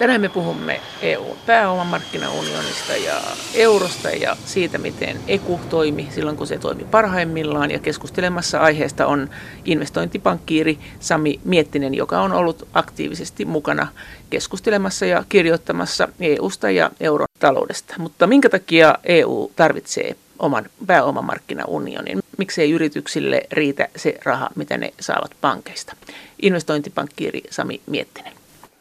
Tänään 0.00 0.20
me 0.20 0.28
puhumme 0.28 0.80
EU-pääomamarkkinaunionista 1.02 2.96
ja 2.96 3.20
eurosta 3.54 4.10
ja 4.10 4.36
siitä, 4.44 4.78
miten 4.78 5.20
EKU 5.28 5.60
toimi 5.70 6.08
silloin, 6.10 6.36
kun 6.36 6.46
se 6.46 6.58
toimi 6.58 6.84
parhaimmillaan. 6.84 7.70
Ja 7.70 7.78
keskustelemassa 7.78 8.60
aiheesta 8.60 9.06
on 9.06 9.30
investointipankkiiri 9.64 10.78
Sami 11.00 11.40
Miettinen, 11.44 11.94
joka 11.94 12.20
on 12.20 12.32
ollut 12.32 12.68
aktiivisesti 12.74 13.44
mukana 13.44 13.88
keskustelemassa 14.30 15.06
ja 15.06 15.24
kirjoittamassa 15.28 16.08
EUsta 16.20 16.70
ja 16.70 16.90
euron 17.00 17.28
taloudesta. 17.38 17.94
Mutta 17.98 18.26
minkä 18.26 18.48
takia 18.48 18.94
EU 19.04 19.52
tarvitsee 19.56 20.16
oman 20.38 20.66
pääomamarkkinaunionin? 20.86 22.18
Miksei 22.38 22.70
yrityksille 22.70 23.42
riitä 23.52 23.88
se 23.96 24.18
raha, 24.24 24.50
mitä 24.54 24.78
ne 24.78 24.92
saavat 25.00 25.30
pankeista? 25.40 25.96
Investointipankkiiri 26.42 27.42
Sami 27.50 27.80
Miettinen. 27.86 28.39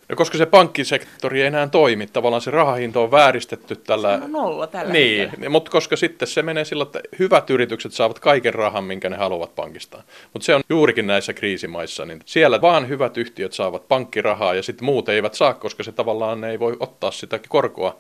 No 0.10 0.16
koska 0.16 0.38
se 0.38 0.46
pankkisektori 0.46 1.42
ei 1.42 1.48
enää 1.48 1.68
toimi, 1.68 2.08
tavallaan 2.08 2.42
se 2.42 2.52
rahahinta 2.52 3.00
on 3.00 3.12
vääristetty 3.12 3.76
tällä... 3.76 4.18
Se 4.18 4.24
on 4.24 4.32
nolla 4.32 4.68
tällä 4.68 4.94
Niin, 4.94 5.30
hetkellä. 5.30 5.50
mutta 5.50 5.72
koska 5.72 5.96
sitten 5.96 6.28
se 6.28 6.42
menee 6.42 6.66
sillä, 6.66 6.84
että 6.84 7.02
hyvät 7.20 7.50
yritykset 7.50 7.94
saavat 7.94 8.20
kaiken 8.20 8.54
rahan, 8.54 8.84
minkä 8.84 9.10
ne 9.10 9.18
haluavat 9.18 9.56
pankistaan. 9.56 10.04
Mutta 10.34 10.46
se 10.46 10.56
on 10.56 10.62
juurikin 10.70 11.08
näissä 11.08 11.34
kriisimaissa, 11.34 12.06
niin 12.06 12.20
siellä 12.26 12.62
vaan 12.62 12.88
hyvät 12.90 13.18
yhtiöt 13.18 13.54
saavat 13.54 13.88
pankkirahaa 13.88 14.54
ja 14.54 14.64
sitten 14.64 14.86
muut 14.86 15.10
eivät 15.10 15.34
saa, 15.34 15.54
koska 15.54 15.84
se 15.84 15.92
tavallaan 15.92 16.44
ei 16.44 16.60
voi 16.60 16.78
ottaa 16.80 17.12
sitä 17.12 17.40
korkoa 17.50 17.98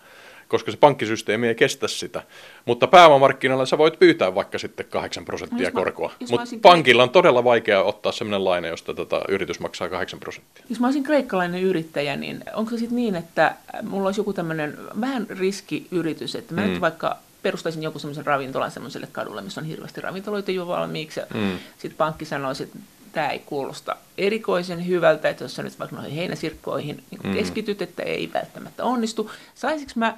koska 0.49 0.71
se 0.71 0.77
pankkisysteemi 0.77 1.47
ei 1.47 1.55
kestä 1.55 1.87
sitä. 1.87 2.23
Mutta 2.65 2.87
pääomamarkkinoilla 2.87 3.65
sä 3.65 3.77
voit 3.77 3.99
pyytää 3.99 4.35
vaikka 4.35 4.57
sitten 4.57 4.85
8 4.85 5.25
prosenttia 5.25 5.67
mä- 5.67 5.71
korkoa. 5.71 6.11
Mutta 6.19 6.45
pankilla 6.61 7.03
on 7.03 7.09
todella 7.09 7.43
vaikea 7.43 7.83
ottaa 7.83 8.11
sellainen 8.11 8.45
laina, 8.45 8.67
josta 8.67 8.93
tota 8.93 9.21
yritys 9.29 9.59
maksaa 9.59 9.89
8 9.89 10.19
prosenttia. 10.19 10.65
Jos 10.69 10.79
mä 10.79 10.87
olisin 10.87 11.03
kreikkalainen 11.03 11.63
yrittäjä, 11.63 12.15
niin 12.15 12.43
onko 12.53 12.71
se 12.71 12.77
sitten 12.77 12.95
niin, 12.95 13.15
että 13.15 13.55
mulla 13.83 14.07
olisi 14.07 14.19
joku 14.19 14.33
tämmöinen 14.33 14.77
vähän 15.01 15.27
riskiyritys, 15.29 16.35
että 16.35 16.53
mä 16.53 16.61
mm. 16.61 16.67
nyt 16.67 16.81
vaikka 16.81 17.17
perustaisin 17.41 17.83
joku 17.83 17.99
semmoisen 17.99 18.25
ravintolan 18.25 18.71
semmoiselle 18.71 19.07
kadulle, 19.11 19.41
missä 19.41 19.61
on 19.61 19.67
hirveästi 19.67 20.01
ravintoloita 20.01 20.51
jo 20.51 20.67
valmiiksi, 20.67 21.19
ja 21.19 21.25
mm. 21.33 21.59
sitten 21.77 21.97
pankki 21.97 22.25
sanoisi, 22.25 22.63
että 22.63 22.79
tämä 23.11 23.29
ei 23.29 23.39
kuulosta 23.39 23.95
erikoisen 24.17 24.87
hyvältä, 24.87 25.29
että 25.29 25.43
jos 25.43 25.55
sä 25.55 25.63
nyt 25.63 25.79
vaikka 25.79 25.95
noihin 25.95 26.15
heinäsirkkoihin 26.15 27.03
niin 27.11 27.21
mm. 27.23 27.33
keskityt, 27.33 27.81
että 27.81 28.03
ei 28.03 28.29
välttämättä 28.33 28.83
onnistu. 28.83 29.31
Saisinko 29.55 29.93
mä 29.95 30.17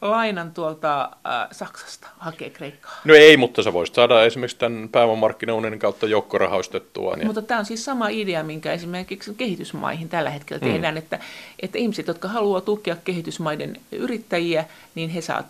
lainan 0.00 0.54
tuolta 0.54 1.02
äh, 1.02 1.48
Saksasta 1.52 2.08
hakea 2.18 2.50
Kreikkaa? 2.50 3.00
No 3.04 3.14
ei, 3.14 3.36
mutta 3.36 3.62
sä 3.62 3.72
voisit 3.72 3.94
saada 3.94 4.24
esimerkiksi 4.24 4.56
tämän 4.56 4.88
pääomamarkkinaunionin 4.88 5.78
kautta 5.78 6.06
joukkorahoistettua. 6.06 7.16
Niin... 7.16 7.26
Mutta 7.26 7.42
tämä 7.42 7.60
on 7.60 7.66
siis 7.66 7.84
sama 7.84 8.08
idea, 8.08 8.42
minkä 8.42 8.72
esimerkiksi 8.72 9.34
kehitysmaihin 9.34 10.08
tällä 10.08 10.30
hetkellä 10.30 10.60
tehdään, 10.60 10.96
että, 10.96 11.18
että 11.62 11.78
ihmiset, 11.78 12.06
jotka 12.06 12.28
haluaa 12.28 12.60
tukea 12.60 12.96
kehitysmaiden 13.04 13.80
yrittäjiä, 13.92 14.64
niin 14.94 15.10
he 15.10 15.20
saa 15.20 15.44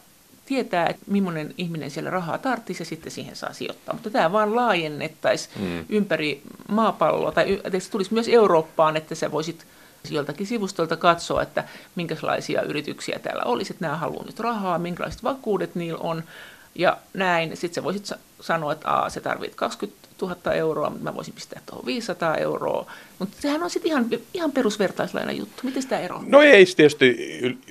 tietää, 0.46 0.86
että 0.86 1.02
millainen 1.06 1.54
ihminen 1.58 1.90
siellä 1.90 2.10
rahaa 2.10 2.38
tarvitsisi 2.38 2.80
ja 2.80 2.84
sitten 2.84 3.12
siihen 3.12 3.36
saa 3.36 3.52
sijoittaa. 3.52 3.94
Mutta 3.94 4.10
tämä 4.10 4.32
vaan 4.32 4.56
laajennettaisiin 4.56 5.54
mm. 5.60 5.84
ympäri 5.88 6.42
maapalloa, 6.68 7.32
tai 7.32 7.60
että 7.64 7.80
se 7.80 7.90
tulisi 7.90 8.14
myös 8.14 8.28
Eurooppaan, 8.28 8.96
että 8.96 9.14
sä 9.14 9.32
voisit 9.32 9.66
joltakin 10.10 10.46
sivustolta 10.46 10.96
katsoa, 10.96 11.42
että 11.42 11.64
minkälaisia 11.94 12.62
yrityksiä 12.62 13.18
täällä 13.18 13.42
olisi, 13.44 13.72
että 13.72 13.84
nämä 13.84 13.96
haluaa 13.96 14.24
nyt 14.26 14.40
rahaa, 14.40 14.78
minkälaiset 14.78 15.24
vakuudet 15.24 15.74
niillä 15.74 15.98
on, 16.02 16.24
ja 16.74 16.96
näin. 17.14 17.56
Sitten 17.56 17.74
sä 17.74 17.84
voisit 17.84 18.06
sa- 18.06 18.18
sanoa, 18.40 18.72
että 18.72 18.90
Aa, 18.90 19.10
se 19.10 19.20
tarvitsee 19.20 19.56
20 19.56 20.08
000 20.22 20.52
euroa, 20.52 20.90
mutta 20.90 21.04
mä 21.04 21.14
voisin 21.14 21.34
pistää 21.34 21.60
tuohon 21.66 21.86
500 21.86 22.36
euroa. 22.36 22.86
Mutta 23.20 23.36
sehän 23.40 23.62
on 23.62 23.70
sitten 23.70 23.90
ihan, 23.90 24.06
ihan 24.34 24.52
perusvertaislainen 24.52 25.36
juttu. 25.36 25.62
Miten 25.62 25.82
sitä 25.82 25.98
eroaa? 25.98 26.24
No 26.26 26.42
ei 26.42 26.66
tietysti, 26.76 27.16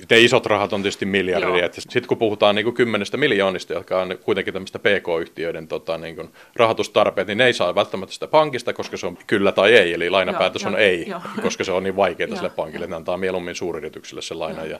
te 0.08 0.20
isot 0.20 0.46
rahat 0.46 0.72
on 0.72 0.82
tietysti 0.82 1.06
miljardia. 1.06 1.68
Sitten 1.72 2.06
kun 2.06 2.18
puhutaan 2.18 2.54
niin 2.54 2.74
kymmenestä 2.74 3.16
miljoonista, 3.16 3.72
jotka 3.72 4.02
on 4.02 4.18
kuitenkin 4.22 4.52
tämmöistä 4.52 4.78
PK-yhtiöiden 4.78 5.68
tota, 5.68 5.98
niin 5.98 6.16
kuin 6.16 6.30
rahoitustarpeet, 6.56 7.26
niin 7.26 7.38
ne 7.38 7.46
ei 7.46 7.52
saa 7.52 7.74
välttämättä 7.74 8.14
sitä 8.14 8.26
pankista, 8.26 8.72
koska 8.72 8.96
se 8.96 9.06
on 9.06 9.18
kyllä 9.26 9.52
tai 9.52 9.74
ei, 9.74 9.94
eli 9.94 10.10
lainapäätös 10.10 10.62
Joo, 10.62 10.68
on 10.68 10.72
joo, 10.72 10.82
ei, 10.82 11.08
joo. 11.08 11.20
koska 11.42 11.64
se 11.64 11.72
on 11.72 11.82
niin 11.82 11.96
vaikeaa 11.96 12.36
sille 12.36 12.50
pankille, 12.50 12.84
että 12.84 12.94
ne 12.94 12.96
antaa 12.96 13.16
mieluummin 13.16 13.54
suuryrityksille 13.54 14.22
se 14.22 14.34
laina. 14.34 14.64
Ja, 14.64 14.78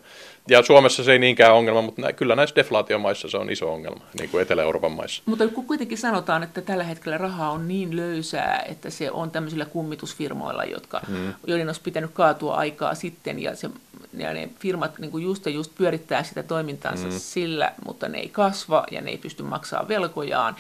ja 0.49 0.63
Suomessa 0.63 1.05
se 1.05 1.13
ei 1.13 1.19
niinkään 1.19 1.55
ongelma, 1.55 1.83
mutta 1.83 2.03
nä, 2.03 2.13
kyllä 2.13 2.37
näissä 2.37 2.57
deflaatiomaissa 2.57 3.29
se 3.29 3.37
on 3.37 3.51
iso 3.51 3.73
ongelma, 3.73 4.05
niin 4.19 4.31
kuin 4.31 4.43
Etelä-Euroopan 4.43 4.93
maissa. 4.93 5.23
Mutta 5.27 5.49
kun 5.49 5.67
kuitenkin 5.67 5.99
sanotaan, 5.99 6.43
että 6.43 6.61
tällä 6.61 6.85
hetkellä 6.85 7.19
raha 7.19 7.51
on 7.51 7.69
niin 7.69 7.97
löysää, 7.97 8.65
että 8.69 8.91
se 8.91 9.11
on 9.11 9.31
tämmöisillä 9.31 9.65
kummitusfirmoilla, 9.65 10.60
jotka, 10.65 11.01
mm. 11.09 11.35
joiden 11.47 11.69
olisi 11.69 11.81
pitänyt 11.81 12.11
kaatua 12.15 12.55
aikaa 12.55 12.95
sitten, 12.95 13.39
ja, 13.39 13.57
se, 13.57 13.71
ja 14.13 14.35
ne 14.35 14.51
firmat 14.59 14.99
niin 14.99 15.11
kuin 15.11 15.25
just 15.25 15.47
ja 15.47 15.53
just 15.53 15.75
pyörittää 15.75 16.23
sitä 16.23 16.43
toimintaansa 16.43 17.07
mm. 17.07 17.19
sillä, 17.19 17.73
mutta 17.87 18.09
ne 18.09 18.19
ei 18.19 18.29
kasva 18.29 18.87
ja 18.91 19.01
ne 19.01 19.11
ei 19.11 19.19
pysty 19.19 19.43
maksamaan 19.43 19.89
velkojaan. 19.89 20.57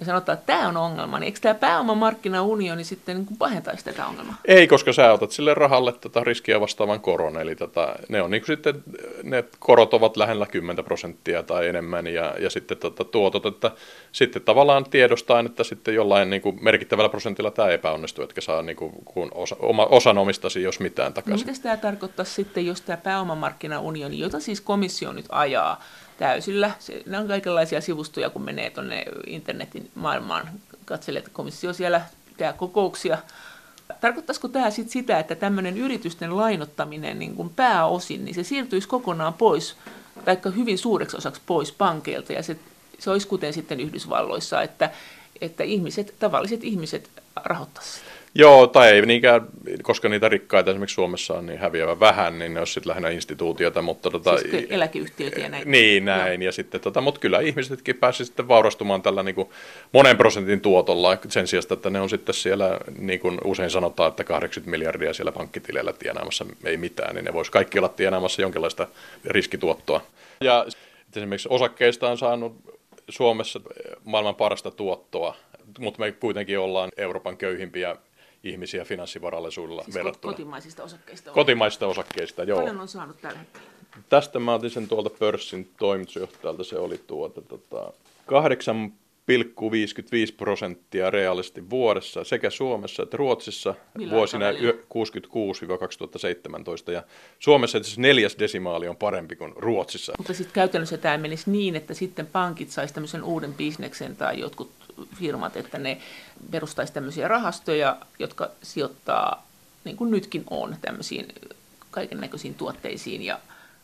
Ja 0.00 0.06
sanotaan, 0.06 0.38
että 0.38 0.52
tämä 0.52 0.68
on 0.68 0.76
ongelma, 0.76 1.18
niin 1.18 1.26
eikö 1.26 1.38
tämä 1.40 1.54
pääomamarkkinaunioni 1.54 2.84
sitten 2.84 3.16
niin 3.16 3.26
kuin 3.26 3.38
pahentaisi 3.38 3.84
tätä 3.84 4.06
ongelmaa? 4.06 4.34
Ei, 4.44 4.68
koska 4.68 4.92
sä 4.92 5.12
otat 5.12 5.30
sille 5.30 5.54
rahalle 5.54 5.92
tätä 5.92 6.24
riskiä 6.24 6.60
vastaavan 6.60 7.00
koron, 7.00 7.40
eli 7.40 7.56
tätä, 7.56 7.94
ne 8.08 8.22
on 8.22 8.30
niin 8.30 8.40
kuin 8.40 8.46
sitten, 8.56 8.82
ne 9.22 9.44
korot 9.58 9.94
ovat 9.94 10.16
lähellä 10.16 10.46
10 10.46 10.84
prosenttia 10.84 11.42
tai 11.42 11.68
enemmän, 11.68 12.06
ja, 12.06 12.34
ja 12.38 12.50
sitten 12.50 12.76
tota, 12.78 13.04
tuotot, 13.04 13.46
että 13.46 13.70
sitten 14.12 14.42
tavallaan 14.42 14.84
tiedostaen, 14.84 15.46
että 15.46 15.64
sitten 15.64 15.94
jollain 15.94 16.30
niin 16.30 16.42
kuin 16.42 16.64
merkittävällä 16.64 17.08
prosentilla 17.08 17.50
tämä 17.50 17.68
epäonnistuu, 17.68 18.24
etkä 18.24 18.40
saa 18.40 18.62
niin 18.62 18.76
kuin, 18.76 18.92
kun 19.04 19.28
osa, 19.34 19.56
oma, 19.58 19.86
osan 19.86 20.18
omistasi, 20.18 20.62
jos 20.62 20.80
mitään 20.80 21.10
No, 21.10 21.14
takaisin. 21.14 21.46
mitä 21.46 21.62
tämä 21.62 21.76
tarkoittaa 21.76 22.24
sitten, 22.24 22.66
jos 22.66 22.80
tämä 22.80 22.96
pääomamarkkinaunioni, 22.96 24.18
jota 24.18 24.40
siis 24.40 24.60
komissio 24.60 25.12
nyt 25.12 25.26
ajaa 25.28 25.80
täysillä, 26.20 26.70
ne 27.06 27.18
on 27.18 27.28
kaikenlaisia 27.28 27.80
sivustoja, 27.80 28.30
kun 28.30 28.42
menee 28.42 28.70
tuonne 28.70 29.04
internetin 29.26 29.90
maailmaan, 29.94 30.48
katselee, 30.84 31.18
että 31.18 31.30
komissio 31.32 31.72
siellä 31.72 32.00
pitää 32.28 32.52
kokouksia. 32.52 33.18
Tarkoittaisiko 34.00 34.48
tämä 34.48 34.70
sitten 34.70 34.92
sitä, 34.92 35.18
että 35.18 35.34
tämmöinen 35.34 35.78
yritysten 35.78 36.36
lainottaminen 36.36 37.18
niin 37.18 37.34
kuin 37.34 37.50
pääosin, 37.50 38.24
niin 38.24 38.34
se 38.34 38.44
siirtyisi 38.44 38.88
kokonaan 38.88 39.34
pois, 39.34 39.76
tai 40.24 40.38
hyvin 40.56 40.78
suureksi 40.78 41.16
osaksi 41.16 41.42
pois 41.46 41.72
pankeilta, 41.72 42.32
ja 42.32 42.42
se, 42.42 42.56
se 42.98 43.10
olisi 43.10 43.28
kuten 43.28 43.52
sitten 43.52 43.80
Yhdysvalloissa, 43.80 44.62
että, 44.62 44.90
että 45.40 45.64
ihmiset, 45.64 46.14
tavalliset 46.18 46.64
ihmiset 46.64 47.10
rahoittaisivat 47.36 47.98
sitä. 47.98 48.19
Joo, 48.34 48.66
tai 48.66 48.90
ei 48.90 49.06
niinkään, 49.06 49.46
koska 49.82 50.08
niitä 50.08 50.28
rikkaita 50.28 50.70
esimerkiksi 50.70 50.94
Suomessa 50.94 51.34
on 51.34 51.46
niin 51.46 51.58
häviävä 51.58 52.00
vähän, 52.00 52.38
niin 52.38 52.54
ne 52.54 52.60
olisi 52.60 52.72
sitten 52.72 52.90
lähinnä 52.90 53.08
instituutioita, 53.08 53.82
mutta 53.82 54.10
tota, 54.10 54.38
Siis 54.38 54.66
eläkeyhtiöitä 54.70 55.40
ja 55.40 55.48
näin. 55.48 55.70
Niin, 55.70 56.04
näin. 56.04 56.42
Ja 56.42 56.52
sitten, 56.52 56.80
tota, 56.80 57.00
mutta 57.00 57.20
kyllä 57.20 57.40
ihmisetkin 57.40 57.96
pääsivät 57.96 58.26
sitten 58.26 58.48
vaurastumaan 58.48 59.02
tällä 59.02 59.22
niin 59.22 59.34
kuin 59.34 59.48
monen 59.92 60.16
prosentin 60.16 60.60
tuotolla 60.60 61.18
sen 61.28 61.46
sijaan, 61.46 61.64
että 61.72 61.90
ne 61.90 62.00
on 62.00 62.10
sitten 62.10 62.34
siellä, 62.34 62.78
niin 62.98 63.20
kuin 63.20 63.38
usein 63.44 63.70
sanotaan, 63.70 64.08
että 64.10 64.24
80 64.24 64.70
miljardia 64.70 65.14
siellä 65.14 65.32
pankkitileillä 65.32 65.92
tienaamassa 65.92 66.46
ei 66.64 66.76
mitään, 66.76 67.14
niin 67.14 67.24
ne 67.24 67.32
voisi 67.32 67.50
kaikki 67.52 67.78
olla 67.78 67.88
tienaamassa 67.88 68.42
jonkinlaista 68.42 68.88
riskituottoa. 69.24 70.02
Ja 70.40 70.66
esimerkiksi 71.16 71.48
osakkeista 71.50 72.08
on 72.08 72.18
saanut 72.18 72.56
Suomessa 73.08 73.60
maailman 74.04 74.34
parasta 74.34 74.70
tuottoa, 74.70 75.36
mutta 75.78 76.00
me 76.00 76.12
kuitenkin 76.12 76.58
ollaan 76.58 76.90
Euroopan 76.96 77.36
köyhimpiä 77.36 77.96
ihmisiä 78.44 78.84
finanssivarallisuudella 78.84 79.82
Siis 79.84 79.94
verrattuna. 79.94 80.32
kotimaisista 80.32 80.82
osakkeista. 80.82 81.30
on. 81.30 81.34
Kotimaisista 81.34 81.86
osakkeista, 81.86 82.44
joo. 82.44 82.58
Paljon 82.60 82.80
on 82.80 82.88
saanut 82.88 83.20
tällä 83.20 83.38
hetkellä. 83.38 83.66
Tästä 84.08 84.38
mä 84.38 84.54
otin 84.54 84.70
sen 84.70 84.88
tuolta 84.88 85.10
pörssin 85.10 85.70
toimitusjohtajalta, 85.78 86.64
se 86.64 86.78
oli 86.78 87.00
tuota, 87.06 87.40
tota, 87.42 87.92
8,55 88.26 88.32
prosenttia 90.36 91.10
reaalisti 91.10 91.70
vuodessa 91.70 92.24
sekä 92.24 92.50
Suomessa 92.50 93.02
että 93.02 93.16
Ruotsissa 93.16 93.74
Millä 93.98 94.14
vuosina 94.14 94.46
aikavälillä? 94.46 94.74
yö- 94.74 94.84
66-2017. 96.88 96.92
Ja 96.92 97.02
Suomessa 97.38 97.78
asiassa 97.78 98.00
neljäs 98.00 98.36
desimaali 98.38 98.88
on 98.88 98.96
parempi 98.96 99.36
kuin 99.36 99.52
Ruotsissa. 99.56 100.12
Mutta 100.18 100.34
sitten 100.34 100.54
käytännössä 100.54 100.98
tämä 100.98 101.18
menisi 101.18 101.50
niin, 101.50 101.76
että 101.76 101.94
sitten 101.94 102.26
pankit 102.26 102.70
saisi 102.70 102.94
tämmöisen 102.94 103.24
uuden 103.24 103.54
bisneksen 103.54 104.16
tai 104.16 104.40
jotkut 104.40 104.70
firmat, 105.14 105.56
että 105.56 105.78
ne 105.78 105.98
perustaisi 106.50 106.92
tämmöisiä 106.92 107.28
rahastoja, 107.28 107.96
jotka 108.18 108.50
sijoittaa, 108.62 109.46
niin 109.84 109.96
kuin 109.96 110.10
nytkin 110.10 110.44
on, 110.50 110.76
tämmöisiin 110.80 111.26
kaiken 111.90 112.20
näköisiin 112.20 112.54
tuotteisiin 112.54 113.22
ja 113.22 113.38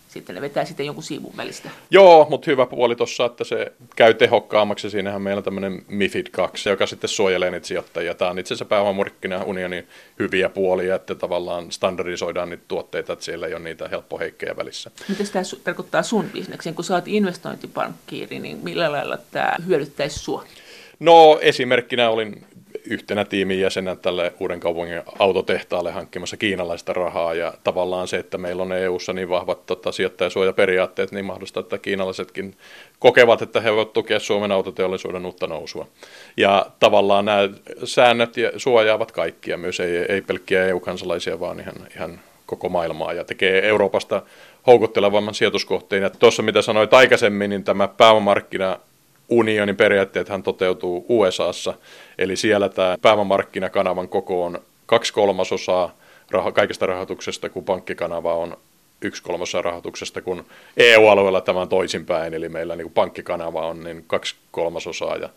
sitten 0.09 0.35
ne 0.35 0.41
vetää 0.41 0.65
sitten 0.65 0.87
jonkun 0.87 1.05
siivun 1.05 1.37
välistä. 1.37 1.71
Joo, 1.91 2.27
mutta 2.31 2.51
hyvä 2.51 2.67
puoli 2.67 2.97
tuossa, 2.97 3.25
että 3.25 3.45
se 3.45 3.73
käy 3.97 4.15
tehokkaammaksi. 4.15 4.91
Siinähän 4.91 5.23
meillä 5.23 5.39
on 5.39 5.45
tämmöinen 5.45 5.83
MIFID 5.89 6.27
2, 6.31 6.69
joka 6.69 6.87
sitten 6.87 7.09
suojelee 7.09 7.51
niitä 7.51 7.67
sijoittajia. 7.67 8.15
Tämä 8.15 8.31
on 8.31 8.39
itse 8.39 8.55
asiassa 8.55 8.65
pääomamarkkinaunionin 8.65 9.89
hyviä 10.19 10.49
puolia, 10.49 10.95
että 10.95 11.15
tavallaan 11.15 11.73
standardisoidaan 11.73 12.51
niitä 12.51 12.65
tuotteita, 12.69 13.13
että 13.13 13.25
siellä 13.25 13.47
ei 13.47 13.55
ole 13.55 13.63
niitä 13.63 13.89
helppoheikkejä 13.89 14.57
välissä. 14.57 14.91
Mitä 15.09 15.25
tämä 15.33 15.43
su- 15.43 15.61
tarkoittaa 15.65 16.03
sun 16.03 16.31
bisneksen? 16.33 16.75
Kun 16.75 16.85
sä 16.85 16.95
oot 16.95 17.09
investointipankkiiri, 17.09 18.39
niin 18.39 18.59
millä 18.63 18.93
lailla 18.93 19.19
tämä 19.31 19.57
hyödyttäisi 19.67 20.19
sua? 20.19 20.45
No 21.01 21.39
esimerkkinä 21.43 22.11
olin 22.11 22.45
yhtenä 22.85 23.25
tiimin 23.25 23.61
jäsenä 23.61 23.97
tälle 23.97 24.33
uuden 24.41 24.61
kaupungin 24.61 25.03
autotehtaalle 25.19 25.93
hankkimassa 25.93 26.37
kiinalaista 26.37 26.93
rahaa 26.93 27.35
ja 27.35 27.55
tavallaan 27.65 28.09
se, 28.09 28.17
että 28.17 28.39
meillä 28.39 28.63
on 28.63 28.73
EU-ssa 28.73 29.13
niin 29.13 29.29
vahvat 29.29 29.67
tota, 29.67 29.93
sijoittajasuojaperiaatteet, 29.93 31.13
niin 31.13 31.25
mahdollista, 31.25 31.61
että 31.61 31.79
kiinalaisetkin 31.79 32.57
kokevat, 32.99 33.43
että 33.43 33.61
he 33.61 33.73
voivat 33.73 33.93
tukea 33.93 34.19
Suomen 34.19 34.53
autoteollisuuden 34.53 35.27
uutta 35.27 35.47
nousua. 35.47 35.87
Ja 36.37 36.67
tavallaan 36.81 37.25
nämä 37.25 37.49
säännöt 37.85 38.35
suojaavat 38.57 39.13
kaikkia, 39.13 39.57
myös 39.57 39.81
ei, 39.81 39.97
ei 39.97 40.23
pelkkiä 40.23 40.67
EU-kansalaisia, 40.67 41.41
vaan 41.41 41.61
ihan, 41.61 41.75
ihan 41.97 42.21
koko 42.47 42.69
maailmaa 42.69 43.13
ja 43.13 43.25
tekee 43.25 43.69
Euroopasta 43.69 44.23
houkuttelevamman 44.67 45.35
sijoituskohteen. 45.35 46.03
Ja 46.03 46.11
tuossa 46.11 46.43
mitä 46.43 46.63
sanoit 46.63 46.95
aikaisemmin, 46.95 47.51
niin 47.51 47.65
tämä 47.65 47.89
pääomamarkkina 47.89 48.79
unionin 49.29 49.77
periaatteethan 49.77 50.43
toteutuu 50.43 51.07
USAssa, 51.09 51.75
eli 52.19 52.37
siellä 52.37 52.69
tämä 52.69 52.97
pääomamarkkinakanavan 53.03 54.09
koko 54.09 54.45
on 54.45 54.61
kaksi 54.87 55.13
kolmasosaa 55.13 55.95
rah- 56.33 56.53
kaikesta 56.53 56.87
rahoituksesta, 56.87 57.49
kun 57.49 57.65
pankkikanava 57.65 58.35
on 58.35 58.57
yksi 59.03 59.23
kolmasosa 59.23 59.63
rahoituksesta, 59.63 60.23
kun 60.23 60.45
EU-alueella 60.77 61.41
tämä 61.41 61.61
on 61.61 61.69
toisinpäin, 61.69 62.35
eli 62.35 62.49
meillä 62.49 62.77
niin 62.77 62.85
kuin 62.85 62.95
pankkikanava 62.95 63.67
on 63.67 63.85
niin 63.85 64.05
kaksi 64.07 64.35
kolmasosaa 64.51 65.17
ja 65.17 65.29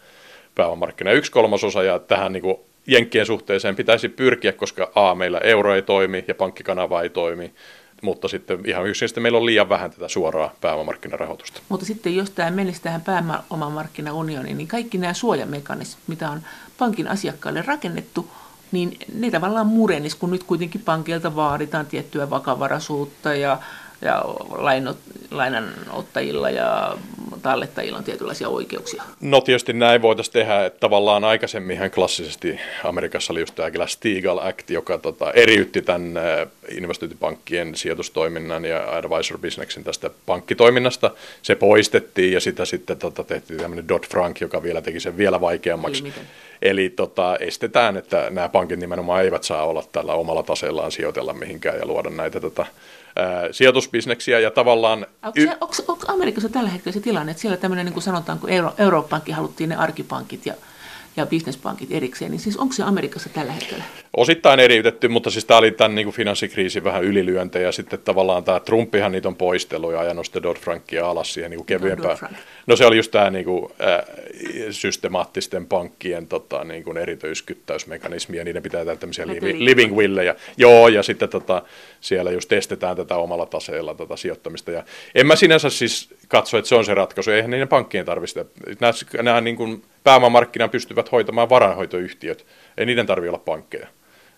pääomamarkkina 0.56 1.12
yksi 1.12 1.32
kolmasosa, 1.32 1.84
ja 1.84 2.00
tähän 2.00 2.34
niin 2.34 2.44
kuin 2.44 2.58
Jenkkien 2.88 3.26
suhteeseen 3.26 3.76
pitäisi 3.76 4.10
pyrkiä, 4.10 4.54
koska 4.54 4.92
A, 4.96 5.16
meillä 5.16 5.40
euro 5.40 5.76
ei 5.76 5.82
toimi 5.82 6.26
ja 6.28 6.36
pankkikanava 6.36 7.02
ei 7.02 7.10
toimi, 7.10 7.52
mutta 8.02 8.28
sitten 8.28 8.60
ihan 8.66 8.88
yksinkertaisesti 8.88 9.20
meillä 9.20 9.38
on 9.38 9.46
liian 9.46 9.70
vähän 9.70 9.92
tätä 9.92 10.08
suoraa 10.08 10.54
pääomamarkkinarahoitusta. 10.62 11.62
Mutta 11.70 11.86
sitten 11.86 12.16
jos 12.16 12.30
tämä 12.30 12.52
menisi 12.52 12.82
tähän 12.82 13.02
pääomamarkkinaunioniin, 13.02 14.58
niin 14.58 14.68
kaikki 14.68 14.98
nämä 14.98 15.14
suojamekanismit, 15.14 16.08
mitä 16.08 16.30
on 16.30 16.42
pankin 16.78 17.08
asiakkaille 17.08 17.62
rakennettu, 17.62 18.32
niin 18.72 18.98
ne 19.14 19.32
tavallaan 19.32 19.68
murenis, 19.68 20.16
kun 20.16 20.32
nyt 20.32 20.44
kuitenkin 20.44 20.82
pankilta 20.82 21.36
vaaditaan 21.36 21.86
tiettyä 21.86 22.30
vakavaraisuutta 22.30 23.36
ja 23.36 23.60
ja 24.02 24.24
lainot, 24.50 24.98
lainanottajilla 25.32 26.50
ja 26.50 26.98
tallettajilla 27.42 27.98
on 27.98 28.04
tietynlaisia 28.04 28.50
oikeuksia. 28.50 29.04
No 29.22 29.42
tietysti 29.42 29.74
näin 29.74 30.02
voitaisiin 30.02 30.34
tehdä, 30.34 30.66
että 30.66 30.80
tavallaan 30.80 31.24
aikaisemminhan 31.24 31.92
klassisesti 31.92 32.60
Amerikassa 32.84 33.34
oli 33.34 33.40
just 33.40 33.56
tämä 33.56 33.70
Glass-Steagall 33.70 34.48
Act, 34.48 34.70
joka 34.70 34.98
tota, 34.98 35.32
eriytti 35.32 35.82
tämän 35.82 36.14
investointipankkien 36.72 37.76
sijoitustoiminnan 37.76 38.66
ja 38.66 38.96
advisor 38.98 39.38
businessin 39.38 39.84
tästä 39.84 40.10
pankkitoiminnasta. 40.26 41.12
Se 41.42 41.56
poistettiin 41.56 42.34
ja 42.34 42.40
sitä 42.40 42.66
sitten 42.66 42.98
tota, 42.98 43.24
tehtiin 43.24 43.60
tämmöinen 43.60 43.90
Dodd-Frank, 43.90 44.36
joka 44.42 44.64
vielä 44.64 44.82
teki 44.82 45.00
sen 45.00 45.18
vielä 45.18 45.42
vaikeammaksi. 45.42 46.04
Eli, 46.04 46.14
Eli 46.62 46.90
tota, 46.90 47.38
estetään, 47.40 47.98
että 47.98 48.28
nämä 48.30 48.50
pankit 48.50 48.80
nimenomaan 48.80 49.24
eivät 49.24 49.44
saa 49.44 49.66
olla 49.66 49.84
tällä 49.92 50.14
omalla 50.14 50.44
taseellaan 50.44 50.92
sijoitella 50.92 51.34
mihinkään 51.34 51.80
ja 51.80 51.86
luoda 51.86 52.10
näitä 52.10 52.40
tota, 52.40 52.66
sijoitusbisneksiä 53.52 54.40
ja 54.40 54.52
tavallaan... 54.52 55.06
Onko, 55.24 55.42
se, 55.42 55.58
onko, 55.62 55.76
onko 55.88 56.06
Amerikassa 56.08 56.50
tällä 56.50 56.70
hetkellä 56.70 56.94
se 56.94 57.00
tilanne, 57.00 57.32
että 57.32 57.42
siellä 57.42 57.58
tämmöinen, 57.58 57.86
niin 57.86 57.94
kuin 57.94 58.04
sanotaan, 58.04 58.40
kun 58.40 58.50
Euro, 58.50 58.74
Eurooppaankin 58.78 59.36
haluttiin 59.36 59.70
ne 59.70 59.76
arkipankit 59.76 60.46
ja 60.46 60.54
ja 61.18 61.26
bisnespankit 61.26 61.92
erikseen, 61.92 62.32
niin 62.32 62.40
siis 62.40 62.58
onko 62.58 62.74
se 62.74 62.84
Amerikassa 62.84 63.30
tällä 63.30 63.52
hetkellä? 63.52 63.84
Osittain 64.18 64.60
eriytetty, 64.60 65.08
mutta 65.08 65.30
siis 65.30 65.46
tämä 65.46 65.58
oli 65.58 65.72
tämän 65.72 65.96
niin 65.96 66.06
kuin 66.06 66.16
finanssikriisin 66.16 66.84
vähän 66.84 67.04
ylilyönte 67.04 67.62
ja 67.62 67.72
sitten 67.72 68.00
tavallaan 68.00 68.44
tämä 68.44 68.60
Trumpihan 68.60 69.12
niitä 69.12 69.28
on 69.28 69.36
poistellut 69.36 69.94
ja 69.94 70.00
ajanut 70.00 70.26
sitten 70.26 70.44
Dodd-Frankia 70.44 71.06
alas 71.06 71.34
siihen 71.34 71.52
niin 71.52 71.58
kuin 71.58 71.66
kevyempään. 71.66 72.18
No 72.68 72.76
se 72.76 72.86
oli 72.86 72.98
just 72.98 73.12
tämä 73.12 73.30
niin 73.30 73.46
kuin, 73.46 73.72
äh, 73.82 74.06
systemaattisten 74.72 75.66
pankkien 75.66 76.28
tota, 76.28 76.64
niin 76.64 76.84
kuin 76.84 76.98
erityiskyttäysmekanismi 76.98 78.38
ja 78.38 78.44
niiden 78.44 78.64
pitää 78.64 78.86
tehdä 78.86 79.00
tämmöisiä 79.00 79.28
li- 79.28 79.66
living 79.66 79.96
willejä. 79.96 80.36
Joo, 80.58 80.88
ja 80.88 81.04
sitten 81.04 81.30
tota, 81.30 81.64
siellä 82.02 82.32
just 82.32 82.50
testetään 82.50 82.96
tätä 82.96 83.16
omalla 83.16 83.46
taseella 83.46 83.96
tätä 83.96 84.16
sijoittamista. 84.16 84.72
Ja 84.72 84.84
en 85.16 85.28
mä 85.28 85.36
sinänsä 85.36 85.70
siis 85.70 86.10
katso, 86.30 86.58
että 86.58 86.70
se 86.70 86.76
on 86.76 86.86
se 86.86 86.94
ratkaisu. 86.94 87.32
Eihän 87.32 87.52
niiden 87.52 87.68
pankkien 87.68 88.06
tarvitse. 88.06 88.46
Nämä, 88.80 88.94
nämä 89.24 89.42
niin 89.42 89.56
kuin 89.56 89.84
pääomamarkkinan 90.04 90.70
pystyvät 90.70 91.12
hoitamaan 91.12 91.50
varainhoitoyhtiöt. 91.50 92.46
Ei 92.78 92.86
niiden 92.86 93.06
tarvitse 93.06 93.30
olla 93.30 93.44
pankkeja. 93.46 93.88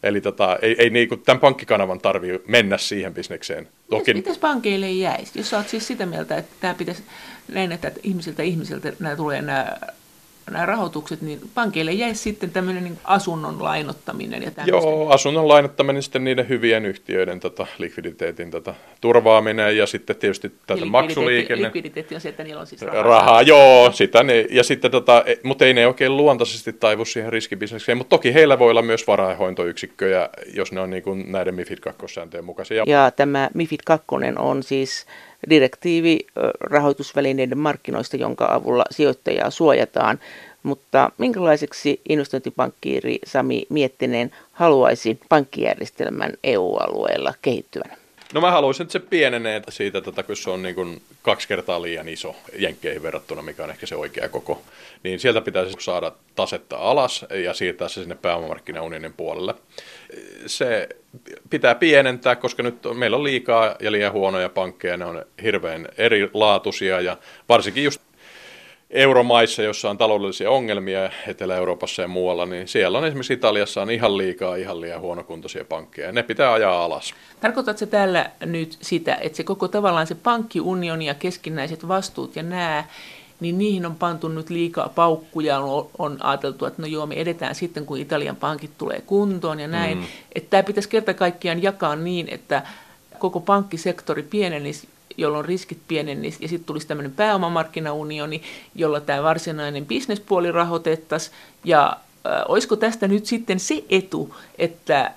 Eli 0.03 0.21
tota, 0.21 0.57
ei, 0.61 0.75
ei 0.79 0.89
niin 0.89 1.09
kuin 1.09 1.21
tämän 1.21 1.39
pankkikanavan 1.39 1.99
tarvitse 1.99 2.41
mennä 2.47 2.77
siihen 2.77 3.13
bisnekseen. 3.13 3.67
Toki... 3.89 4.13
Mitäs 4.13 4.37
pankeille 4.37 4.91
jäisi? 4.91 5.39
Jos 5.39 5.53
olet 5.53 5.69
siis 5.69 5.87
sitä 5.87 6.05
mieltä, 6.05 6.37
että 6.37 6.55
tämä 6.59 6.73
pitäisi 6.73 7.03
näin, 7.47 7.71
että 7.71 7.91
ihmisiltä 8.03 8.43
ihmisiltä 8.43 8.93
nämä 8.99 9.15
tulee 9.15 9.41
nämä 9.41 9.77
nämä 10.51 10.65
rahoitukset, 10.65 11.21
niin 11.21 11.39
pankeille 11.53 11.91
jäisi 11.91 12.21
sitten 12.21 12.51
tämmöinen 12.51 12.83
niin 12.83 12.97
asunnon 13.03 13.63
lainottaminen. 13.63 14.43
Ja 14.43 14.51
Joo, 14.65 15.09
asunnon 15.09 15.47
lainottaminen 15.47 16.03
sitten 16.03 16.23
niiden 16.23 16.49
hyvien 16.49 16.85
yhtiöiden 16.85 17.39
tota, 17.39 17.67
likviditeetin 17.77 18.51
tota, 18.51 18.73
turvaaminen 19.01 19.77
ja 19.77 19.87
sitten 19.87 20.15
tietysti 20.15 20.49
tätä 20.49 20.59
likviditeetti, 20.73 20.91
maksuliikenne. 20.91 21.63
Likviditeetti 21.63 22.15
on 22.15 22.21
se, 22.21 22.29
että 22.29 22.43
niillä 22.43 22.61
on 22.61 22.67
siis 22.67 22.81
rahaa. 22.81 23.03
rahaa 23.03 23.41
joo, 23.41 23.91
sitä 23.91 24.23
ne, 24.23 24.45
ja 24.49 24.63
sitten 24.63 24.91
tota, 24.91 25.23
e, 25.25 25.35
mutta 25.43 25.65
ei 25.65 25.73
ne 25.73 25.87
oikein 25.87 26.17
luontaisesti 26.17 26.73
taivu 26.73 27.05
siihen 27.05 27.33
riskibisnekseen, 27.33 27.97
mutta 27.97 28.09
toki 28.09 28.33
heillä 28.33 28.59
voi 28.59 28.71
olla 28.71 28.81
myös 28.81 29.07
varainhoitoyksikköjä, 29.07 30.29
jos 30.53 30.71
ne 30.71 30.81
on 30.81 30.89
niin 30.89 31.03
kuin 31.03 31.31
näiden 31.31 31.55
MIFID 31.55 31.77
2-sääntöjen 31.89 32.45
mukaisia. 32.45 32.83
Ja 32.87 33.11
tämä 33.11 33.49
MIFID 33.53 33.79
2 33.85 34.07
on 34.37 34.63
siis 34.63 35.05
direktiivi 35.49 36.19
rahoitusvälineiden 36.59 37.57
markkinoista, 37.57 38.17
jonka 38.17 38.53
avulla 38.53 38.85
sijoittajaa 38.91 39.49
suojataan. 39.49 40.19
Mutta 40.63 41.11
minkälaiseksi 41.17 42.01
investointipankkiiri 42.09 43.19
Sami 43.25 43.65
Miettinen 43.69 44.31
haluaisi 44.51 45.19
pankkijärjestelmän 45.29 46.33
EU-alueella 46.43 47.33
kehittyvän? 47.41 48.00
No 48.33 48.41
mä 48.41 48.51
haluaisin, 48.51 48.83
että 48.83 48.91
se 48.91 48.99
pienenee 48.99 49.61
siitä, 49.69 49.97
että 49.97 50.23
kun 50.23 50.35
se 50.35 50.49
on 50.49 50.63
niin 50.63 50.75
kuin 50.75 51.01
kaksi 51.21 51.47
kertaa 51.47 51.81
liian 51.81 52.09
iso 52.09 52.35
jenkkeihin 52.57 53.03
verrattuna, 53.03 53.41
mikä 53.41 53.63
on 53.63 53.69
ehkä 53.69 53.85
se 53.85 53.95
oikea 53.95 54.29
koko, 54.29 54.61
niin 55.03 55.19
sieltä 55.19 55.41
pitäisi 55.41 55.75
saada 55.79 56.11
tasetta 56.35 56.77
alas 56.77 57.25
ja 57.43 57.53
siirtää 57.53 57.87
se 57.87 57.93
sinne 57.93 58.15
pääomamarkkinaunionin 58.15 59.13
puolelle. 59.13 59.53
Se 60.45 60.89
pitää 61.49 61.75
pienentää, 61.75 62.35
koska 62.35 62.63
nyt 62.63 62.75
meillä 62.93 63.17
on 63.17 63.23
liikaa 63.23 63.75
ja 63.79 63.91
liian 63.91 64.11
huonoja 64.11 64.49
pankkeja, 64.49 64.97
ne 64.97 65.05
on 65.05 65.25
hirveän 65.43 65.87
erilaatuisia 65.97 67.01
ja 67.01 67.17
varsinkin 67.49 67.83
just 67.83 68.01
euromaissa, 68.91 69.61
jossa 69.61 69.89
on 69.89 69.97
taloudellisia 69.97 70.51
ongelmia 70.51 71.09
Etelä-Euroopassa 71.27 72.01
ja 72.01 72.07
muualla, 72.07 72.45
niin 72.45 72.67
siellä 72.67 72.97
on 72.97 73.05
esimerkiksi 73.05 73.33
Italiassa 73.33 73.81
on 73.81 73.91
ihan 73.91 74.17
liikaa 74.17 74.55
ihan 74.55 74.81
liian 74.81 75.01
huonokuntoisia 75.01 75.65
pankkeja 75.65 76.07
ja 76.07 76.11
ne 76.11 76.23
pitää 76.23 76.53
ajaa 76.53 76.85
alas. 76.85 77.13
Tarkoitatko 77.39 77.77
se 77.77 77.85
täällä 77.85 78.31
nyt 78.45 78.77
sitä, 78.81 79.15
että 79.21 79.35
se 79.35 79.43
koko 79.43 79.67
tavallaan 79.67 80.07
se 80.07 80.15
pankkiunioni 80.15 81.05
ja 81.05 81.13
keskinäiset 81.13 81.87
vastuut 81.87 82.35
ja 82.35 82.43
nämä, 82.43 82.83
niin 83.39 83.57
niihin 83.57 83.85
on 83.85 83.95
pantu 83.95 84.27
nyt 84.27 84.49
liikaa 84.49 84.89
paukkuja, 84.95 85.59
on, 85.59 85.89
on 85.97 86.17
ajateltu, 86.23 86.65
että 86.65 86.81
no 86.81 86.87
joo, 86.87 87.05
me 87.05 87.15
edetään 87.15 87.55
sitten, 87.55 87.85
kun 87.85 87.97
Italian 87.97 88.35
pankit 88.35 88.71
tulee 88.77 89.01
kuntoon 89.05 89.59
ja 89.59 89.67
näin. 89.67 89.97
Mm. 89.97 90.03
Että 90.35 90.49
tämä 90.49 90.63
pitäisi 90.63 90.89
kerta 90.89 91.13
kaikkiaan 91.13 91.63
jakaa 91.63 91.95
niin, 91.95 92.27
että 92.29 92.61
koko 93.19 93.39
pankkisektori 93.39 94.23
pienenisi 94.23 94.87
jolloin 95.17 95.45
riskit 95.45 95.77
pienennisivät, 95.87 96.41
ja 96.41 96.47
sitten 96.47 96.65
tulisi 96.65 96.87
tämmöinen 96.87 97.11
pääomamarkkinaunioni, 97.11 98.41
jolla 98.75 99.01
tämä 99.01 99.23
varsinainen 99.23 99.85
bisnespuoli 99.85 100.51
rahoitettaisiin, 100.51 101.35
ja 101.63 101.97
äh, 102.25 102.43
olisiko 102.47 102.75
tästä 102.75 103.07
nyt 103.07 103.25
sitten 103.25 103.59
se 103.59 103.83
etu, 103.89 104.35
että 104.57 105.11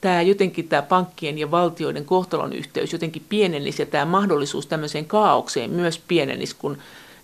tämä 0.00 0.22
jotenkin 0.22 0.68
tämä 0.68 0.82
pankkien 0.82 1.38
ja 1.38 1.50
valtioiden 1.50 2.04
kohtalon 2.04 2.52
yhteys 2.52 2.92
jotenkin 2.92 3.24
pienenisi, 3.28 3.82
ja 3.82 3.86
tämä 3.86 4.04
mahdollisuus 4.04 4.66
tämmöiseen 4.66 5.04
kaaukseen 5.04 5.70
myös 5.70 6.02
pienenisi, 6.08 6.56
kun 6.58 6.78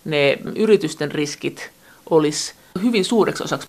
ne 0.05 0.37
yritysten 0.55 1.11
riskit 1.11 1.69
olisi 2.09 2.53
hyvin 2.83 3.05
suureksi 3.05 3.43
osaksi 3.43 3.67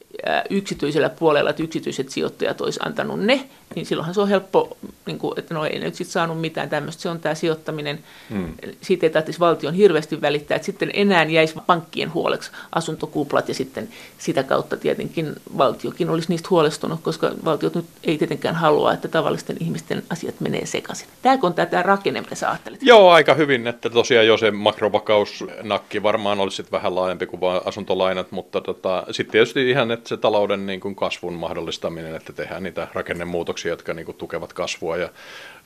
yksityisellä 0.51 1.09
puolella, 1.09 1.51
että 1.51 1.63
yksityiset 1.63 2.11
sijoittajat 2.11 2.61
olisi 2.61 2.81
antanut 2.85 3.21
ne, 3.21 3.49
niin 3.75 3.87
silloinhan 3.87 4.15
se 4.15 4.21
on 4.21 4.29
helppo, 4.29 4.77
niin 5.07 5.19
kuin, 5.19 5.39
että 5.39 5.55
no 5.55 5.65
ei 5.65 5.79
nyt 5.79 5.95
sitten 5.95 6.13
saanut 6.13 6.41
mitään 6.41 6.69
tämmöistä, 6.69 7.03
se 7.03 7.09
on 7.09 7.21
tämä 7.21 7.35
sijoittaminen, 7.35 7.99
hmm. 8.31 8.55
siitä 8.81 9.07
ei 9.07 9.11
tarvitsisi 9.11 9.41
valtion 9.41 9.75
hirveästi 9.75 10.21
välittää, 10.21 10.57
että 10.57 10.67
sitten 10.67 10.91
enää 10.95 11.25
jäisi 11.25 11.55
pankkien 11.67 12.15
huoleksi 12.15 12.51
asuntokuplat 12.73 13.49
ja 13.49 13.55
sitten 13.55 13.89
sitä 14.19 14.43
kautta 14.43 14.77
tietenkin 14.77 15.35
valtiokin 15.59 16.11
olisi 16.11 16.29
niistä 16.29 16.49
huolestunut, 16.51 17.01
koska 17.03 17.31
valtiot 17.45 17.75
nyt 17.75 17.87
ei 18.05 18.19
tietenkään 18.19 18.55
halua, 18.55 18.93
että 18.93 19.09
tavallisten 19.09 19.57
ihmisten 19.61 20.03
asiat 20.11 20.41
menee 20.41 20.67
sekaisin. 20.67 21.09
Tämäkö 21.23 21.47
on 21.47 21.55
tämä 21.55 21.83
rakenne, 21.83 22.21
mitä 22.21 22.35
sä 22.35 22.51
ajattelet? 22.51 22.83
Joo, 22.83 23.11
aika 23.11 23.35
hyvin, 23.35 23.67
että 23.67 23.91
tosiaan 23.91 24.27
jo 24.27 24.37
se 24.37 24.51
makrovakausnakki 24.51 26.03
varmaan 26.03 26.41
olisi 26.41 26.65
vähän 26.73 26.95
laajempi 26.95 27.27
kuin 27.27 27.41
vain 27.41 27.61
asuntolainat, 27.65 28.33
mutta 28.33 28.61
tota, 28.61 28.96
sitten 29.11 29.33
tietysti 29.33 29.71
ihan, 29.71 29.91
että 29.91 30.09
se 30.09 30.17
talouden 30.17 30.67
niin 30.67 30.81
kuin 30.81 30.95
kasvun 30.95 31.35
mahdollistaminen, 31.35 32.15
että 32.15 32.33
tehdään 32.33 32.63
niitä 32.63 32.89
rakennemuutoksia, 32.93 33.73
jotka 33.73 33.95
niin 33.95 34.07
kuin 34.07 34.17
tukevat 34.17 34.53
kasvua 34.53 34.97
ja 34.97 35.09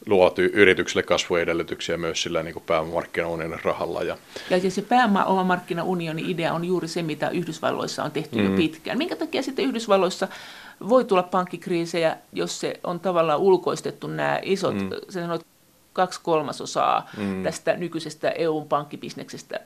luovat 0.07 0.39
yrityksille 0.39 1.03
kasvuedellytyksiä 1.03 1.97
myös 1.97 2.23
sillä 2.23 2.43
niin 2.43 2.63
pääomamarkkinaunionin 2.67 3.65
rahalla. 3.65 4.03
Ja, 4.03 4.17
ja 4.51 4.71
se 4.71 4.83
pääomamarkkinaunionin 4.83 6.31
idea 6.31 6.55
on 6.55 6.65
juuri 6.65 6.89
se, 6.89 7.03
mitä 7.03 7.31
Yhdysvalloissa 7.31 8.05
on 8.05 8.11
tehty 8.11 8.39
mm. 8.39 8.45
jo 8.45 8.57
pitkään. 8.57 8.99
Minkä 8.99 9.17
takia 9.17 9.43
sitten 9.43 9.65
Yhdysvalloissa 9.65 10.29
voi 10.89 11.05
tulla 11.05 11.23
pankkikriisejä, 11.23 12.17
jos 12.33 12.61
se 12.61 12.81
on 12.85 13.01
tavallaan 13.01 13.41
ulkoistettu 13.41 14.07
nämä 14.07 14.39
isot, 14.43 14.75
mm. 14.75 14.91
sanoit 15.09 15.47
kaksi 15.93 16.21
kolmasosaa 16.23 17.11
mm. 17.17 17.43
tästä 17.43 17.77
nykyisestä 17.77 18.31
EUn 18.31 18.69
pankkibisneksestä 18.69 19.61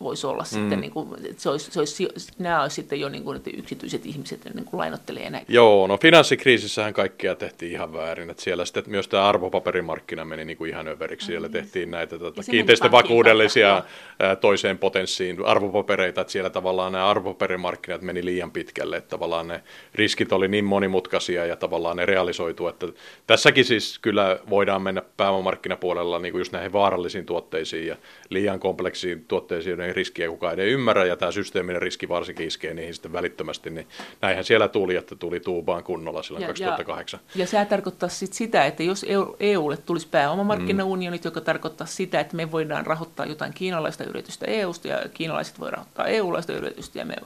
voisi 0.00 0.26
olla 0.26 0.42
mm. 0.42 0.46
sitten, 0.46 0.80
niin 0.80 0.90
kuin, 0.90 1.08
että 1.24 1.42
se 1.42 1.50
olisi, 1.50 1.70
se 1.72 1.78
olisi, 1.78 2.08
nämä 2.38 2.62
olisi 2.62 2.74
sitten 2.74 3.00
jo 3.00 3.08
niin 3.08 3.24
kuin, 3.24 3.36
että 3.36 3.50
yksityiset 3.56 4.06
ihmiset 4.06 4.44
niin 4.54 4.64
kuin 4.64 4.78
lainottelee 4.78 5.30
näin. 5.30 5.44
Joo, 5.48 5.86
no 5.86 5.98
finanssikriisissähän 5.98 6.92
kaikkia 6.92 7.34
tehtiin 7.34 7.72
ihan 7.72 7.92
väärin, 7.92 8.30
että 8.30 8.42
siellä 8.42 8.64
sitten 8.64 8.84
myös 8.88 9.08
tämä 9.08 9.28
arvopaperimarkkina 9.28 10.24
meni 10.24 10.44
niin 10.44 10.56
kuin 10.56 10.70
ihan 10.70 10.88
överiksi, 10.88 11.26
siellä 11.26 11.48
mm. 11.48 11.52
tehtiin 11.52 11.90
näitä 11.90 12.18
tota, 12.18 12.42
kiinteistövakuudellisia 12.50 13.82
toiseen 14.40 14.78
potenssiin 14.78 15.46
arvopapereita, 15.46 16.20
että 16.20 16.32
siellä 16.32 16.50
tavallaan 16.50 16.92
nämä 16.92 17.08
arvopaperimarkkinat 17.08 18.02
meni 18.02 18.24
liian 18.24 18.50
pitkälle, 18.50 18.96
että 18.96 19.10
tavallaan 19.10 19.48
ne 19.48 19.62
riskit 19.94 20.32
oli 20.32 20.48
niin 20.48 20.64
monimutkaisia 20.64 21.46
ja 21.46 21.56
tavallaan 21.56 21.96
ne 21.96 22.06
realisoitu, 22.06 22.68
että 22.68 22.86
tässäkin 23.26 23.64
siis 23.64 23.98
kyllä 23.98 24.38
voidaan 24.50 24.82
mennä 24.82 25.02
pääomamarkkinapuolella 25.16 26.18
niin 26.18 26.32
kuin 26.32 26.40
just 26.40 26.52
näihin 26.52 26.72
vaarallisiin 26.72 27.26
tuotteisiin 27.26 27.86
ja 27.86 27.96
liian 28.30 28.60
kompleksiin 28.60 29.24
tuotteisiin, 29.28 29.80
niin 29.90 29.96
riskiä 29.96 30.28
kukaan 30.28 30.60
ei 30.60 30.70
ymmärrä, 30.70 31.04
ja 31.04 31.16
tämä 31.16 31.32
systeeminen 31.32 31.82
riski 31.82 32.08
varsinkin 32.08 32.46
iskee 32.46 32.74
niihin 32.74 32.94
sitten 32.94 33.12
välittömästi, 33.12 33.70
niin 33.70 33.86
näinhän 34.20 34.44
siellä 34.44 34.68
tuli, 34.68 34.96
että 34.96 35.16
tuli 35.16 35.40
tuubaan 35.40 35.84
kunnolla 35.84 36.22
silloin 36.22 36.42
ja, 36.42 36.48
2008. 36.48 37.20
Ja, 37.34 37.40
ja 37.40 37.46
sehän 37.46 37.66
tarkoittaa 37.66 38.08
sit 38.08 38.32
sitä, 38.32 38.64
että 38.64 38.82
jos 38.82 39.06
EUlle 39.40 39.76
tulisi 39.76 40.08
pääomamarkkinaunionit, 40.10 41.24
mm. 41.24 41.26
joka 41.26 41.40
tarkoittaa 41.40 41.86
sitä, 41.86 42.20
että 42.20 42.36
me 42.36 42.52
voidaan 42.52 42.86
rahoittaa 42.86 43.26
jotain 43.26 43.52
kiinalaista 43.54 44.04
yritystä 44.04 44.46
EUsta, 44.46 44.88
ja 44.88 45.02
kiinalaiset 45.14 45.60
voi 45.60 45.70
rahoittaa 45.70 46.06
EU-laista 46.06 46.52
yritystä, 46.52 46.98
ja 46.98 47.04
me 47.04 47.16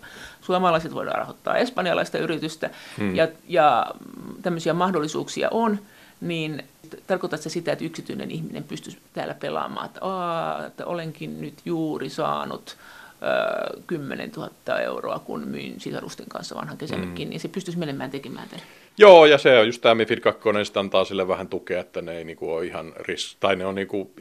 suomalaiset 0.41 0.95
voidaan 0.95 1.19
rahoittaa 1.19 1.57
espanjalaista 1.57 2.19
yritystä, 2.19 2.71
mm. 2.99 3.17
ja, 3.17 3.29
ja 3.49 3.87
tämmöisiä 4.43 4.75
mahdollisuuksia 4.75 5.49
on, 5.51 5.79
niin 6.25 6.65
tarkoitat 7.07 7.43
se 7.43 7.51
sitä, 7.51 7.73
että 7.73 7.85
yksityinen 7.85 8.31
ihminen 8.31 8.65
pystyisi 8.65 8.99
täällä 9.13 9.35
pelaamaan, 9.35 9.87
että, 9.87 10.01
että 10.67 10.87
olenkin 10.87 11.41
nyt 11.41 11.55
juuri 11.65 12.09
saanut 12.09 12.77
10 13.87 14.31
000 14.37 14.81
euroa, 14.81 15.19
kun 15.19 15.49
myin 15.49 15.81
sisarusten 15.81 16.27
kanssa 16.29 16.55
vanhan 16.55 16.79
kesämökkiin, 16.79 17.29
mm. 17.29 17.31
niin 17.31 17.41
se 17.41 17.49
pystyisi 17.49 17.79
menemään 17.79 18.11
tekemään 18.11 18.49
tämän. 18.49 18.65
Joo, 18.99 19.27
ja 19.27 19.39
se 19.39 19.59
on 19.59 19.67
just 19.67 19.83
tämä 19.83 19.95
MIFID 19.95 20.21
2, 20.21 20.41
sitä 20.65 20.81
antaa 20.81 21.05
sille 21.05 21.29
vähän 21.29 21.49
tukea, 21.49 21.81
että 21.81 22.03
ne 22.03 22.19
ei 22.19 22.25
niinku 22.25 22.53
ole 22.53 22.67
ihan 22.67 22.93
ris- 22.97 23.37
tai 23.41 23.57
ne 23.57 23.67
on 23.67 23.75
niinku 23.75 24.13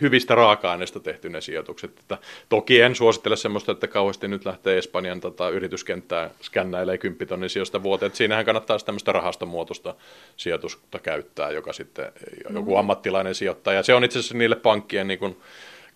hyvistä 0.00 0.34
raaka-aineista 0.34 1.00
tehty 1.00 1.28
ne 1.28 1.40
sijoitukset. 1.40 1.98
Että 1.98 2.18
toki 2.48 2.80
en 2.80 2.94
suosittele 2.94 3.36
sellaista, 3.36 3.72
että 3.72 3.86
kauheasti 3.86 4.28
nyt 4.28 4.44
lähtee 4.44 4.78
Espanjan 4.78 5.20
tota, 5.20 5.48
yrityskenttää 5.48 6.30
skännäilee 6.40 6.98
10 6.98 7.28
tonnin 7.28 7.50
sijoista 7.50 7.82
vuoteen. 7.82 8.06
Että 8.06 8.16
siinähän 8.16 8.44
kannattaa 8.44 8.78
tämmöistä 8.78 9.12
rahastomuotoista 9.12 9.94
sijoitusta 10.36 10.98
käyttää, 10.98 11.50
joka 11.50 11.72
sitten 11.72 12.12
joku 12.54 12.70
mm. 12.70 12.78
ammattilainen 12.78 13.34
sijoittaa. 13.34 13.74
Ja 13.74 13.82
se 13.82 13.94
on 13.94 14.04
itse 14.04 14.18
asiassa 14.18 14.38
niille 14.38 14.56
pankkien 14.56 15.08
niin 15.08 15.18
kuin, 15.18 15.36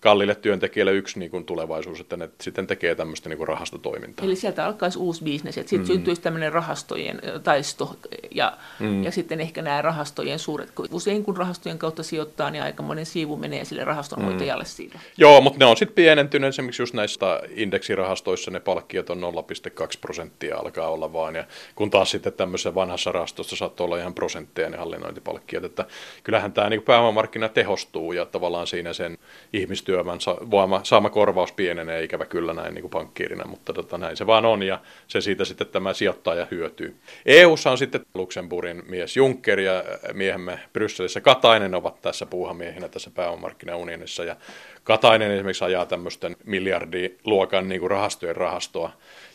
kalliille 0.01 0.35
työntekijälle 0.35 0.93
yksi 0.93 1.19
niin 1.19 1.31
kuin 1.31 1.45
tulevaisuus, 1.45 1.99
että 1.99 2.17
ne 2.17 2.29
sitten 2.41 2.67
tekee 2.67 2.95
tämmöistä 2.95 3.29
niin 3.29 3.37
kuin 3.37 3.47
rahastotoimintaa. 3.47 4.25
Eli 4.25 4.35
sieltä 4.35 4.65
alkaisi 4.65 4.99
uusi 4.99 5.23
bisnes, 5.23 5.57
että 5.57 5.69
sitten 5.69 5.87
mm. 5.87 5.93
syntyisi 5.93 6.21
tämmöinen 6.21 6.53
rahastojen 6.53 7.21
taisto 7.43 7.95
ja, 8.31 8.57
mm. 8.79 9.03
ja 9.03 9.11
sitten 9.11 9.41
ehkä 9.41 9.61
nämä 9.61 9.81
rahastojen 9.81 10.39
suuret, 10.39 10.71
kun 10.71 10.87
usein 10.91 11.23
kun 11.23 11.37
rahastojen 11.37 11.77
kautta 11.77 12.03
sijoittaa, 12.03 12.51
niin 12.51 12.63
aika 12.63 12.83
monen 12.83 13.05
siivu 13.05 13.37
menee 13.37 13.65
sille 13.65 13.83
rahastonhoitajalle 13.83 14.63
mm. 14.63 14.67
siitä. 14.67 14.99
Joo, 15.17 15.41
mutta 15.41 15.59
ne 15.59 15.65
on 15.65 15.77
sitten 15.77 15.95
pienentynyt, 15.95 16.49
esimerkiksi 16.49 16.81
just 16.81 16.93
näissä 16.93 17.41
indeksirahastoissa 17.55 18.51
ne 18.51 18.59
palkkiot 18.59 19.09
on 19.09 19.21
0,2 19.21 19.87
prosenttia 20.01 20.57
alkaa 20.57 20.89
olla 20.89 21.13
vaan, 21.13 21.35
ja 21.35 21.43
kun 21.75 21.89
taas 21.89 22.11
sitten 22.11 22.33
tämmöisessä 22.33 22.75
vanhassa 22.75 23.11
rahastossa 23.11 23.55
saattaa 23.55 23.85
olla 23.85 23.97
ihan 23.97 24.13
prosentteja 24.13 24.69
ne 24.69 24.77
hallinnointipalkkiot, 24.77 25.63
että 25.63 25.85
kyllähän 26.23 26.53
tämä 26.53 26.69
niin 26.69 26.81
pääomamarkkina 26.81 27.49
tehostuu 27.49 28.13
ja 28.13 28.25
tavallaan 28.25 28.67
siinä 28.67 28.93
sen 28.93 29.17
ihmistyö 29.53 29.90
työvoiman 29.91 30.21
sa- 30.21 30.37
saama 30.83 31.09
korvaus 31.09 31.51
pienenee 31.51 32.03
ikävä 32.03 32.25
kyllä 32.25 32.53
näin 32.53 32.73
niin 32.73 32.81
kuin 32.81 32.91
pankkiirina, 32.91 33.45
mutta 33.47 33.73
tota, 33.73 33.97
näin 33.97 34.17
se 34.17 34.27
vaan 34.27 34.45
on 34.45 34.63
ja 34.63 34.79
se 35.07 35.21
siitä 35.21 35.45
sitten 35.45 35.67
tämä 35.67 35.93
sijoittaja 35.93 36.47
hyötyy. 36.51 36.95
EUssa 37.25 37.71
on 37.71 37.77
sitten 37.77 38.01
Luxemburgin 38.13 38.83
mies 38.87 39.17
Juncker 39.17 39.59
ja 39.59 39.83
miehemme 40.13 40.59
Brysselissä 40.73 41.21
Katainen 41.21 41.75
ovat 41.75 42.01
tässä 42.01 42.25
puuhamiehinä 42.25 42.89
tässä 42.89 43.11
pääomamarkkinaunionissa 43.15 44.23
ja 44.23 44.35
Katainen 44.83 45.31
esimerkiksi 45.31 45.65
ajaa 45.65 45.85
tämmöisten 45.85 46.35
miljardiluokan 46.45 47.69
niin 47.69 47.79
kuin 47.79 47.91
rahastojen 47.91 48.35
rahastoa, 48.35 48.91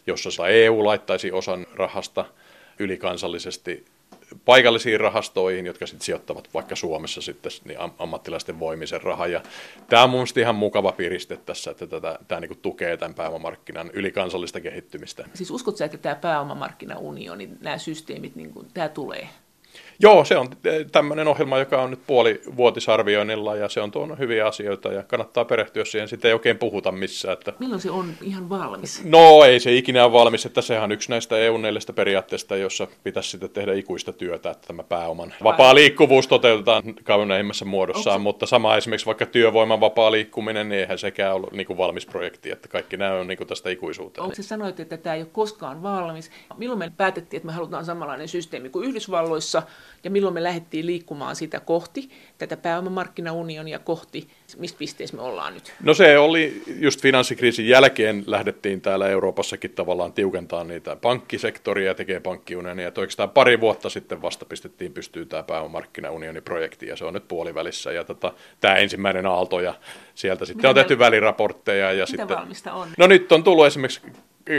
jossa 0.06 0.48
EU 0.48 0.84
laittaisi 0.84 1.32
osan 1.32 1.66
rahasta 1.74 2.24
ylikansallisesti 2.78 3.84
paikallisiin 4.44 5.00
rahastoihin, 5.00 5.66
jotka 5.66 5.86
sitten 5.86 6.04
sijoittavat 6.04 6.54
vaikka 6.54 6.76
Suomessa 6.76 7.20
sitten 7.20 7.52
niin 7.64 7.78
ammattilaisten 7.98 8.60
voimisen 8.60 9.02
rahaa. 9.02 9.26
Ja 9.26 9.42
tämä 9.88 10.02
on 10.02 10.10
mun 10.10 10.26
ihan 10.40 10.54
mukava 10.54 10.92
piriste 10.92 11.36
tässä, 11.36 11.70
että 11.70 11.86
tätä, 11.86 12.18
tämä 12.28 12.40
niin 12.40 12.58
tukee 12.62 12.96
tämän 12.96 13.14
pääomamarkkinan 13.14 13.90
ylikansallista 13.92 14.60
kehittymistä. 14.60 15.24
Siis 15.34 15.50
uskotko 15.50 15.84
että 15.84 15.98
tämä 15.98 16.14
pääomamarkkinaunioni, 16.14 17.50
nämä 17.60 17.78
systeemit, 17.78 18.36
niin 18.36 18.52
kuin, 18.52 18.68
tämä 18.74 18.88
tulee? 18.88 19.28
Joo, 19.98 20.24
se 20.24 20.36
on 20.36 20.48
tämmöinen 20.92 21.28
ohjelma, 21.28 21.58
joka 21.58 21.82
on 21.82 21.90
nyt 21.90 22.00
puolivuotisarvioinnilla 22.06 23.56
ja 23.56 23.68
se 23.68 23.80
on 23.80 23.90
tuonut 23.90 24.18
hyviä 24.18 24.46
asioita 24.46 24.92
ja 24.92 25.02
kannattaa 25.02 25.44
perehtyä 25.44 25.84
siihen. 25.84 26.08
Sitä 26.08 26.28
ei 26.28 26.34
oikein 26.34 26.58
puhuta 26.58 26.92
missään. 26.92 27.32
Että... 27.32 27.52
Milloin 27.58 27.80
se 27.80 27.90
on 27.90 28.14
ihan 28.22 28.48
valmis? 28.48 29.04
No 29.04 29.44
ei 29.44 29.60
se 29.60 29.74
ikinä 29.74 30.04
ole 30.04 30.12
valmis, 30.12 30.46
että 30.46 30.62
sehän 30.62 30.84
on 30.84 30.92
yksi 30.92 31.10
näistä 31.10 31.38
eu 31.38 31.56
neljästä 31.56 31.92
periaatteesta, 31.92 32.56
jossa 32.56 32.86
pitäisi 33.04 33.30
sitten 33.30 33.50
tehdä 33.50 33.72
ikuista 33.72 34.12
työtä, 34.12 34.50
että 34.50 34.66
tämä 34.66 34.82
pääoman 34.82 35.34
vapaa 35.44 35.74
liikkuvuus 35.74 36.26
toteutetaan 36.26 36.82
kauneimmassa 37.04 37.64
muodossaan, 37.64 38.20
se... 38.20 38.22
mutta 38.22 38.46
sama 38.46 38.76
esimerkiksi 38.76 39.06
vaikka 39.06 39.26
työvoiman 39.26 39.80
vapaa 39.80 40.12
liikkuminen, 40.12 40.68
niin 40.68 40.80
eihän 40.80 40.98
sekään 40.98 41.34
ollut 41.34 41.52
niin 41.52 41.66
kuin 41.66 41.78
valmis 41.78 42.06
projekti, 42.06 42.50
että 42.50 42.68
kaikki 42.68 42.96
nämä 42.96 43.14
on 43.14 43.26
niin 43.26 43.38
kuin 43.38 43.48
tästä 43.48 43.70
ikuisuuteen. 43.70 44.22
Onko 44.22 44.34
se 44.34 44.42
sanoit, 44.42 44.80
että 44.80 44.96
tämä 44.96 45.14
ei 45.14 45.22
ole 45.22 45.28
koskaan 45.32 45.82
valmis? 45.82 46.30
Milloin 46.56 46.78
me 46.78 46.92
päätettiin, 46.96 47.38
että 47.38 47.46
me 47.46 47.52
halutaan 47.52 47.84
samanlainen 47.84 48.28
systeemi 48.28 48.68
kuin 48.68 48.88
Yhdysvalloissa, 48.88 49.62
ja 50.04 50.10
milloin 50.10 50.34
me 50.34 50.42
lähdettiin 50.42 50.86
liikkumaan 50.86 51.36
sitä 51.36 51.60
kohti, 51.60 52.10
tätä 52.38 52.56
pääomamarkkinaunionia 52.56 53.78
kohti, 53.78 54.28
mistä 54.56 54.78
pisteessä 54.78 55.16
me 55.16 55.22
ollaan 55.22 55.54
nyt? 55.54 55.72
No 55.82 55.94
se 55.94 56.18
oli 56.18 56.62
just 56.78 57.02
finanssikriisin 57.02 57.68
jälkeen 57.68 58.24
lähdettiin 58.26 58.80
täällä 58.80 59.08
Euroopassakin 59.08 59.70
tavallaan 59.70 60.12
tiukentaa 60.12 60.64
niitä 60.64 60.96
pankkisektoria 60.96 61.86
ja 61.86 61.94
tekee 61.94 62.20
pankkiunionia. 62.20 62.88
että 62.88 63.00
oikeastaan 63.00 63.30
pari 63.30 63.60
vuotta 63.60 63.90
sitten 63.90 64.22
vasta 64.22 64.44
pistettiin 64.44 64.92
pystyyn 64.92 65.28
tämä 65.28 65.42
pääomamarkkinaunioniprojekti 65.42 66.86
ja 66.86 66.96
se 66.96 67.04
on 67.04 67.14
nyt 67.14 67.28
puolivälissä. 67.28 67.92
Ja 67.92 68.04
tota, 68.04 68.32
tämä 68.60 68.74
ensimmäinen 68.74 69.26
aalto 69.26 69.60
ja 69.60 69.74
sieltä 70.14 70.44
sitten 70.44 70.58
Mitä 70.58 70.68
on 70.68 70.74
tehty 70.74 70.98
väliraportteja. 70.98 71.92
Ja 71.92 71.92
Mitä 71.92 72.06
sitten, 72.06 72.36
valmista 72.36 72.72
on? 72.72 72.88
No 72.98 73.06
nyt 73.06 73.32
on 73.32 73.44
tullut 73.44 73.66
esimerkiksi 73.66 74.00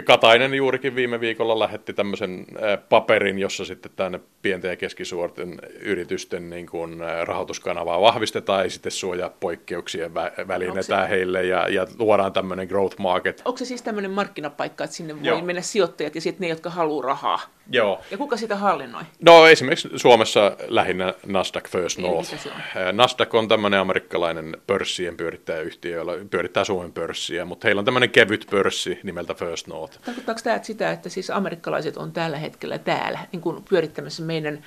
Katainen 0.03 0.53
juurikin 0.53 0.95
viime 0.95 1.19
viikolla 1.19 1.59
lähetti 1.59 1.93
tämmöisen 1.93 2.45
paperin, 2.89 3.39
jossa 3.39 3.65
sitten 3.65 3.91
tänne 3.95 4.19
pienten 4.41 4.69
ja 4.69 4.75
keskisuorten 4.75 5.59
yritysten 5.79 6.49
niin 6.49 6.67
kuin 6.67 6.97
rahoituskanavaa 7.23 8.01
vahvistetaan 8.01 8.63
ja 8.63 8.69
sitten 8.69 8.91
suojaa 8.91 9.29
poikkeuksien 9.29 10.11
vä- 10.11 10.47
välinetään 10.47 11.07
se... 11.07 11.09
heille 11.09 11.43
ja, 11.43 11.69
ja 11.69 11.87
luodaan 11.99 12.33
tämmöinen 12.33 12.67
growth 12.67 12.99
market. 12.99 13.41
Onko 13.45 13.57
se 13.57 13.65
siis 13.65 13.81
tämmöinen 13.81 14.11
markkinapaikka, 14.11 14.83
että 14.83 14.95
sinne 14.95 15.15
voi 15.15 15.27
Joo. 15.27 15.41
mennä 15.41 15.61
sijoittajat 15.61 16.15
ja 16.15 16.21
sitten 16.21 16.41
ne, 16.41 16.47
jotka 16.47 16.69
haluaa 16.69 17.05
rahaa? 17.05 17.39
Joo. 17.71 18.01
Ja 18.11 18.17
kuka 18.17 18.37
sitä 18.37 18.55
hallinnoi? 18.55 19.03
No 19.21 19.47
esimerkiksi 19.47 19.89
Suomessa 19.95 20.57
lähinnä 20.67 21.13
Nasdaq 21.25 21.69
First 21.69 21.97
North. 21.99 22.33
On? 22.33 22.97
Nasdaq 22.97 23.35
on 23.35 23.47
tämmöinen 23.47 23.79
amerikkalainen 23.79 24.57
pörssien 24.67 25.17
pyörittäjäyhtiö, 25.17 25.97
jolla 25.97 26.13
pyörittää 26.29 26.63
Suomen 26.63 26.93
pörssiä, 26.93 27.45
mutta 27.45 27.67
heillä 27.67 27.79
on 27.79 27.85
tämmöinen 27.85 28.09
kevyt 28.09 28.47
pörssi 28.51 28.99
nimeltä 29.03 29.33
First 29.33 29.67
North. 29.67 29.76
Tarkoittaako 30.05 30.41
tämä 30.43 30.59
sitä, 30.63 30.91
että 30.91 31.09
siis 31.09 31.29
amerikkalaiset 31.29 31.97
on 31.97 32.11
tällä 32.11 32.37
hetkellä 32.37 32.77
täällä 32.77 33.19
niin 33.31 33.41
kuin 33.41 33.63
pyörittämässä 33.69 34.23
meidän 34.23 34.63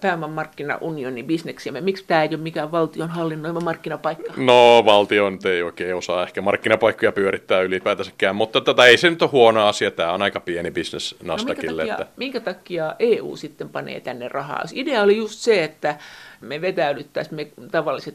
pääomamarkkinaunionin 0.00 1.26
bisneksiämme. 1.26 1.80
Miksi 1.80 2.04
tämä 2.06 2.22
ei 2.22 2.28
ole 2.28 2.36
mikään 2.36 2.72
valtion 2.72 3.08
hallinnoima 3.08 3.60
markkinapaikka? 3.60 4.32
No 4.36 4.82
valtion 4.84 5.38
ei 5.44 5.62
oikein 5.62 5.94
osaa 5.94 6.22
ehkä 6.22 6.42
markkinapaikkoja 6.42 7.12
pyörittää 7.12 7.60
ylipäätänsäkään, 7.60 8.36
mutta 8.36 8.60
tätä 8.60 8.84
ei 8.84 8.96
se 8.96 9.10
nyt 9.10 9.22
ole 9.22 9.30
huono 9.30 9.66
asia. 9.66 9.90
Tämä 9.90 10.12
on 10.12 10.22
aika 10.22 10.40
pieni 10.40 10.70
bisnes 10.70 11.16
Nasdaqille. 11.22 11.82
No 11.82 11.86
minkä, 11.86 11.96
takia, 11.96 12.04
että... 12.04 12.16
minkä 12.16 12.40
takia 12.40 12.94
EU 12.98 13.36
sitten 13.36 13.68
panee 13.68 14.00
tänne 14.00 14.28
rahaa? 14.28 14.62
Idea 14.72 15.02
oli 15.02 15.16
just 15.16 15.38
se, 15.38 15.64
että 15.64 15.98
me 16.40 16.60
vetäydyttäisiin 16.60 17.36
me 17.36 17.68
tavalliset 17.70 18.14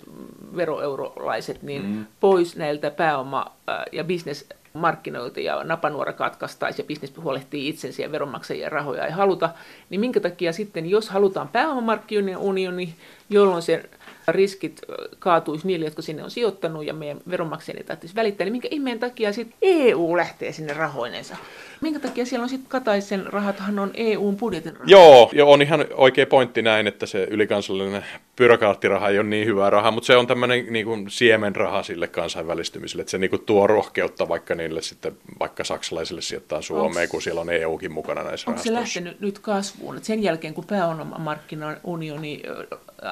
veroeurolaiset 0.55 1.63
niin 1.63 1.85
mm. 1.85 2.05
pois 2.19 2.55
näiltä 2.55 2.89
pääoma- 2.89 3.51
ja 3.91 4.03
bisnes 4.03 4.49
markkinoilta 4.73 5.39
ja 5.39 5.63
napanuora 5.63 6.13
katkaistaisi 6.13 6.81
ja 6.81 6.85
bisnes 6.85 7.13
huolehtii 7.17 7.69
itsensä 7.69 8.01
ja 8.01 8.11
veronmaksajien 8.11 8.71
rahoja 8.71 9.05
ei 9.05 9.11
haluta, 9.11 9.49
niin 9.89 10.01
minkä 10.01 10.19
takia 10.19 10.53
sitten, 10.53 10.89
jos 10.89 11.09
halutaan 11.09 11.47
pääomamarkkinoiden 11.47 12.37
unioni, 12.37 12.95
jolloin 13.29 13.61
se 13.61 13.89
riskit 14.31 14.81
kaatuisi 15.19 15.67
niille, 15.67 15.85
jotka 15.85 16.01
sinne 16.01 16.23
on 16.23 16.31
sijoittanut 16.31 16.85
ja 16.85 16.93
meidän 16.93 17.21
veronmaksajien 17.29 17.77
ei 17.77 17.83
tarvitsisi 17.83 18.15
välittää, 18.15 18.45
niin 18.45 18.51
minkä 18.51 18.67
ihmeen 18.71 18.99
takia 18.99 19.33
sitten 19.33 19.57
EU 19.61 20.17
lähtee 20.17 20.51
sinne 20.51 20.73
rahoinensa? 20.73 21.35
Minkä 21.81 21.99
takia 21.99 22.25
siellä 22.25 22.43
on 22.43 22.49
sitten 22.49 22.69
Kataisen 22.69 23.25
rahathan 23.33 23.79
on 23.79 23.91
EUn 23.93 24.37
budjetin 24.37 24.73
rahat? 24.73 24.89
Joo, 24.89 25.29
jo 25.33 25.51
on 25.51 25.61
ihan 25.61 25.85
oikea 25.93 26.25
pointti 26.25 26.61
näin, 26.61 26.87
että 26.87 27.05
se 27.05 27.27
ylikansallinen 27.29 28.05
byrokraattiraha 28.35 29.09
ei 29.09 29.19
ole 29.19 29.27
niin 29.27 29.47
hyvää 29.47 29.69
rahaa, 29.69 29.91
mutta 29.91 30.07
se 30.07 30.17
on 30.17 30.27
tämmöinen 30.27 30.65
niin 30.69 30.85
kuin 30.85 31.09
siemenraha 31.09 31.83
sille 31.83 32.07
kansainvälistymiselle, 32.07 33.01
että 33.01 33.11
se 33.11 33.17
niin 33.17 33.29
kuin 33.29 33.45
tuo 33.45 33.67
rohkeutta 33.67 34.27
vaikka 34.27 34.55
niille 34.55 34.81
sitten, 34.81 35.17
vaikka 35.39 35.63
saksalaisille 35.63 36.21
sijoittaa 36.21 36.61
Suomeen, 36.61 37.03
Onks, 37.03 37.11
kun 37.11 37.21
siellä 37.21 37.41
on 37.41 37.49
EUkin 37.49 37.91
mukana 37.91 38.23
näissä 38.23 38.51
Onko 38.51 38.63
se 38.63 38.73
lähtenyt 38.73 39.19
nyt 39.19 39.39
kasvuun? 39.39 39.97
Et 39.97 40.03
sen 40.03 40.23
jälkeen, 40.23 40.53
kun 40.53 40.65
pääomamarkkinaunioni 40.65 42.41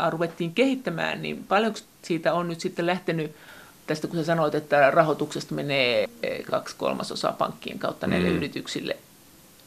ruvettiin 0.10 0.54
kehittämään, 0.54 1.22
niin 1.22 1.44
paljonko 1.44 1.80
siitä 2.02 2.34
on 2.34 2.48
nyt 2.48 2.60
sitten 2.60 2.86
lähtenyt 2.86 3.32
tästä 3.88 4.08
kun 4.08 4.18
sä 4.18 4.24
sanoit, 4.24 4.56
että 4.56 4.92
rahoituksesta 4.92 5.56
menee 5.56 6.10
kaksi 6.52 6.76
kolmasosaa 6.78 7.34
pankkien 7.34 7.80
kautta 7.80 8.08
näille 8.08 8.30
mm. 8.30 8.36
yrityksille, 8.36 8.98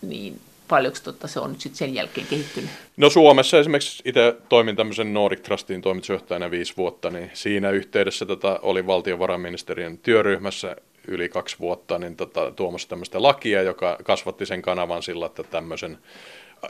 niin 0.02 0.40
paljonko 0.68 0.98
totta 1.04 1.28
se 1.28 1.40
on 1.40 1.52
nyt 1.52 1.60
sitten 1.60 1.78
sen 1.78 1.94
jälkeen 1.94 2.26
kehittynyt? 2.26 2.70
No 2.96 3.10
Suomessa 3.10 3.58
esimerkiksi 3.58 4.02
itse 4.06 4.36
toimin 4.48 4.76
tämmöisen 4.76 5.14
Nordic 5.14 5.42
Trustin 5.42 5.82
toimitusjohtajana 5.82 6.50
viisi 6.50 6.76
vuotta, 6.76 7.10
niin 7.10 7.30
siinä 7.34 7.70
yhteydessä 7.70 8.26
tota, 8.26 8.58
oli 8.62 8.86
valtiovarainministeriön 8.86 9.98
työryhmässä 9.98 10.76
yli 11.08 11.28
kaksi 11.28 11.56
vuotta 11.58 11.98
niin 11.98 12.16
tota, 12.16 12.50
tuomassa 12.50 12.88
tämmöistä 12.88 13.22
lakia, 13.22 13.62
joka 13.62 13.98
kasvatti 14.02 14.46
sen 14.46 14.62
kanavan 14.62 15.02
sillä, 15.02 15.26
että 15.26 15.42
tämmöisen 15.42 15.98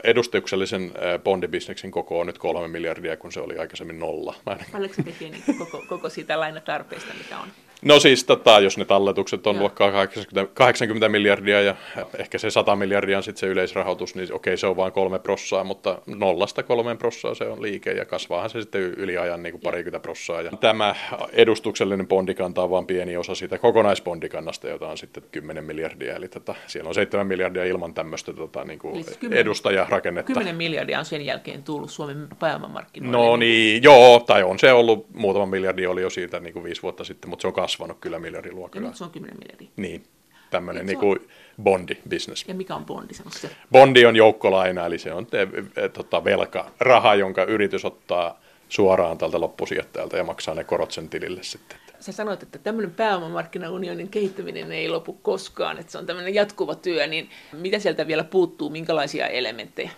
edustuksellisen 0.03 0.91
bondibisneksin 1.23 1.91
koko 1.91 2.19
on 2.19 2.27
nyt 2.27 2.37
kolme 2.37 2.67
miljardia, 2.67 3.17
kun 3.17 3.31
se 3.31 3.39
oli 3.39 3.57
aikaisemmin 3.57 3.99
nolla. 3.99 4.35
Paljonko 4.71 4.95
se 4.95 5.03
tekee 5.03 5.29
niin 5.29 5.43
koko, 5.57 5.83
koko 5.87 6.09
siitä 6.09 6.39
lainatarpeesta, 6.39 7.13
mitä 7.13 7.39
on? 7.39 7.47
No 7.83 7.99
siis, 7.99 8.23
tota, 8.23 8.59
jos 8.59 8.77
ne 8.77 8.85
talletukset 8.85 9.47
on 9.47 9.55
Joo. 9.55 9.61
luokkaa 9.61 9.91
80, 9.91 10.53
80 10.53 11.09
miljardia 11.09 11.61
ja 11.61 11.75
ehkä 12.17 12.37
se 12.37 12.51
100 12.51 12.75
miljardia 12.75 13.17
on 13.17 13.23
sitten 13.23 13.39
se 13.39 13.47
yleisrahoitus, 13.47 14.15
niin 14.15 14.33
okei, 14.33 14.57
se 14.57 14.67
on 14.67 14.77
vain 14.77 14.91
kolme 14.91 15.19
prossaa, 15.19 15.63
mutta 15.63 16.01
nollasta 16.05 16.63
kolmeen 16.63 16.97
prossaa 16.97 17.35
se 17.35 17.43
on 17.43 17.61
liike 17.61 17.91
ja 17.91 18.05
kasvaahan 18.05 18.49
se 18.49 18.61
sitten 18.61 18.81
yli 18.81 19.17
ajan 19.17 19.43
niin 19.43 19.53
kuin 19.53 19.61
parikymmentä 19.61 20.03
prossaa. 20.03 20.41
Ja 20.41 20.51
tämä 20.51 20.95
edustuksellinen 21.33 22.07
bondikanta 22.07 22.63
on 22.63 22.69
vain 22.69 22.85
pieni 22.85 23.17
osa 23.17 23.35
siitä 23.35 23.57
kokonaisbondikannasta, 23.57 24.67
jota 24.67 24.87
on 24.87 24.97
sitten 24.97 25.23
10 25.31 25.63
miljardia, 25.63 26.15
eli 26.15 26.27
tota, 26.27 26.55
siellä 26.67 26.87
on 26.87 26.95
7 26.95 27.27
miljardia 27.27 27.63
ilman 27.63 27.93
tämmöistä 27.93 28.33
tota, 28.33 28.63
niin 28.63 28.79
kuin 28.79 29.05
edustajarakennetta. 29.31 30.33
10 30.33 30.55
miljardia 30.55 30.99
on 30.99 31.05
sen 31.05 31.25
jälkeen 31.25 31.63
tullut 31.63 31.91
Suomen 31.91 32.27
pääomamarkkinoille. 32.39 33.17
No 33.17 33.35
niin, 33.35 33.83
joo, 33.83 34.19
tai 34.19 34.43
on 34.43 34.59
se 34.59 34.73
ollut, 34.73 35.07
muutama 35.13 35.45
miljardi 35.45 35.87
oli 35.87 36.01
jo 36.01 36.09
siitä 36.09 36.39
niin 36.39 36.53
kuin 36.53 36.63
viisi 36.63 36.81
vuotta 36.81 37.03
sitten, 37.03 37.29
mutta 37.29 37.41
se 37.41 37.47
on 37.47 37.53
kasvanut 37.53 37.72
kyllä 38.01 38.19
miljardiluokalla. 38.19 38.85
Ja 38.85 38.89
nyt 38.89 38.97
se 38.97 39.03
on 39.03 39.09
10 39.09 39.37
miljardia. 39.37 39.69
Niin, 39.75 40.03
tämmöinen 40.49 40.85
niin 40.85 40.99
kuin 40.99 41.19
bondi-business. 41.63 42.45
Ja 42.47 42.53
mikä 42.53 42.75
on 42.75 42.85
bondi, 42.85 43.13
se? 43.13 43.49
Bondi 43.71 44.05
on 44.05 44.15
joukkolaina, 44.15 44.85
eli 44.85 44.97
se 44.97 45.13
on 45.13 45.25
te, 45.25 45.47
e, 45.75 45.89
tota, 45.89 46.23
velka, 46.23 46.71
raha, 46.79 47.15
jonka 47.15 47.43
yritys 47.43 47.85
ottaa 47.85 48.39
suoraan 48.69 49.17
tältä 49.17 49.39
loppusijoittajalta 49.39 50.17
ja 50.17 50.23
maksaa 50.23 50.55
ne 50.55 50.63
korot 50.63 50.91
sen 50.91 51.09
tilille 51.09 51.43
sitten. 51.43 51.77
Sä 51.99 52.11
sanoit, 52.11 52.43
että 52.43 52.59
tämmöinen 52.59 52.91
pääomamarkkinaunionin 52.91 54.09
kehittäminen 54.09 54.71
ei 54.71 54.89
lopu 54.89 55.13
koskaan, 55.13 55.79
että 55.79 55.91
se 55.91 55.97
on 55.97 56.05
tämmöinen 56.05 56.33
jatkuva 56.33 56.75
työ, 56.75 57.07
niin 57.07 57.29
mitä 57.53 57.79
sieltä 57.79 58.07
vielä 58.07 58.23
puuttuu, 58.23 58.69
minkälaisia 58.69 59.27
elementtejä? 59.27 59.91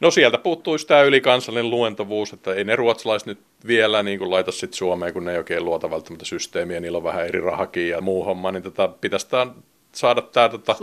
No 0.00 0.10
sieltä 0.10 0.38
puuttuisi 0.38 0.86
tämä 0.86 1.02
ylikansallinen 1.02 1.70
luentovuus, 1.70 2.32
että 2.32 2.54
ei 2.54 2.64
ne 2.64 2.76
ruotsalaiset 2.76 3.26
nyt 3.26 3.38
vielä 3.66 4.02
niin 4.02 4.18
kuin 4.18 4.30
laita 4.30 4.52
sitten 4.52 4.78
Suomeen, 4.78 5.12
kun 5.12 5.24
ne 5.24 5.32
ei 5.32 5.38
oikein 5.38 5.64
luota 5.64 5.90
välttämättä 5.90 6.24
systeemiä, 6.24 6.80
niillä 6.80 6.98
on 6.98 7.04
vähän 7.04 7.26
eri 7.26 7.40
rahakin 7.40 7.88
ja 7.88 8.00
muu 8.00 8.24
homma, 8.24 8.52
niin 8.52 8.62
tota, 8.62 8.88
pitäisi 8.88 9.28
tämä 9.28 9.46
saada 9.92 10.22
tämä... 10.22 10.48
Tota, 10.48 10.76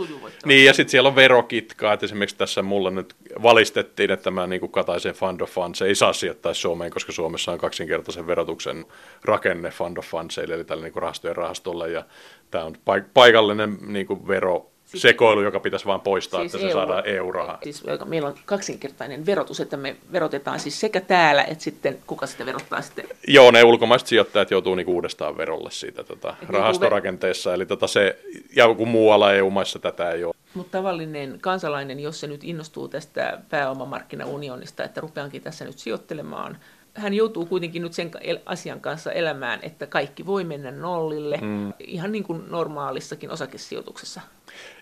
niin, 0.44 0.64
ja 0.64 0.72
sitten 0.72 0.90
siellä 0.90 1.08
on 1.08 1.16
verokitkaa, 1.16 1.92
että 1.92 2.06
esimerkiksi 2.06 2.36
tässä 2.36 2.62
mulle 2.62 2.90
nyt 2.90 3.14
valistettiin, 3.42 4.10
että 4.10 4.24
tämä 4.24 4.46
niin 4.46 4.70
Kataisen 4.70 5.14
Fund 5.14 5.40
of 5.40 5.50
Funds 5.50 5.82
ei 5.82 5.94
saa 5.94 6.12
sijoittaa 6.12 6.54
Suomeen, 6.54 6.90
koska 6.90 7.12
Suomessa 7.12 7.52
on 7.52 7.58
kaksinkertaisen 7.58 8.26
verotuksen 8.26 8.84
rakenne 9.24 9.70
Fund 9.70 9.96
of 9.96 10.06
Fundsille, 10.06 10.54
eli 10.54 10.64
tälle 10.64 10.84
niin 10.84 11.02
rahastojen 11.02 11.36
rahastolle, 11.36 11.90
ja 11.90 12.04
tämä 12.50 12.64
on 12.64 12.76
paikallinen 13.14 13.78
niin 13.86 14.28
vero 14.28 14.70
sekoilu, 14.86 15.42
joka 15.42 15.60
pitäisi 15.60 15.86
vain 15.86 16.00
poistaa, 16.00 16.40
siis 16.40 16.54
että 16.54 16.66
se 16.66 16.70
EU, 16.70 16.72
saadaan 16.72 17.06
EU-rahaa. 17.06 17.58
Siis 17.62 17.84
meillä 18.04 18.28
on 18.28 18.34
kaksinkertainen 18.44 19.26
verotus, 19.26 19.60
että 19.60 19.76
me 19.76 19.96
verotetaan 20.12 20.60
siis 20.60 20.80
sekä 20.80 21.00
täällä, 21.00 21.44
että 21.44 21.64
sitten 21.64 21.98
kuka 22.06 22.26
sitä 22.26 22.46
verottaa 22.46 22.82
sitten? 22.82 23.04
Joo, 23.28 23.50
ne 23.50 23.64
ulkomaiset 23.64 24.08
sijoittajat 24.08 24.50
joutuu 24.50 24.74
niinku 24.74 24.92
uudestaan 24.92 25.36
verolle 25.36 25.70
siitä 25.70 26.04
tota, 26.04 26.36
rahastorakenteessa, 26.48 27.54
eli 27.54 27.66
tota 27.66 27.86
se, 27.86 28.18
ja 28.56 28.74
kun 28.74 28.88
muualla 28.88 29.32
EU-maissa 29.32 29.78
tätä 29.78 30.10
ei 30.10 30.24
ole. 30.24 30.34
Mutta 30.54 30.78
tavallinen 30.78 31.38
kansalainen, 31.40 32.00
jos 32.00 32.20
se 32.20 32.26
nyt 32.26 32.44
innostuu 32.44 32.88
tästä 32.88 33.38
pääomamarkkinaunionista, 33.48 34.84
että 34.84 35.00
rupeankin 35.00 35.42
tässä 35.42 35.64
nyt 35.64 35.78
sijoittelemaan, 35.78 36.58
hän 36.96 37.14
joutuu 37.14 37.46
kuitenkin 37.46 37.82
nyt 37.82 37.92
sen 37.92 38.10
asian 38.46 38.80
kanssa 38.80 39.12
elämään, 39.12 39.60
että 39.62 39.86
kaikki 39.86 40.26
voi 40.26 40.44
mennä 40.44 40.70
nollille, 40.70 41.38
mm. 41.42 41.72
ihan 41.78 42.12
niin 42.12 42.24
kuin 42.24 42.42
normaalissakin 42.50 43.30
osakesijoituksessa. 43.30 44.20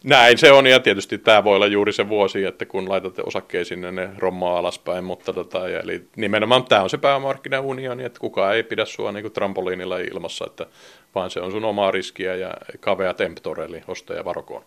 Näin 0.04 0.38
se 0.38 0.52
on, 0.52 0.66
ja 0.66 0.80
tietysti 0.80 1.18
tämä 1.18 1.44
voi 1.44 1.56
olla 1.56 1.66
juuri 1.66 1.92
se 1.92 2.08
vuosi, 2.08 2.44
että 2.44 2.66
kun 2.66 2.88
laitatte 2.88 3.22
osakkeisiin, 3.26 3.80
ne 3.80 4.10
rommaa 4.18 4.58
alaspäin, 4.58 5.04
mutta 5.04 5.32
tota, 5.32 5.68
eli 5.68 6.08
nimenomaan 6.16 6.64
tämä 6.64 6.82
on 6.82 6.90
se 6.90 6.98
pääomarkkinaunioni, 6.98 8.04
että 8.04 8.20
kukaan 8.20 8.54
ei 8.54 8.62
pidä 8.62 8.84
sua 8.84 9.12
niin 9.12 9.22
kuin 9.22 9.32
trampoliinilla 9.32 9.98
ilmassa, 9.98 10.44
että 10.46 10.66
vaan 11.14 11.30
se 11.30 11.40
on 11.40 11.50
sun 11.50 11.64
omaa 11.64 11.90
riskiä 11.90 12.34
ja 12.34 12.54
kavea 12.80 13.14
temptore, 13.14 13.64
eli 13.64 13.82
ostaja 13.88 14.24
varokoon. 14.24 14.64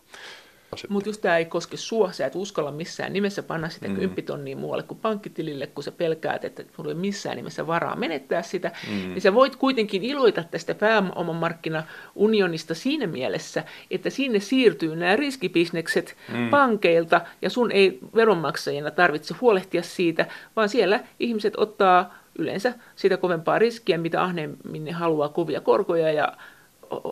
Mutta 0.90 1.10
jos 1.10 1.18
tämä 1.18 1.38
ei 1.38 1.46
koske 1.46 1.78
sua, 1.78 2.12
sä 2.12 2.26
et 2.26 2.36
uskalla 2.36 2.72
missään 2.72 3.14
nimessä 3.14 3.44
panna 3.44 3.70
sitä 3.70 3.88
mm. 3.88 3.96
kymppitonnia 3.96 4.58
muualle 4.58 4.84
kuin 4.84 5.00
pankkitilille, 5.00 5.68
kun 5.68 5.84
sä 5.84 5.92
pelkäät, 5.92 6.46
että 6.46 6.64
sulla 6.76 6.90
ei 6.90 6.96
missään 6.96 7.38
nimessä 7.38 7.68
varaa 7.68 7.96
menettää 7.96 8.42
sitä, 8.42 8.72
mm. 8.88 8.94
niin 8.94 9.22
sä 9.22 9.34
voit 9.34 9.56
kuitenkin 9.56 10.04
iloita 10.04 10.44
tästä 10.44 10.76
pääomamarkkinaunionista 10.76 12.76
siinä 12.76 13.08
mielessä, 13.08 13.64
että 13.92 14.10
sinne 14.10 14.40
siirtyy 14.40 14.96
nämä 14.96 15.16
riskibisnekset 15.16 16.16
mm. 16.34 16.50
pankeilta, 16.50 17.22
ja 17.42 17.50
sun 17.50 17.72
ei 17.72 18.00
veronmaksajina 18.16 18.92
tarvitse 18.92 19.36
huolehtia 19.42 19.84
siitä, 19.84 20.26
vaan 20.56 20.70
siellä 20.70 21.00
ihmiset 21.20 21.54
ottaa 21.58 22.18
yleensä 22.40 22.74
sitä 22.96 23.18
kovempaa 23.18 23.60
riskiä, 23.60 23.98
mitä 23.98 24.24
ahneemmin 24.24 24.86
ne 24.86 24.92
haluaa 24.92 25.30
kovia 25.30 25.62
korkoja, 25.62 26.12
ja 26.12 26.34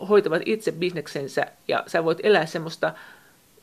hoitavat 0.08 0.42
itse 0.46 0.72
bisneksensä, 0.72 1.46
ja 1.68 1.84
sä 1.86 2.04
voit 2.04 2.18
elää 2.22 2.46
semmoista 2.46 2.92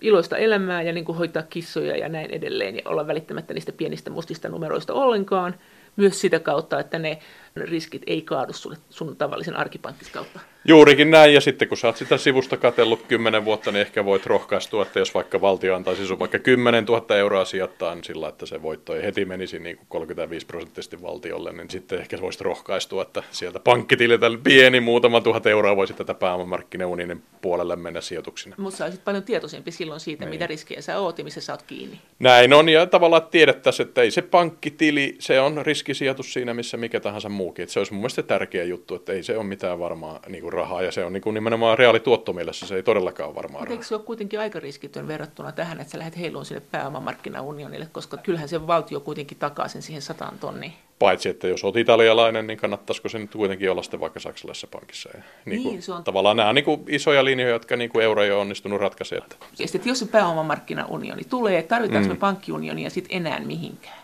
iloista 0.02 0.38
elämää 0.38 0.82
ja 0.82 0.94
niin 0.94 1.06
kuin 1.06 1.18
hoitaa 1.18 1.44
kissoja 1.44 1.98
ja 1.98 2.10
näin 2.10 2.32
edelleen 2.32 2.76
ja 2.76 2.82
olla 2.86 3.08
välittämättä 3.08 3.54
niistä 3.54 3.72
pienistä 3.72 4.10
mustista 4.10 4.50
numeroista 4.50 4.94
ollenkaan. 4.94 5.56
Myös 5.96 6.22
sitä 6.22 6.40
kautta, 6.40 6.80
että 6.80 7.00
ne 7.00 7.20
riskit 7.56 8.02
ei 8.08 8.22
kaadu 8.22 8.54
sulle 8.54 8.78
sun 8.90 9.16
tavallisen 9.16 9.56
arkipankkis 9.56 10.10
kautta. 10.10 10.40
Juurikin 10.68 11.12
näin, 11.12 11.34
ja 11.34 11.42
sitten 11.42 11.68
kun 11.68 11.78
sä 11.78 11.88
oot 11.88 11.98
sitä 11.98 12.18
sivusta 12.18 12.58
katellut 12.58 13.04
kymmenen 13.08 13.46
vuotta, 13.46 13.72
niin 13.72 13.82
ehkä 13.82 14.06
voit 14.06 14.26
rohkaistua, 14.26 14.82
että 14.82 15.00
jos 15.00 15.14
vaikka 15.14 15.42
valtio 15.42 15.76
antaisi 15.76 16.08
sun 16.08 16.20
vaikka 16.20 16.40
10 16.40 16.86
000 16.86 17.18
euroa 17.18 17.46
sijoittaa, 17.46 17.96
niin 17.96 18.04
sillä, 18.04 18.30
että 18.30 18.46
se 18.46 18.62
voitto 18.62 18.96
ei 18.96 19.04
heti 19.04 19.26
menisi 19.26 19.60
niin 19.60 19.78
kuin 19.78 19.88
35 19.90 20.46
prosenttisesti 20.46 21.02
valtiolle, 21.02 21.54
niin 21.54 21.70
sitten 21.70 22.00
ehkä 22.00 22.22
voisit 22.22 22.42
rohkaistua, 22.42 23.02
että 23.02 23.24
sieltä 23.32 23.60
pankkitililtä 23.60 24.32
pieni 24.44 24.80
muutama 24.80 25.22
tuhat 25.22 25.46
euroa 25.46 25.76
voisi 25.76 25.94
tätä 25.94 26.14
pääomamarkkinauninin 26.14 27.24
puolelle 27.42 27.76
mennä 27.76 28.02
sijoituksina. 28.02 28.56
Mutta 28.60 28.78
sä 28.78 28.86
olisit 28.86 29.04
paljon 29.04 29.24
tietoisempi 29.24 29.72
silloin 29.72 30.00
siitä, 30.00 30.26
niin. 30.26 30.30
mitä 30.30 30.48
riskejä 30.48 30.82
sä 30.82 31.00
oot 31.00 31.18
ja 31.18 31.24
missä 31.24 31.42
sä 31.42 31.54
oot 31.54 31.62
kiinni. 31.62 32.00
Näin 32.20 32.54
on, 32.54 32.70
ja 32.70 32.86
tavallaan 32.86 33.28
tiedettäisiin, 33.32 33.88
että 33.88 34.02
ei 34.02 34.12
se 34.12 34.22
pankkitili, 34.22 35.16
se 35.20 35.40
on 35.40 35.66
riskisijoitus 35.66 36.34
siinä, 36.34 36.54
missä 36.54 36.78
mikä 36.78 37.00
tahansa 37.00 37.30
muukin. 37.44 37.64
Että 37.64 37.74
se 37.74 37.80
olisi 37.80 37.94
mun 37.94 38.02
mielestä 38.02 38.24
tärkeä 38.24 38.64
juttu, 38.64 38.96
että 38.96 39.14
ei 39.14 39.24
se 39.24 39.38
ole 39.38 39.44
mitään 39.44 39.80
varmaa 39.80 40.20
niin 40.28 40.42
kuin 40.42 40.54
rahaa, 40.54 40.82
ja 40.82 40.92
se 40.92 41.06
on 41.06 41.14
niin 41.14 41.22
kuin 41.22 41.34
nimenomaan 41.34 41.78
reaalituottomielessä, 41.78 42.68
se 42.68 42.76
ei 42.76 42.84
todellakaan 42.84 43.30
ole 43.30 43.36
varmaa 43.36 43.62
rahaa. 43.62 43.74
Eikö 43.74 43.86
se 43.86 43.96
ole 43.96 44.04
kuitenkin 44.04 44.40
aika 44.40 44.60
riskitön 44.60 45.08
verrattuna 45.08 45.52
tähän, 45.52 45.80
että 45.80 45.92
sä 45.92 46.00
lähdet 46.00 46.18
heiluun 46.18 46.46
sinne 46.46 46.62
pääomamarkkinaunionille, 46.72 47.88
koska 47.92 48.18
kyllähän 48.18 48.50
se 48.50 48.68
valtio 48.68 49.00
kuitenkin 49.00 49.38
takaa 49.38 49.68
sen 49.68 49.82
siihen 49.82 50.02
sataan 50.02 50.40
tonniin. 50.40 50.74
Paitsi, 51.00 51.30
että 51.30 51.48
jos 51.48 51.64
olet 51.64 51.76
italialainen, 51.76 52.48
niin 52.48 52.58
kannattaisiko 52.58 53.10
se 53.10 53.20
nyt 53.20 53.32
kuitenkin 53.32 53.72
olla 53.72 53.84
sitten 53.84 54.00
vaikka 54.00 54.20
saksalaisessa 54.20 54.68
pankissa. 54.68 55.10
Ja 55.14 55.24
niin 55.46 55.64
kuin, 55.64 55.72
niin, 55.72 55.82
se 55.82 55.92
on... 55.92 56.04
Tavallaan 56.04 56.38
nämä 56.38 56.50
on 56.50 56.56
niin 56.56 56.66
kuin 56.66 56.84
isoja 56.88 57.26
linjoja, 57.26 57.54
jotka 57.54 57.76
niin 57.76 57.90
kuin 57.90 58.06
euro 58.06 58.24
ei 58.24 58.32
ole 58.32 58.42
onnistunut 58.42 58.82
ratkaisemaan. 58.82 59.30
Ja 59.60 59.68
sitten 59.68 59.90
jos 59.90 60.00
se 60.00 60.06
pääomamarkkinaunioni 60.06 61.24
tulee, 61.24 61.64
tarvitaanko 61.64 62.08
mm. 62.08 62.14
me 62.14 62.20
pankkiunionia 62.20 62.90
sitten 62.90 63.18
enää 63.18 63.40
mihinkään? 63.40 64.04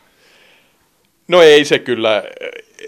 No 1.27 1.41
ei 1.41 1.65
se 1.65 1.79
kyllä, 1.79 2.23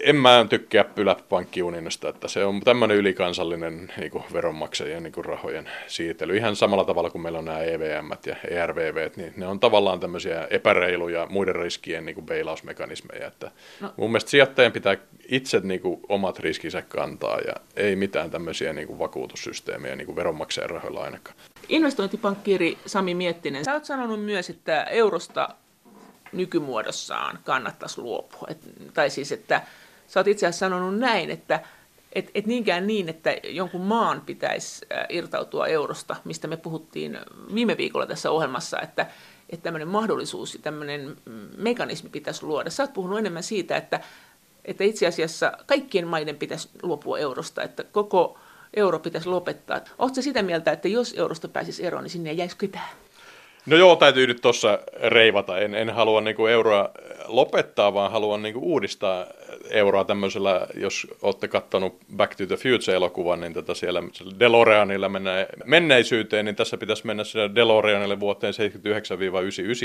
en 0.00 0.16
mä 0.16 0.46
tykkää 0.48 0.84
pankkiunionista, 1.28 2.08
että 2.08 2.28
se 2.28 2.44
on 2.44 2.60
tämmöinen 2.60 2.96
ylikansallinen 2.96 3.92
niin 3.96 4.10
kuin 4.10 4.24
veronmaksajien 4.32 5.02
niin 5.02 5.12
kuin 5.12 5.24
rahojen 5.24 5.70
siirtely. 5.86 6.36
Ihan 6.36 6.56
samalla 6.56 6.84
tavalla 6.84 7.10
kuin 7.10 7.22
meillä 7.22 7.38
on 7.38 7.44
nämä 7.44 7.60
EVM 7.60 8.10
ja 8.26 8.36
ERVV, 8.50 9.10
niin 9.16 9.32
ne 9.36 9.46
on 9.46 9.60
tavallaan 9.60 10.00
tämmöisiä 10.00 10.46
epäreiluja 10.50 11.26
muiden 11.30 11.56
riskien 11.56 12.06
niin 12.06 12.14
kuin 12.14 12.26
bailausmekanismeja. 12.26 13.26
Että 13.26 13.50
no. 13.80 13.92
Mun 13.96 14.10
mielestä 14.10 14.30
sijoittajien 14.30 14.72
pitää 14.72 14.96
itse 15.28 15.60
niin 15.60 15.80
kuin, 15.80 16.00
omat 16.08 16.38
riskinsä 16.38 16.82
kantaa 16.82 17.38
ja 17.38 17.54
ei 17.76 17.96
mitään 17.96 18.30
tämmöisiä 18.30 18.72
niin 18.72 18.86
kuin, 18.86 18.98
vakuutussysteemejä 18.98 19.96
niin 19.96 20.06
kuin 20.06 20.16
veronmaksajan 20.16 20.70
rahoilla 20.70 21.02
ainakaan. 21.02 21.36
Investointipankkiiri 21.68 22.78
Sami 22.86 23.14
Miettinen, 23.14 23.64
sä 23.64 23.72
oot 23.72 23.84
sanonut 23.84 24.24
myös, 24.24 24.50
että 24.50 24.84
eurosta 24.84 25.48
nykymuodossaan 26.32 27.38
kannattaisi 27.44 28.00
luopua. 28.00 28.48
Et, 28.50 28.58
tai 28.94 29.10
siis, 29.10 29.32
että 29.32 29.62
sä 30.12 30.20
oot 30.20 30.28
itse 30.28 30.46
asiassa 30.46 30.66
sanonut 30.66 30.98
näin, 30.98 31.30
että 31.30 31.60
et, 32.12 32.30
et 32.34 32.46
niinkään 32.46 32.86
niin, 32.86 33.08
että 33.08 33.36
jonkun 33.44 33.80
maan 33.80 34.20
pitäisi 34.20 34.86
irtautua 35.08 35.66
eurosta, 35.66 36.16
mistä 36.24 36.48
me 36.48 36.56
puhuttiin 36.56 37.18
viime 37.54 37.76
viikolla 37.76 38.06
tässä 38.06 38.30
ohjelmassa, 38.30 38.80
että, 38.80 39.06
että 39.50 39.64
tämmöinen 39.64 39.88
mahdollisuus 39.88 40.54
ja 40.54 40.60
tämmöinen 40.62 41.16
mekanismi 41.56 42.10
pitäisi 42.10 42.46
luoda. 42.46 42.70
Sä 42.70 42.82
oot 42.82 42.92
puhunut 42.92 43.18
enemmän 43.18 43.42
siitä, 43.42 43.76
että, 43.76 44.00
että 44.64 44.84
itse 44.84 45.06
asiassa 45.06 45.52
kaikkien 45.66 46.06
maiden 46.06 46.36
pitäisi 46.36 46.68
luopua 46.82 47.18
eurosta, 47.18 47.62
että 47.62 47.84
koko 47.84 48.38
euro 48.74 48.98
pitäisi 48.98 49.28
lopettaa. 49.28 49.80
Oletko 49.98 50.22
sitä 50.22 50.42
mieltä, 50.42 50.72
että 50.72 50.88
jos 50.88 51.14
eurosta 51.16 51.48
pääsisi 51.48 51.86
eroon, 51.86 52.04
niin 52.04 52.10
sinne 52.10 52.30
ei 52.30 52.36
jäisi 52.36 52.56
ketään? 52.56 52.88
No 53.66 53.76
joo, 53.76 53.96
täytyy 53.96 54.26
nyt 54.26 54.40
tuossa 54.40 54.78
reivata. 55.02 55.58
En, 55.58 55.74
en 55.74 55.90
halua 55.90 56.20
niinku 56.20 56.46
euroa 56.46 56.90
lopettaa, 57.26 57.94
vaan 57.94 58.12
haluan 58.12 58.42
niinku 58.42 58.60
uudistaa 58.60 59.26
euroa 59.70 60.04
tämmöisellä, 60.04 60.66
jos 60.74 61.06
olette 61.22 61.48
katsonut 61.48 61.98
Back 62.16 62.34
to 62.34 62.46
the 62.46 62.56
Future-elokuvan, 62.56 63.40
niin 63.40 63.54
tätä 63.54 63.74
siellä 63.74 64.02
DeLoreanilla 64.38 65.08
mennään 65.08 65.46
menneisyyteen, 65.64 66.44
niin 66.44 66.56
tässä 66.56 66.78
pitäisi 66.78 67.06
mennä 67.06 67.24
sinne 67.24 67.50
DeLoreanille 67.54 68.20
vuoteen 68.20 68.54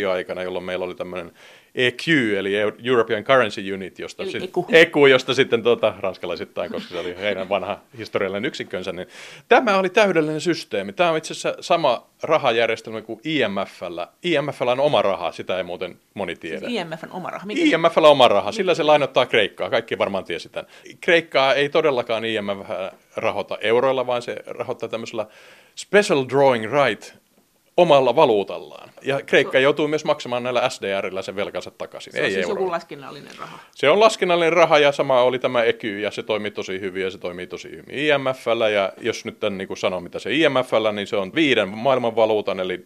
79-99 0.06 0.10
aikana, 0.10 0.44
jolloin 0.44 0.66
meillä 0.66 0.86
oli 0.86 0.96
tämmöinen 0.96 1.32
EQ, 1.76 2.08
eli 2.38 2.54
European 2.84 3.24
Currency 3.24 3.74
Unit, 3.74 4.00
josta, 4.00 4.24
eli 4.24 4.32
sit, 4.32 4.44
EQ. 4.44 4.58
EQ, 4.70 4.96
josta 5.10 5.34
sitten 5.34 5.64
tuota, 5.64 5.94
ranskalaisittain, 6.00 6.72
koska 6.72 6.90
se 6.90 7.00
oli 7.00 7.16
heidän 7.18 7.50
vanha 7.50 7.80
historiallinen 7.98 8.46
yksikkönsä, 8.46 8.92
niin 8.92 9.08
tämä 9.50 9.78
oli 9.78 9.90
täydellinen 9.90 10.42
systeemi. 10.42 10.94
Tämä 10.94 11.12
on 11.12 11.18
itse 11.18 11.34
asiassa 11.34 11.56
sama 11.62 12.08
rahajärjestelmä 12.24 13.02
kuin 13.02 13.20
IMFllä. 13.24 14.08
IMFllä 14.24 14.72
on 14.72 14.80
oma 14.80 15.02
raha, 15.02 15.32
sitä 15.32 15.58
ei 15.58 15.64
muuten 15.64 16.00
moni 16.14 16.36
tiedä. 16.36 16.60
Siis 16.60 16.72
IMFn 16.72 17.12
oma 17.12 17.30
raha? 17.30 17.46
Mikä 17.46 17.62
IMFllä 17.62 18.08
on 18.08 18.12
oma 18.12 18.28
raha, 18.28 18.52
sillä 18.52 18.76
se 18.76 18.84
lainottaa 18.84 19.26
Kreikkaa, 19.26 19.57
kaikki 19.70 19.98
varmaan 19.98 20.24
tiesi 20.24 20.50
tämän. 20.50 20.72
Kreikkaa 21.02 21.54
ei 21.54 21.70
todellakaan 21.70 22.26
IMF 22.26 22.70
rahoita 23.16 23.58
euroilla, 23.62 24.08
vaan 24.08 24.22
se 24.22 24.36
rahoittaa 24.46 24.90
tämmöisellä 24.90 25.28
special 25.76 26.26
drawing 26.30 26.66
right 26.72 27.14
omalla 27.78 28.16
valuutallaan. 28.16 28.90
Ja 29.02 29.22
Kreikka 29.26 29.60
joutuu 29.60 29.88
myös 29.88 30.06
maksamaan 30.06 30.44
näillä 30.44 30.70
SDRillä 30.70 31.22
sen 31.22 31.36
velkansa 31.36 31.72
takaisin. 31.72 32.14
Se 32.14 32.20
on 32.20 32.26
ei 32.26 32.32
siis 32.32 32.50
joku 32.50 32.72
laskennallinen 32.72 33.38
raha. 33.40 33.60
Se 33.76 33.90
on 33.90 34.00
laskennallinen 34.00 34.54
raha 34.54 34.80
ja 34.80 34.92
sama 34.92 35.22
oli 35.22 35.40
tämä 35.40 35.64
EKY 35.64 36.00
ja 36.00 36.12
se 36.12 36.24
toimii 36.24 36.52
tosi 36.52 36.80
hyvin 36.80 37.04
ja 37.04 37.12
se 37.12 37.18
toimii 37.18 37.48
tosi 37.48 37.70
hyvin 37.70 38.00
IMFllä. 38.00 38.70
Ja 38.70 38.94
jos 39.02 39.26
nyt 39.26 39.40
tämän 39.40 39.58
niin 39.58 39.68
kuin 39.68 39.78
sanon, 39.78 40.04
mitä 40.04 40.20
se 40.20 40.34
IMFllä, 40.34 40.92
niin 40.92 41.08
se 41.08 41.16
on 41.16 41.36
viiden 41.36 41.70
maailman 41.70 42.16
valuutan 42.16 42.60
eli 42.60 42.86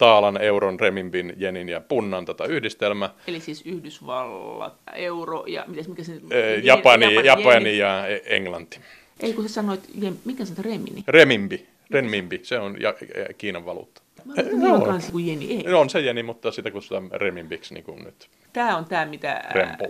taalan, 0.00 0.42
euron, 0.42 0.80
remimbin, 0.80 1.32
jenin 1.36 1.68
ja 1.68 1.80
punnan 1.80 2.24
tätä 2.24 2.44
yhdistelmä. 2.44 3.10
Eli 3.26 3.40
siis 3.40 3.66
Yhdysvallat, 3.66 4.74
euro 4.94 5.44
ja 5.46 5.64
mitäs, 5.66 5.88
mikä 5.88 6.04
se, 6.04 6.12
Japani, 6.62 7.14
Japani, 7.14 7.26
Japani 7.26 7.78
ja 7.78 8.06
e- 8.06 8.22
Englanti. 8.26 8.80
Ei 9.20 9.32
kun 9.32 9.48
sä 9.48 9.54
sanoit, 9.54 9.80
mikä 10.24 10.44
se 10.44 10.54
on 10.58 10.64
remini? 10.64 11.04
Remimbi, 11.08 11.66
renminbi, 11.90 12.40
se 12.42 12.58
on 12.58 12.76
Kiinan 13.38 13.66
valuutta. 13.66 14.02
Mä 14.24 14.74
on 14.74 14.82
kanssa 14.82 15.12
kuin 15.12 15.26
jeni. 15.26 15.56
Ei. 15.56 15.62
No 15.62 15.80
on 15.80 15.90
se 15.90 16.00
jeni, 16.00 16.22
mutta 16.22 16.52
sitä 16.52 16.70
kutsutaan 16.70 17.10
remimbiksi 17.12 17.74
niin 17.74 17.84
kuin 17.84 18.04
nyt. 18.04 18.28
Tämä 18.52 18.76
on 18.76 18.84
tämä, 18.84 19.06
mitä, 19.06 19.44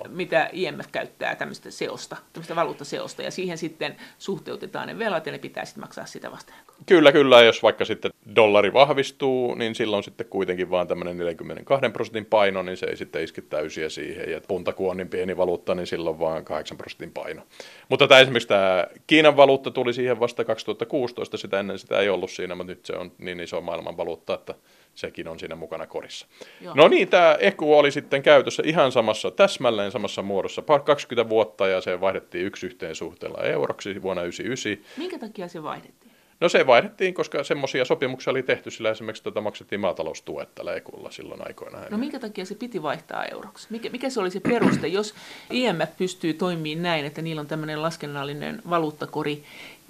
mitä 0.08 0.50
IMF 0.52 0.86
käyttää 0.92 1.34
tämmöistä 1.34 1.70
seosta, 1.70 2.16
tämmöistä 2.32 2.56
valuuttaseosta, 2.56 3.22
ja 3.22 3.30
siihen 3.30 3.58
sitten 3.58 3.96
suhteutetaan 4.18 4.88
ne 4.88 4.98
velat, 4.98 5.26
ja 5.26 5.32
ne 5.32 5.38
pitää 5.38 5.64
sitten 5.64 5.82
maksaa 5.82 6.06
sitä 6.06 6.30
vastaan. 6.30 6.58
Kyllä, 6.86 7.12
kyllä. 7.12 7.42
Jos 7.42 7.62
vaikka 7.62 7.84
sitten 7.84 8.10
dollari 8.36 8.72
vahvistuu, 8.72 9.54
niin 9.54 9.74
silloin 9.74 10.02
sitten 10.02 10.26
kuitenkin 10.26 10.70
vaan 10.70 10.88
tämmöinen 10.88 11.16
42 11.16 11.88
prosentin 11.88 12.26
paino, 12.26 12.62
niin 12.62 12.76
se 12.76 12.86
ei 12.86 12.96
sitten 12.96 13.24
iski 13.24 13.42
täysiä 13.42 13.88
siihen. 13.88 14.30
Ja 14.30 14.40
punta 14.48 14.72
kun 14.72 14.90
on 14.90 14.96
niin 14.96 15.08
pieni 15.08 15.36
valuutta, 15.36 15.74
niin 15.74 15.86
silloin 15.86 16.18
vaan 16.18 16.44
8 16.44 16.76
prosentin 16.76 17.12
paino. 17.12 17.42
Mutta 17.88 18.08
tämä 18.08 18.20
esimerkiksi 18.20 18.48
tämä 18.48 18.86
Kiinan 19.06 19.36
valuutta 19.36 19.70
tuli 19.70 19.92
siihen 19.92 20.20
vasta 20.20 20.44
2016, 20.44 21.36
sitä 21.36 21.60
ennen 21.60 21.78
sitä 21.78 21.98
ei 21.98 22.08
ollut 22.08 22.30
siinä, 22.30 22.54
mutta 22.54 22.72
nyt 22.72 22.86
se 22.86 22.96
on 22.96 23.12
niin 23.18 23.40
iso 23.40 23.60
maailman 23.60 23.96
valuutta, 23.96 24.34
että 24.34 24.54
sekin 24.94 25.28
on 25.28 25.38
siinä 25.38 25.56
mukana 25.56 25.86
korissa. 25.86 26.26
Joo. 26.60 26.74
No 26.74 26.88
niin, 26.88 27.08
tämä 27.08 27.36
EKU 27.40 27.78
oli 27.78 27.90
sitten 27.90 28.22
käytössä 28.22 28.62
ihan 28.66 28.92
samassa, 28.92 29.30
täsmälleen 29.30 29.90
samassa 29.90 30.22
muodossa, 30.22 30.62
20 30.84 31.28
vuotta 31.28 31.68
ja 31.68 31.80
se 31.80 32.00
vaihdettiin 32.00 32.46
yksi 32.46 32.66
yhteen 32.66 32.94
suhteella 32.94 33.42
euroksi 33.42 34.02
vuonna 34.02 34.22
1999. 34.22 35.02
Minkä 35.02 35.18
takia 35.18 35.48
se 35.48 35.62
vaihdettiin? 35.62 36.09
No 36.40 36.48
se 36.48 36.66
vaihdettiin, 36.66 37.14
koska 37.14 37.44
semmoisia 37.44 37.84
sopimuksia 37.84 38.30
oli 38.30 38.42
tehty, 38.42 38.70
sillä 38.70 38.90
esimerkiksi 38.90 39.24
tätä 39.24 39.40
maksettiin 39.40 39.80
maataloustuet 39.80 40.54
tällä 40.54 40.74
EKUlla 40.74 41.10
silloin 41.10 41.46
aikoinaan. 41.46 41.86
No 41.90 41.98
minkä 41.98 42.18
takia 42.18 42.44
se 42.44 42.54
piti 42.54 42.82
vaihtaa 42.82 43.24
euroksi? 43.24 43.66
Mikä, 43.70 43.88
mikä 43.88 44.10
se 44.10 44.20
oli 44.20 44.30
se 44.30 44.40
peruste, 44.40 44.86
jos 44.88 45.14
IMF 45.50 45.96
pystyy 45.98 46.34
toimimaan 46.34 46.82
näin, 46.82 47.04
että 47.04 47.22
niillä 47.22 47.40
on 47.40 47.46
tämmöinen 47.46 47.82
laskennallinen 47.82 48.62
valuuttakori 48.70 49.44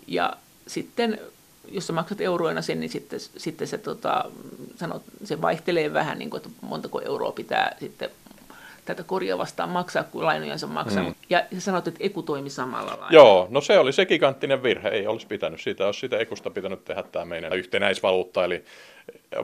ja 0.06 0.32
sitten 0.66 1.18
jos 1.68 1.86
sä 1.86 1.92
maksat 1.92 2.20
euroina 2.20 2.62
sen, 2.62 2.80
niin 2.80 2.90
sitten, 2.90 3.20
sitten 3.20 3.68
se, 3.68 3.78
tota, 3.78 4.24
sanot, 4.76 5.02
se 5.24 5.42
vaihtelee 5.42 5.92
vähän, 5.92 6.18
niin 6.18 6.30
kuin, 6.30 6.38
että 6.38 6.50
montako 6.60 7.00
euroa 7.00 7.32
pitää 7.32 7.76
sitten 7.80 8.10
tätä 8.94 9.08
korjaa 9.08 9.38
vastaan 9.38 9.68
maksaa, 9.68 10.04
kun 10.04 10.24
lainojansa 10.24 10.66
maksaa. 10.66 11.02
Mm. 11.02 11.14
Ja 11.30 11.44
sä 11.54 11.60
sanoit, 11.60 11.88
että 11.88 12.04
Eku 12.04 12.22
toimi 12.22 12.50
samalla 12.50 12.90
lailla. 12.90 13.08
Joo, 13.10 13.46
no 13.50 13.60
se 13.60 13.78
oli 13.78 13.92
se 13.92 14.06
giganttinen 14.06 14.62
virhe. 14.62 14.88
Ei 14.88 15.06
olisi 15.06 15.26
pitänyt 15.26 15.60
sitä. 15.60 15.86
Olisi 15.86 16.00
sitä 16.00 16.18
Ekusta 16.18 16.50
pitänyt 16.50 16.84
tehdä 16.84 17.02
tämä 17.02 17.24
meidän 17.24 17.52
yhtenäisvaluutta, 17.52 18.44
eli 18.44 18.64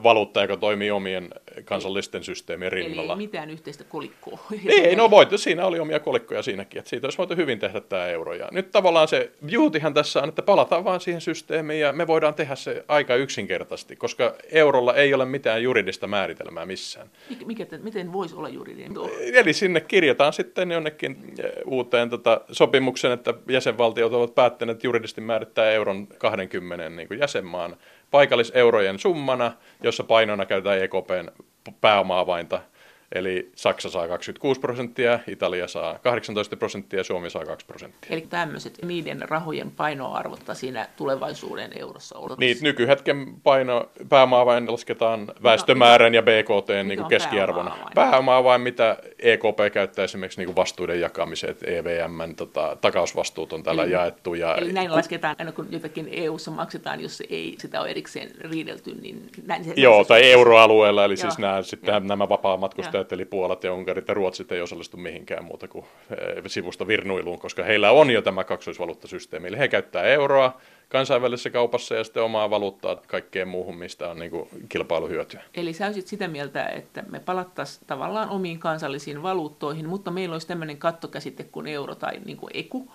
valuutta, 0.02 0.42
joka 0.42 0.56
toimii 0.56 0.90
omien 0.90 1.30
kansallisten 1.64 2.24
systeemien 2.24 2.72
rinnalla. 2.72 3.12
Eli 3.12 3.22
ei 3.22 3.26
mitään 3.26 3.50
yhteistä 3.50 3.84
kolikkoa. 3.84 4.38
Ei, 4.68 4.96
no 4.96 5.10
voit, 5.10 5.28
siinä 5.36 5.66
oli 5.66 5.80
omia 5.80 6.00
kolikkoja 6.00 6.42
siinäkin, 6.42 6.78
että 6.78 6.88
siitä 6.88 7.06
olisi 7.06 7.18
voitu 7.18 7.36
hyvin 7.36 7.58
tehdä 7.58 7.80
tämä 7.80 8.06
euro. 8.06 8.34
Ja 8.34 8.48
nyt 8.52 8.70
tavallaan 8.70 9.08
se 9.08 9.30
beautyhän 9.46 9.94
tässä 9.94 10.22
on, 10.22 10.28
että 10.28 10.42
palataan 10.42 10.84
vaan 10.84 11.00
siihen 11.00 11.20
systeemiin 11.20 11.80
ja 11.80 11.92
me 11.92 12.06
voidaan 12.06 12.34
tehdä 12.34 12.54
se 12.54 12.84
aika 12.88 13.14
yksinkertaisesti, 13.14 13.96
koska 13.96 14.34
eurolla 14.52 14.94
ei 14.94 15.14
ole 15.14 15.24
mitään 15.24 15.62
juridista 15.62 16.06
määritelmää 16.06 16.66
missään. 16.66 17.10
Mikä, 17.46 17.66
miten 17.82 18.12
voisi 18.12 18.34
olla 18.34 18.48
juridinen? 18.48 18.92
Eli 19.34 19.52
sinne 19.52 19.80
kirjataan 19.80 20.32
sitten 20.32 20.70
jonnekin 20.70 21.34
eh, 21.38 21.50
uuteen 21.66 22.10
tota, 22.10 22.40
sopimuksen, 22.52 23.12
että 23.12 23.34
jäsenvaltiot 23.48 24.12
ovat 24.12 24.34
päättäneet 24.34 24.84
juridisesti 24.84 25.20
määrittää 25.20 25.70
euron 25.70 26.06
20 26.06 26.88
niin 26.90 27.08
kuin 27.08 27.20
jäsenmaan 27.20 27.76
paikalliseurojen 28.10 28.98
summana, 28.98 29.52
jossa 29.82 30.04
painona 30.04 30.46
käytetään 30.46 30.82
EKPn 30.82 31.44
pääoma-avainta– 31.80 32.60
Eli 33.12 33.50
Saksa 33.54 33.90
saa 33.90 34.08
26 34.08 34.60
prosenttia, 34.60 35.18
Italia 35.26 35.68
saa 35.68 35.98
18 35.98 36.56
prosenttia 36.56 37.00
ja 37.00 37.04
Suomi 37.04 37.30
saa 37.30 37.44
2 37.44 37.66
prosenttia. 37.66 38.08
Eli 38.10 38.20
tämmöiset 38.20 38.78
niiden 38.84 39.22
rahojen 39.22 39.70
painoarvotta 39.70 40.54
siinä 40.54 40.88
tulevaisuuden 40.96 41.70
eurossa 41.78 42.18
on. 42.18 42.36
Niin, 42.38 42.56
nykyhetken 42.60 43.34
paino, 43.42 43.90
pääomaa 44.08 44.46
vain 44.46 44.72
lasketaan 44.72 45.32
väestömäärän 45.42 46.14
ja 46.14 46.22
BKT 46.22 46.68
niin 46.84 46.98
kuin 46.98 47.08
keskiarvona. 47.08 47.76
Pääomaa 47.94 48.44
vain 48.44 48.60
mitä 48.60 48.96
EKP 49.18 49.72
käyttää 49.72 50.04
esimerkiksi 50.04 50.40
niin 50.40 50.46
kuin 50.46 50.56
vastuuden 50.56 51.00
jakamiseen, 51.00 51.50
että 51.50 51.66
EVMn 51.66 52.34
tota, 52.36 52.76
takausvastuut 52.80 53.52
on 53.52 53.62
täällä 53.62 53.82
eli, 53.82 53.92
jaettu. 53.92 54.34
Ja, 54.34 54.54
eli 54.54 54.72
näin 54.72 54.92
lasketaan, 54.92 55.36
aina 55.38 55.52
kun 55.52 55.66
jotakin 55.70 56.08
EU-ssa 56.10 56.50
maksetaan, 56.50 57.00
jos 57.00 57.22
ei 57.30 57.56
sitä 57.58 57.80
ole 57.80 57.90
erikseen 57.90 58.30
riidelty, 58.40 58.94
niin 58.94 59.30
näin 59.42 59.64
se... 59.64 59.72
Joo, 59.76 60.04
tai 60.04 60.32
euroalueella, 60.32 61.04
eli 61.04 61.12
joo, 61.12 61.20
siis 61.20 61.38
nämä, 61.38 61.62
sitten 61.62 62.06
nämä 62.06 62.28
vapaa-matkustajat 62.28 62.95
vastustajat, 62.96 63.12
eli 63.12 63.24
Puolat 63.24 63.64
ja 63.64 63.74
Unkarit 63.74 64.08
ja 64.08 64.14
Ruotsit 64.14 64.52
ei 64.52 64.60
osallistu 64.60 64.96
mihinkään 64.96 65.44
muuta 65.44 65.68
kuin 65.68 65.84
eh, 66.10 66.42
sivusta 66.46 66.86
virnuiluun, 66.86 67.38
koska 67.38 67.64
heillä 67.64 67.90
on 67.90 68.10
jo 68.10 68.22
tämä 68.22 68.44
kaksoisvaluuttasysteemi. 68.44 69.48
Eli 69.48 69.58
he 69.58 69.68
käyttää 69.68 70.02
euroa 70.02 70.60
kansainvälisessä 70.88 71.50
kaupassa 71.50 71.94
ja 71.94 72.04
sitten 72.04 72.22
omaa 72.22 72.50
valuuttaa 72.50 72.96
kaikkeen 73.06 73.48
muuhun, 73.48 73.76
mistä 73.76 74.10
on 74.10 74.18
niin 74.18 74.30
kuin 74.30 74.48
kilpailuhyötyä. 74.68 75.42
Eli 75.54 75.72
sä 75.72 75.86
olisit 75.86 76.06
sitä 76.06 76.28
mieltä, 76.28 76.66
että 76.66 77.04
me 77.10 77.20
palattaisiin 77.20 77.86
tavallaan 77.86 78.30
omiin 78.30 78.58
kansallisiin 78.58 79.22
valuuttoihin, 79.22 79.88
mutta 79.88 80.10
meillä 80.10 80.32
olisi 80.32 80.46
tämmöinen 80.46 80.78
kattokäsite 80.78 81.44
kuin 81.44 81.66
euro 81.66 81.94
tai 81.94 82.20
niin 82.24 82.36
kuin 82.36 82.50
eku, 82.54 82.88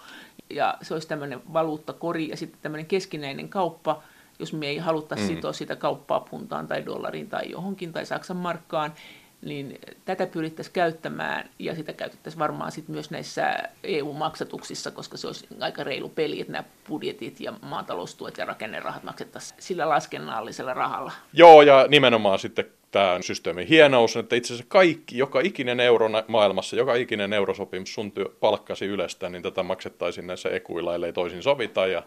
ja 0.49 0.77
se 0.81 0.93
olisi 0.93 1.07
tämmöinen 1.07 1.41
valuuttakori 1.53 2.29
ja 2.29 2.37
sitten 2.37 2.59
tämmöinen 2.61 2.85
keskinäinen 2.85 3.49
kauppa, 3.49 4.03
jos 4.39 4.53
me 4.53 4.67
ei 4.67 4.77
haluttaisi 4.77 5.23
mm. 5.23 5.27
sitoa 5.27 5.53
sitä 5.53 5.75
kauppaa 5.75 6.19
puntaan 6.19 6.67
tai 6.67 6.85
dollariin 6.85 7.29
tai 7.29 7.49
johonkin 7.49 7.93
tai 7.93 8.05
Saksan 8.05 8.37
markkaan, 8.37 8.93
niin 9.41 9.79
tätä 10.05 10.27
pyrittäisiin 10.27 10.73
käyttämään 10.73 11.49
ja 11.59 11.75
sitä 11.75 11.93
käytettäisiin 11.93 12.39
varmaan 12.39 12.71
sit 12.71 12.87
myös 12.87 13.11
näissä 13.11 13.53
EU-maksatuksissa, 13.83 14.91
koska 14.91 15.17
se 15.17 15.27
olisi 15.27 15.47
aika 15.59 15.83
reilu 15.83 16.09
peli, 16.09 16.41
että 16.41 16.53
nämä 16.53 16.63
budjetit 16.87 17.39
ja 17.39 17.53
maataloustuet 17.61 18.37
ja 18.37 18.45
rakennerahat 18.45 19.03
maksettaisiin 19.03 19.61
sillä 19.61 19.89
laskennallisella 19.89 20.73
rahalla. 20.73 21.11
Joo, 21.33 21.61
ja 21.61 21.85
nimenomaan 21.89 22.39
sitten 22.39 22.65
tämä 22.91 23.17
systeemin 23.21 23.67
hienous, 23.67 24.15
että 24.15 24.35
itse 24.35 24.53
asiassa 24.53 24.69
kaikki, 24.69 25.17
joka 25.17 25.39
ikinen 25.39 25.79
euro 25.79 26.09
maailmassa, 26.27 26.75
joka 26.75 26.95
ikinen 26.95 27.33
eurosopimus 27.33 27.93
sun 27.93 28.13
palkkasi 28.39 28.85
ylestä, 28.85 29.29
niin 29.29 29.43
tätä 29.43 29.63
maksettaisiin 29.63 30.27
näissä 30.27 30.49
ekuilla, 30.49 30.95
ellei 30.95 31.13
toisin 31.13 31.43
sovita, 31.43 31.87
ja 31.87 32.03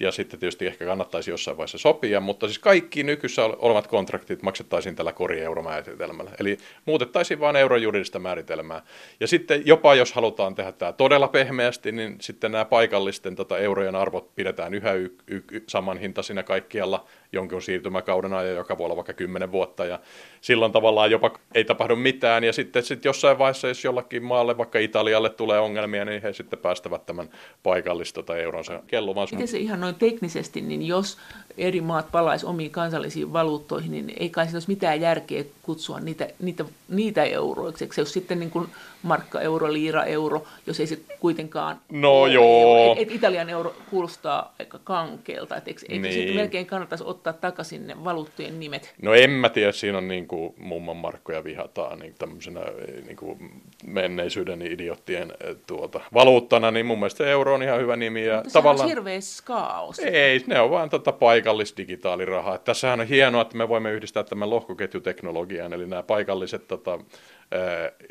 ja 0.00 0.12
sitten 0.12 0.40
tietysti 0.40 0.66
ehkä 0.66 0.84
kannattaisi 0.84 1.30
jossain 1.30 1.56
vaiheessa 1.56 1.78
sopia, 1.78 2.20
mutta 2.20 2.46
siis 2.46 2.58
kaikki 2.58 3.02
nykyssä 3.02 3.44
olevat 3.44 3.86
kontraktit 3.86 4.42
maksettaisiin 4.42 4.96
tällä 4.96 5.12
korieuromäärätelmällä. 5.12 6.30
Eli 6.40 6.58
muutettaisiin 6.84 7.40
vain 7.40 7.56
euron 7.56 7.82
juridista 7.82 8.18
määritelmää. 8.18 8.82
Ja 9.20 9.26
sitten 9.26 9.62
jopa 9.66 9.94
jos 9.94 10.12
halutaan 10.12 10.54
tehdä 10.54 10.72
tämä 10.72 10.92
todella 10.92 11.28
pehmeästi, 11.28 11.92
niin 11.92 12.16
sitten 12.20 12.52
nämä 12.52 12.64
paikallisten 12.64 13.36
tota, 13.36 13.58
eurojen 13.58 13.96
arvot 13.96 14.34
pidetään 14.34 14.74
yhä 14.74 14.92
y- 14.92 15.16
y- 15.26 15.42
y- 15.52 15.64
samanhintaisina 15.66 16.42
kaikkialla 16.42 17.04
jonkun 17.32 17.62
siirtymäkauden 17.62 18.32
ajan, 18.32 18.56
joka 18.56 18.78
voi 18.78 18.84
olla 18.84 18.96
vaikka 18.96 19.12
10 19.12 19.52
vuotta, 19.52 19.84
ja 19.84 19.98
silloin 20.40 20.72
tavallaan 20.72 21.10
jopa 21.10 21.38
ei 21.54 21.64
tapahdu 21.64 21.96
mitään, 21.96 22.44
ja 22.44 22.52
sitten 22.52 22.82
sit 22.82 23.04
jossain 23.04 23.38
vaiheessa, 23.38 23.68
jos 23.68 23.84
jollakin 23.84 24.22
maalle, 24.22 24.58
vaikka 24.58 24.78
Italialle 24.78 25.30
tulee 25.30 25.58
ongelmia, 25.58 26.04
niin 26.04 26.22
he 26.22 26.32
sitten 26.32 26.58
päästävät 26.58 27.06
tämän 27.06 27.30
paikallista 27.62 28.22
tai 28.22 28.40
euronsa 28.40 28.82
kellumaan. 28.86 29.28
Miten 29.30 29.48
se 29.48 29.58
ihan 29.58 29.80
noin 29.80 29.94
teknisesti, 29.94 30.60
niin 30.60 30.86
jos 30.86 31.18
eri 31.58 31.80
maat 31.80 32.10
palaisi 32.12 32.46
omiin 32.46 32.70
kansallisiin 32.70 33.32
valuuttoihin, 33.32 33.90
niin 33.90 34.12
ei 34.16 34.30
kai 34.30 34.44
siinä 34.44 34.56
olisi 34.56 34.68
mitään 34.68 35.00
järkeä 35.00 35.44
kutsua 35.62 36.00
niitä, 36.00 36.28
niitä, 36.38 36.64
niitä 36.88 37.24
euroiksi. 37.24 37.88
Se 37.92 38.00
olisi 38.00 38.12
sitten 38.12 38.40
niin 38.40 38.50
kuin 38.50 38.68
markka, 39.02 39.40
euro, 39.40 39.72
liira, 39.72 40.04
euro, 40.04 40.44
jos 40.66 40.80
ei 40.80 40.86
se 40.86 40.98
kuitenkaan 41.20 41.80
No 41.92 42.26
joo. 42.26 42.92
Et, 42.92 42.98
et 42.98 43.10
Italian 43.10 43.50
euro 43.50 43.74
kuulostaa 43.90 44.54
aika 44.58 44.80
kankeelta, 44.84 45.56
että 45.56 45.70
eikö, 45.70 45.80
eikö 45.88 46.08
niin. 46.08 46.36
melkein 46.36 46.66
kannattaisi 46.66 47.04
ottaa 47.04 47.17
takaisin 47.40 47.86
ne 47.86 48.04
valuuttojen 48.04 48.60
nimet? 48.60 48.94
No 49.02 49.14
en 49.14 49.30
mä 49.30 49.48
tiedä, 49.48 49.72
siinä 49.72 49.98
on 49.98 50.08
niin 50.08 50.28
kuin 50.28 50.54
mumman 50.58 50.96
markkoja 50.96 51.44
vihataan 51.44 51.98
niin 51.98 52.14
tämmöisenä 52.18 52.60
niin 53.06 53.16
kuin 53.16 53.62
menneisyyden 53.86 54.62
idiottien 54.62 55.32
eh, 55.40 55.56
tuota, 55.66 56.00
valuuttana, 56.14 56.70
niin 56.70 56.86
mun 56.86 56.98
mielestä 56.98 57.26
euro 57.26 57.54
on 57.54 57.62
ihan 57.62 57.80
hyvä 57.80 57.96
nimi. 57.96 58.26
Ja 58.26 58.36
Mutta 58.36 58.52
tavallaan... 58.52 58.84
on 58.84 58.88
hirveä 58.88 59.20
skaos. 59.20 59.98
Ei, 59.98 60.44
ne 60.46 60.60
on 60.60 60.70
vaan 60.70 60.90
tota 60.90 61.12
paikallisdigitaalirahaa. 61.12 62.58
Tässähän 62.58 63.00
on 63.00 63.06
hienoa, 63.06 63.42
että 63.42 63.56
me 63.56 63.68
voimme 63.68 63.92
yhdistää 63.92 64.24
tämän 64.24 64.50
lohkoketjuteknologian, 64.50 65.72
eli 65.72 65.86
nämä 65.86 66.02
paikalliset 66.02 66.68
tota, 66.68 66.98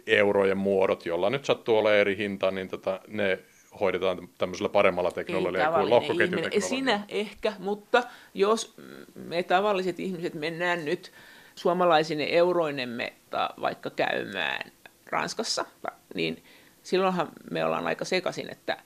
eurojen 0.08 0.58
muodot, 0.58 1.06
joilla 1.06 1.30
nyt 1.30 1.46
sattuu 1.46 1.78
olemaan 1.78 2.00
eri 2.00 2.18
hinta, 2.18 2.52
niin 2.52 2.68
tota, 2.68 3.00
ne 3.08 3.40
hoidetaan 3.80 4.30
tämmöisellä 4.38 4.70
paremmalla 4.70 5.12
teknologialla 5.12 5.78
kuin 5.78 5.90
lohkoketjuteknologialla. 5.90 6.68
Sinä 6.68 7.06
ehkä, 7.10 7.54
mutta 7.60 8.04
jos 8.34 8.76
me 9.16 9.44
tavalliset 9.44 10.00
ihmiset 10.00 10.34
mennään 10.34 10.86
nyt 10.86 11.12
suomalaisine 11.56 12.28
euroinemme 12.30 13.14
vaikka 13.62 13.90
käymään 13.90 14.72
Ranskassa, 15.06 15.66
niin 16.16 16.44
silloinhan 16.84 17.28
me 17.52 17.66
ollaan 17.66 17.88
aika 17.88 18.06
sekaisin, 18.06 18.52
että 18.52 18.78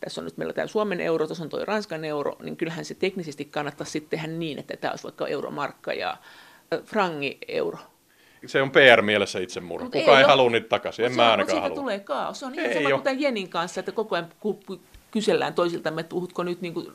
tässä 0.00 0.20
on 0.20 0.24
nyt 0.24 0.36
meillä 0.36 0.52
tämä 0.52 0.66
Suomen 0.66 1.00
euro, 1.00 1.26
tuossa 1.26 1.44
on 1.44 1.50
tuo 1.50 1.64
Ranskan 1.64 2.04
euro, 2.04 2.36
niin 2.42 2.56
kyllähän 2.56 2.84
se 2.84 2.94
teknisesti 2.94 3.44
kannattaa 3.44 3.86
sitten 3.86 4.10
tehdä 4.10 4.32
niin, 4.32 4.58
että 4.58 4.76
tämä 4.76 4.92
olisi 4.92 5.04
vaikka 5.04 5.26
euromarkka 5.26 5.92
ja 5.92 6.16
frangi 6.84 7.38
euro 7.48 7.78
se 8.46 8.62
on 8.62 8.70
PR-mielessä 8.70 9.38
itsemurha. 9.38 9.86
Kuka 9.86 9.98
ei, 9.98 10.18
ei 10.18 10.22
halua 10.22 10.50
niitä 10.50 10.68
takaisin, 10.68 11.04
en 11.04 11.16
mä 11.16 11.30
ainakaan 11.30 11.62
halua. 11.62 11.76
tulee 11.76 12.00
kaos. 12.00 12.40
Se 12.40 12.46
on 12.46 12.54
ihan 12.54 12.72
sama 12.72 13.02
kuin 13.02 13.20
Jenin 13.20 13.48
kanssa, 13.48 13.80
että 13.80 13.92
koko 13.92 14.14
ajan 14.14 14.28
kysellään 15.12 15.54
toisiltamme, 15.54 16.00
että 16.00 16.10
puhutko 16.10 16.42
nyt 16.42 16.60
niin 16.60 16.74
kuin 16.74 16.86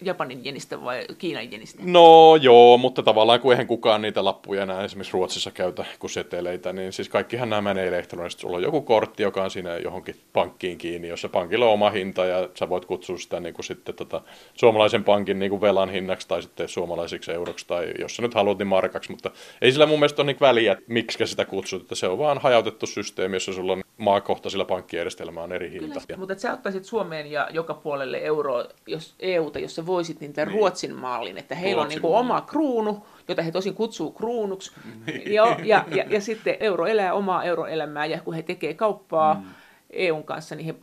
Japanin 0.00 0.44
jenistä 0.44 0.84
vai 0.84 1.06
Kiinan 1.18 1.52
jenistä? 1.52 1.82
No 1.86 2.36
joo, 2.36 2.78
mutta 2.78 3.02
tavallaan 3.02 3.40
kun 3.40 3.52
eihän 3.52 3.66
kukaan 3.66 4.02
niitä 4.02 4.24
lappuja 4.24 4.62
enää 4.62 4.84
esimerkiksi 4.84 5.12
Ruotsissa 5.12 5.50
käytä 5.50 5.84
kuin 5.98 6.10
seteleitä, 6.10 6.72
niin 6.72 6.92
siis 6.92 7.08
kaikkihan 7.08 7.50
nämä 7.50 7.62
menee 7.62 7.88
elektronisesti. 7.88 8.40
Sulla 8.40 8.56
on 8.56 8.62
joku 8.62 8.82
kortti, 8.82 9.22
joka 9.22 9.44
on 9.44 9.50
siinä 9.50 9.76
johonkin 9.76 10.14
pankkiin 10.32 10.78
kiinni, 10.78 11.08
jossa 11.08 11.28
pankilla 11.28 11.66
on 11.66 11.72
oma 11.72 11.90
hinta 11.90 12.24
ja 12.24 12.48
sä 12.54 12.68
voit 12.68 12.84
kutsua 12.84 13.18
sitä 13.18 13.40
niin 13.40 13.54
kuin 13.54 13.64
sitten 13.64 13.94
tota, 13.94 14.20
suomalaisen 14.54 15.04
pankin 15.04 15.38
niin 15.38 15.50
kuin 15.50 15.60
velan 15.60 15.90
hinnaksi 15.90 16.28
tai 16.28 16.42
sitten 16.42 16.68
suomalaisiksi 16.68 17.32
euroksi 17.32 17.66
tai 17.66 17.92
jos 17.98 18.16
sä 18.16 18.22
nyt 18.22 18.34
haluat 18.34 18.58
niin 18.58 18.66
markaksi, 18.66 19.10
mutta 19.10 19.30
ei 19.62 19.72
sillä 19.72 19.86
mun 19.86 19.98
mielestä 19.98 20.22
ole 20.22 20.32
niin 20.32 20.40
väliä, 20.40 20.76
miksi 20.86 21.26
sitä 21.26 21.44
kutsut, 21.44 21.82
että 21.82 21.94
se 21.94 22.06
on 22.06 22.18
vaan 22.18 22.38
hajautettu 22.38 22.86
systeemi, 22.86 23.36
jossa 23.36 23.52
sulla 23.52 23.72
on 23.72 23.82
maakohtaisilla 23.98 24.64
pankkijärjestelmä 24.64 25.42
on 25.42 25.52
eri 25.52 25.70
hinta. 25.70 26.00
Kyllä, 26.06 26.18
mutta 26.18 26.38
sä 26.38 26.52
ottaisit 26.52 26.84
Suomeen 26.84 27.30
ja 27.30 27.48
joka 27.58 27.74
puolelle 27.74 28.18
euroa, 28.18 28.64
jos 28.86 29.14
EUta, 29.20 29.58
jos 29.58 29.74
sä 29.74 29.86
voisit, 29.86 30.20
niin 30.20 30.32
tämän 30.32 30.48
niin. 30.48 30.58
Ruotsin 30.58 30.94
mallin, 30.94 31.38
että 31.38 31.54
heillä 31.54 31.82
Ruotsin 31.82 32.04
on 32.04 32.10
niin 32.10 32.18
oma 32.18 32.40
kruunu, 32.40 33.06
jota 33.28 33.42
he 33.42 33.50
tosin 33.50 33.74
kutsuu 33.74 34.12
kruunuksi, 34.12 34.72
niin. 35.06 35.32
ja, 35.32 35.56
ja, 35.62 35.84
ja, 35.94 36.04
ja 36.08 36.20
sitten 36.20 36.56
euro 36.60 36.86
elää 36.86 37.14
omaa 37.14 37.44
euroelämää, 37.44 38.06
ja 38.06 38.20
kun 38.20 38.34
he 38.34 38.42
tekee 38.42 38.74
kauppaa 38.74 39.34
mm. 39.34 39.44
EUn 39.90 40.24
kanssa, 40.24 40.54
niin 40.54 40.66
he 40.66 40.74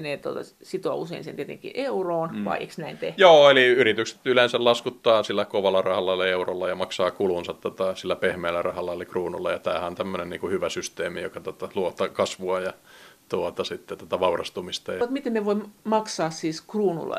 ne 0.00 0.16
tuota, 0.16 0.40
sitoo 0.62 0.96
usein 0.96 1.24
sen 1.24 1.36
tietenkin 1.36 1.70
euroon, 1.74 2.30
mm. 2.32 2.44
vai 2.44 2.58
eikö 2.58 2.72
näin 2.78 2.98
tee? 2.98 3.14
Joo, 3.16 3.50
eli 3.50 3.66
yritykset 3.66 4.20
yleensä 4.24 4.64
laskuttaa 4.64 5.22
sillä 5.22 5.44
kovalla 5.44 5.82
rahalla 5.82 6.14
eli 6.14 6.30
eurolla 6.30 6.68
ja 6.68 6.74
maksaa 6.74 7.10
kulunsa 7.10 7.54
tota, 7.54 7.94
sillä 7.94 8.16
pehmeällä 8.16 8.62
rahalla 8.62 8.92
eli 8.92 9.06
kruunulla, 9.06 9.50
ja 9.50 9.58
tämähän 9.58 9.86
on 9.86 9.94
tämmöinen 9.94 10.30
niin 10.30 10.40
kuin 10.40 10.52
hyvä 10.52 10.68
systeemi, 10.68 11.22
joka 11.22 11.40
tota, 11.40 11.68
luo 11.74 11.94
kasvua 12.12 12.60
ja 12.60 12.72
tuota, 13.28 13.64
sitten 13.64 13.98
tätä 13.98 14.20
vaurastumista. 14.20 14.92
Ja... 14.92 15.06
Miten 15.06 15.34
ne 15.34 15.44
voi 15.44 15.62
maksaa 15.84 16.30
siis 16.30 16.60
kruunulla, 16.60 17.16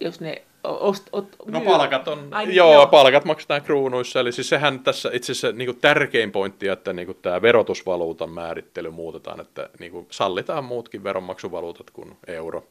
jos 0.00 0.20
ne 0.20 0.44
Ost, 0.64 1.08
ot, 1.12 1.36
no 1.46 1.60
palkat 1.60 2.08
on, 2.08 2.28
Ai, 2.30 2.46
niin, 2.46 2.56
joo, 2.56 2.72
joo, 2.72 2.86
palkat 2.86 3.24
maksetaan 3.24 3.62
kruunuissa, 3.62 4.20
eli 4.20 4.32
siis 4.32 4.48
sehän 4.48 4.80
tässä 4.80 5.10
itse 5.12 5.32
asiassa 5.32 5.52
niin 5.52 5.66
kuin 5.66 5.80
tärkein 5.80 6.32
pointti, 6.32 6.68
että 6.68 6.92
niin 6.92 7.06
kuin 7.06 7.18
tämä 7.22 7.42
verotusvaluutan 7.42 8.30
määrittely 8.30 8.90
muutetaan, 8.90 9.40
että 9.40 9.70
niin 9.78 9.92
kuin 9.92 10.06
sallitaan 10.10 10.64
muutkin 10.64 11.04
veronmaksuvaluutat 11.04 11.90
kuin 11.90 12.16
euro. 12.26 12.66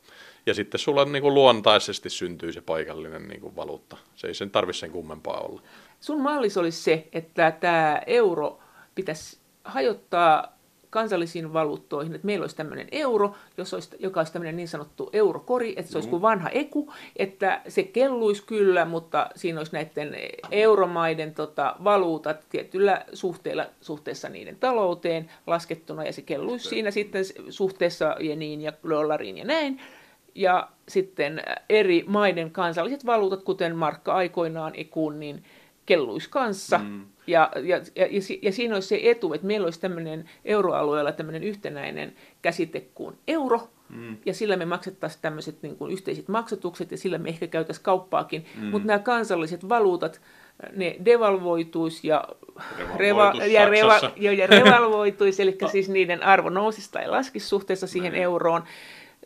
Ja 0.46 0.54
sitten 0.54 0.80
sulla 0.80 1.06
niin 1.06 1.22
kuin 1.22 1.34
luontaisesti 1.34 2.10
syntyy 2.10 2.52
se 2.52 2.62
paikallinen 2.62 3.28
niin 3.28 3.42
kuin 3.42 3.56
valuutta. 3.56 3.98
Se 4.16 4.28
ei 4.28 4.34
sen 4.34 4.50
tarvitse 4.50 4.80
sen 4.80 4.92
kummempaa 4.92 5.42
olla. 5.42 5.62
Sun 6.00 6.22
mallis 6.22 6.58
olisi 6.58 6.84
se, 6.84 7.08
että 7.12 7.52
tämä 7.52 8.02
euro 8.08 8.60
pitäisi 8.96 9.38
hajottaa 9.64 10.53
kansallisiin 10.94 11.54
valuuttoihin, 11.54 12.16
että 12.16 12.26
meillä 12.26 12.44
olisi 12.44 12.56
tämmöinen 12.56 12.88
euro, 12.92 13.36
jos 13.58 13.74
olisi, 13.74 13.90
joka 14.00 14.20
olisi 14.20 14.34
tämmöinen 14.34 14.56
niin 14.56 14.68
sanottu 14.68 15.10
eurokori, 15.14 15.74
että 15.78 15.92
se 15.92 15.98
olisi 15.98 16.10
kuin 16.10 16.22
vanha 16.22 16.50
eku, 16.50 16.94
että 17.16 17.62
se 17.68 17.84
kelluisi 17.84 18.44
kyllä, 18.46 18.86
mutta 18.86 19.30
siinä 19.36 19.60
olisi 19.60 19.74
näiden 19.74 20.16
euromaiden 20.52 21.34
tota, 21.34 21.76
valuutat 21.84 22.46
tietyllä 22.50 23.06
suhteella 23.14 23.66
suhteessa 23.82 24.30
niiden 24.30 24.56
talouteen 24.60 25.32
laskettuna, 25.48 26.04
ja 26.04 26.14
se 26.14 26.22
kelluisi 26.22 26.70
siinä 26.70 26.92
sitten 26.92 27.26
suhteessa 27.50 28.16
jeniin 28.20 28.62
ja 28.62 28.74
dollariin 28.90 29.38
ja 29.38 29.46
näin. 29.46 29.80
Ja 30.36 30.68
sitten 30.88 31.42
eri 31.70 32.04
maiden 32.08 32.52
kansalliset 32.52 33.06
valuutat, 33.06 33.44
kuten 33.44 33.76
markka 33.76 34.14
aikoinaan 34.14 34.74
ekuun, 34.76 35.20
niin 35.20 35.44
kelluisi 35.86 36.30
kanssa. 36.30 36.78
Mm. 36.78 37.06
Ja, 37.28 37.52
ja, 37.64 37.78
ja, 37.96 38.08
ja, 38.42 38.52
siinä 38.52 38.76
olisi 38.76 38.88
se 38.88 39.00
etu, 39.04 39.34
että 39.34 39.48
meillä 39.48 39.66
olisi 39.66 39.80
tämmöinen 39.80 40.30
euroalueella 40.46 41.12
tämmöinen 41.12 41.44
yhtenäinen 41.44 42.14
käsite 42.42 42.80
kuin 42.94 43.16
euro, 43.28 43.70
mm. 43.90 44.18
ja 44.26 44.34
sillä 44.34 44.56
me 44.56 44.66
maksettaisiin 44.66 45.22
tämmöiset 45.22 45.62
niin 45.62 45.76
kuin 45.76 45.92
yhteiset 45.92 46.28
maksatukset, 46.28 46.92
ja 46.92 46.98
sillä 46.98 47.18
me 47.18 47.30
ehkä 47.30 47.48
käytäisiin 47.48 47.84
kauppaakin. 47.84 48.46
Mm. 48.62 48.66
Mutta 48.66 48.88
nämä 48.88 49.00
kansalliset 49.00 49.70
valuutat, 49.70 50.22
ne 50.76 50.96
devalvoituisi 51.06 52.08
ja, 52.08 52.28
reva, 52.96 53.34
ja, 53.48 53.70
reva, 53.70 54.00
ja, 54.16 54.34
ja 54.34 54.48
revalvoituisi, 54.48 55.42
eli 55.44 55.58
siis 55.72 55.90
niiden 55.90 56.24
arvo 56.24 56.50
nousisi 56.50 56.92
tai 56.92 57.08
laskisi 57.08 57.48
suhteessa 57.48 57.88
siihen 57.88 58.12
Näin. 58.12 58.24
euroon 58.24 58.64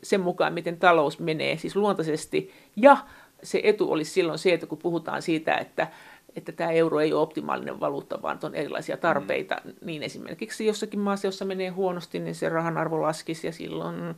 sen 0.03 0.21
mukaan, 0.21 0.53
miten 0.53 0.77
talous 0.77 1.19
menee, 1.19 1.57
siis 1.57 1.75
luontaisesti. 1.75 2.51
Ja 2.75 2.97
se 3.43 3.61
etu 3.63 3.91
olisi 3.91 4.11
silloin 4.11 4.39
se, 4.39 4.53
että 4.53 4.65
kun 4.65 4.77
puhutaan 4.77 5.21
siitä, 5.21 5.55
että 5.55 5.87
että 6.37 6.51
tämä 6.51 6.71
euro 6.71 6.99
ei 6.99 7.13
ole 7.13 7.21
optimaalinen 7.21 7.79
valuutta, 7.79 8.21
vaan 8.21 8.39
on 8.43 8.55
erilaisia 8.55 8.97
tarpeita. 8.97 9.55
Mm. 9.65 9.73
Niin 9.81 10.03
esimerkiksi 10.03 10.65
jossakin 10.65 10.99
maassa, 10.99 11.27
jossa 11.27 11.45
menee 11.45 11.69
huonosti, 11.69 12.19
niin 12.19 12.35
se 12.35 12.49
rahan 12.49 12.77
arvo 12.77 13.01
laskisi 13.01 13.47
ja 13.47 13.53
silloin 13.53 14.15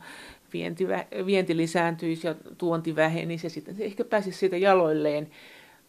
vienti, 0.52 0.86
vienti 1.26 1.56
lisääntyisi 1.56 2.26
ja 2.26 2.34
tuonti 2.58 2.96
vähenisi 2.96 3.46
ja 3.46 3.50
sitten 3.50 3.74
se 3.74 3.84
ehkä 3.84 4.04
pääsisi 4.04 4.38
siitä 4.38 4.56
jaloilleen. 4.56 5.30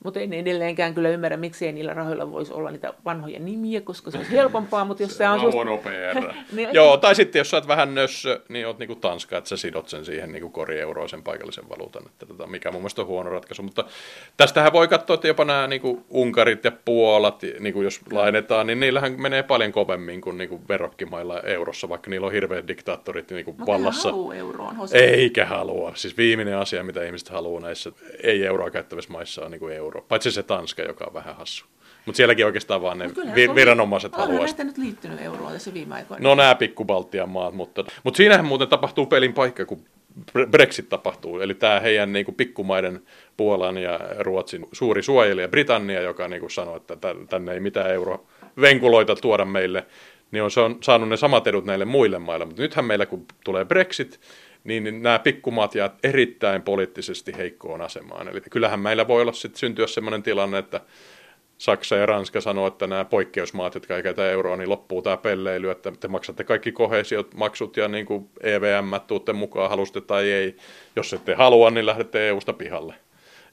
Mutta 0.03 0.19
en 0.19 0.33
edelleenkään 0.33 0.93
kyllä 0.93 1.09
ymmärrä, 1.09 1.37
miksei 1.37 1.71
niillä 1.71 1.93
rahoilla 1.93 2.31
voisi 2.31 2.53
olla 2.53 2.71
niitä 2.71 2.93
vanhoja 3.05 3.39
nimiä, 3.39 3.81
koska 3.81 4.11
se 4.11 4.17
olisi 4.17 4.31
helpompaa, 4.31 4.85
mutta 4.85 5.03
jos 5.03 5.17
se, 5.17 5.29
on... 5.29 5.41
Huono 5.41 5.77
PR. 5.77 6.33
niin, 6.55 6.69
Joo, 6.73 6.97
tai 6.97 7.15
sitten 7.15 7.39
jos 7.39 7.49
sä 7.49 7.57
oot 7.57 7.67
vähän 7.67 7.95
nössö, 7.95 8.41
niin 8.49 8.67
oot 8.67 8.79
niinku 8.79 8.95
Tanska, 8.95 9.37
että 9.37 9.47
sä 9.47 9.57
sidot 9.57 9.89
sen 9.89 10.05
siihen 10.05 10.31
niinku 10.31 10.49
korieuroa 10.49 11.07
sen 11.07 11.23
paikallisen 11.23 11.69
valuutan, 11.69 12.03
että 12.05 12.25
tota, 12.25 12.47
mikä 12.47 12.71
mun 12.71 12.81
mielestä 12.81 13.01
on 13.01 13.07
huono 13.07 13.29
ratkaisu. 13.29 13.63
Mutta 13.63 13.83
tästähän 14.37 14.73
voi 14.73 14.87
katsoa, 14.87 15.13
että 15.13 15.27
jopa 15.27 15.45
nämä 15.45 15.67
niinku 15.67 16.05
Unkarit 16.09 16.63
ja 16.63 16.71
Puolat, 16.85 17.41
niinku 17.59 17.81
jos 17.81 18.01
lainetaan, 18.11 18.67
niin 18.67 18.79
niillähän 18.79 19.21
menee 19.21 19.43
paljon 19.43 19.71
kovemmin 19.71 20.21
kuin 20.21 20.37
niinku 20.37 20.61
verokkimailla 20.69 21.41
eurossa, 21.41 21.89
vaikka 21.89 22.09
niillä 22.09 22.27
on 22.27 22.33
hirveät 22.33 22.67
diktaattorit 22.67 23.31
niinku 23.31 23.55
vallassa. 23.67 24.11
Mutta 24.11 24.35
euroon. 24.35 24.75
Eikä 24.93 25.45
halua. 25.45 25.91
Siis 25.95 26.17
viimeinen 26.17 26.57
asia, 26.57 26.83
mitä 26.83 27.03
ihmiset 27.03 27.29
haluaa 27.29 27.61
näissä 27.61 27.91
ei-euroa 28.23 28.69
käyttävissä 28.69 29.11
maissa 29.11 29.45
on 29.45 29.51
niinku 29.51 29.67
euro. 29.67 29.90
Paitsi 30.07 30.31
se 30.31 30.43
Tanska, 30.43 30.81
joka 30.81 31.05
on 31.05 31.13
vähän 31.13 31.35
hassu. 31.35 31.65
Mutta 32.05 32.17
sielläkin 32.17 32.45
oikeastaan 32.45 32.81
vaan 32.81 32.97
ne 32.97 33.09
vi- 33.35 33.55
viranomaiset 33.55 34.15
haluaisivat. 34.15 34.59
Onhan 34.59 34.67
nyt 34.67 34.77
liittynyt 34.77 35.21
euroon 35.21 35.53
tässä 35.53 35.73
viime 35.73 35.95
aikoina. 35.95 36.23
No 36.23 36.35
nämä 36.35 36.55
pikkubaltian 36.55 37.29
maat, 37.29 37.53
mutta, 37.53 37.85
mutta 38.03 38.17
siinähän 38.17 38.45
muuten 38.45 38.67
tapahtuu 38.67 39.05
pelin 39.05 39.33
paikka, 39.33 39.65
kun 39.65 39.85
Brexit 40.51 40.89
tapahtuu. 40.89 41.39
Eli 41.39 41.53
tämä 41.53 41.79
heidän 41.79 42.13
niin 42.13 42.25
kuin, 42.25 42.35
pikkumaiden 42.35 43.03
Puolan 43.37 43.77
ja 43.77 43.99
Ruotsin 44.19 44.65
suuri 44.71 45.03
suojelija 45.03 45.47
Britannia, 45.47 46.01
joka 46.01 46.27
niin 46.27 46.39
kuin 46.39 46.51
sanoi, 46.51 46.77
että 46.77 46.97
tänne 47.29 47.53
ei 47.53 47.59
mitään 47.59 47.91
eurovenkuloita 47.91 49.15
tuoda 49.15 49.45
meille, 49.45 49.85
niin 50.31 50.43
on, 50.43 50.51
se 50.51 50.59
on 50.59 50.77
saanut 50.81 51.09
ne 51.09 51.17
samat 51.17 51.47
edut 51.47 51.65
näille 51.65 51.85
muille 51.85 52.19
maille. 52.19 52.45
Mutta 52.45 52.61
nythän 52.61 52.85
meillä, 52.85 53.05
kun 53.05 53.25
tulee 53.43 53.65
Brexit, 53.65 54.19
niin 54.63 55.03
nämä 55.03 55.19
pikkumaat 55.19 55.75
jää 55.75 55.95
erittäin 56.03 56.61
poliittisesti 56.61 57.37
heikkoon 57.37 57.81
asemaan. 57.81 58.27
Eli 58.27 58.41
kyllähän 58.41 58.79
meillä 58.79 59.07
voi 59.07 59.21
olla 59.21 59.33
sitten 59.33 59.59
syntyä 59.59 59.87
sellainen 59.87 60.23
tilanne, 60.23 60.57
että 60.57 60.81
Saksa 61.57 61.95
ja 61.95 62.05
Ranska 62.05 62.41
sanoo, 62.41 62.67
että 62.67 62.87
nämä 62.87 63.05
poikkeusmaat, 63.05 63.75
jotka 63.75 63.97
ei 63.97 64.03
käytä 64.03 64.31
euroa, 64.31 64.57
niin 64.57 64.69
loppuu 64.69 65.01
tämä 65.01 65.17
pelleily, 65.17 65.71
että 65.71 65.91
te 65.99 66.07
maksatte 66.07 66.43
kaikki 66.43 66.71
kohesiot, 66.71 67.33
maksut 67.33 67.77
ja 67.77 67.87
niin 67.87 68.05
kuin 68.05 68.29
EVM 68.43 68.93
tuutte 69.07 69.33
mukaan, 69.33 69.69
halusitte 69.69 70.01
tai 70.01 70.31
ei. 70.31 70.55
Jos 70.95 71.13
ette 71.13 71.33
halua, 71.33 71.71
niin 71.71 71.85
lähdette 71.85 72.27
EUsta 72.27 72.53
pihalle. 72.53 72.93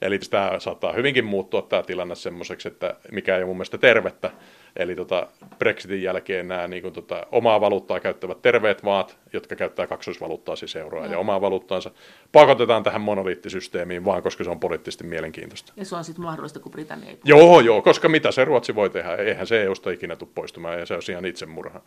Eli 0.01 0.19
tämä 0.19 0.59
saattaa 0.59 0.93
hyvinkin 0.93 1.25
muuttua 1.25 1.61
tämä 1.61 1.83
tilanne 1.83 2.15
semmoiseksi, 2.15 2.67
että 2.67 2.95
mikä 3.11 3.35
ei 3.35 3.41
ole 3.41 3.47
mun 3.47 3.57
mielestä 3.57 3.77
tervettä. 3.77 4.31
Eli 4.75 4.95
tota 4.95 5.27
Brexitin 5.59 6.03
jälkeen 6.03 6.47
nämä 6.47 6.67
niin 6.67 6.81
kuin, 6.81 6.93
tota, 6.93 7.27
omaa 7.31 7.61
valuuttaa 7.61 7.99
käyttävät 7.99 8.41
terveet 8.41 8.83
maat, 8.83 9.17
jotka 9.33 9.55
käyttää 9.55 9.87
kaksoisvaluuttaa 9.87 10.55
siis 10.55 10.75
euroa 10.75 11.05
no. 11.05 11.11
ja 11.11 11.19
omaa 11.19 11.41
valuuttaansa, 11.41 11.91
pakotetaan 12.31 12.83
tähän 12.83 13.01
monoliittisysteemiin 13.01 14.05
vaan, 14.05 14.23
koska 14.23 14.43
se 14.43 14.49
on 14.49 14.59
poliittisesti 14.59 15.03
mielenkiintoista. 15.03 15.73
Ja 15.75 15.85
se 15.85 15.95
on 15.95 16.03
sitten 16.03 16.25
mahdollista, 16.25 16.59
kun 16.59 16.71
Britannia 16.71 17.09
ei 17.09 17.19
Joo, 17.23 17.59
joo, 17.59 17.81
koska 17.81 18.09
mitä 18.09 18.31
se 18.31 18.45
Ruotsi 18.45 18.75
voi 18.75 18.89
tehdä? 18.89 19.15
Eihän 19.15 19.47
se 19.47 19.63
EUsta 19.63 19.91
ikinä 19.91 20.15
tule 20.15 20.29
poistumaan 20.35 20.79
ja 20.79 20.85
se 20.85 20.93
on 20.93 21.01
ihan 21.09 21.25
itsemurha. 21.25 21.81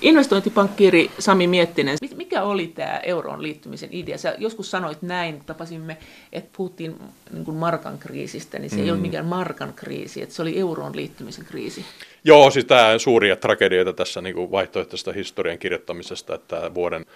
Investointipankkiiri 0.00 1.10
Sami 1.18 1.46
Miettinen, 1.46 1.98
mikä 2.16 2.42
oli 2.42 2.66
tämä 2.66 2.98
euroon 2.98 3.42
liittymisen 3.42 3.88
idea? 3.92 4.18
Sä 4.18 4.34
joskus 4.38 4.70
sanoit 4.70 5.02
näin, 5.02 5.40
tapasimme, 5.46 5.96
että 6.32 6.50
puhuttiin 6.56 6.96
niin 7.32 7.44
kuin 7.44 7.56
markan 7.56 7.98
kriisistä, 7.98 8.58
niin 8.58 8.70
se 8.70 8.76
mm. 8.76 8.82
ei 8.82 8.90
ole 8.90 8.98
mikään 8.98 9.26
markan 9.26 9.72
kriisi, 9.74 10.22
että 10.22 10.34
se 10.34 10.42
oli 10.42 10.58
euroon 10.58 10.96
liittymisen 10.96 11.44
kriisi. 11.44 11.84
Joo, 12.24 12.50
siis 12.50 12.64
tämä 12.64 12.98
suuria 12.98 13.36
tragedioita 13.36 13.92
tässä 13.92 14.20
niin 14.20 14.34
kuin 14.34 14.50
vaihtoehtoista 14.50 15.12
historian 15.12 15.58
kirjoittamisesta, 15.58 16.34
että 16.34 16.74
vuoden 16.74 17.06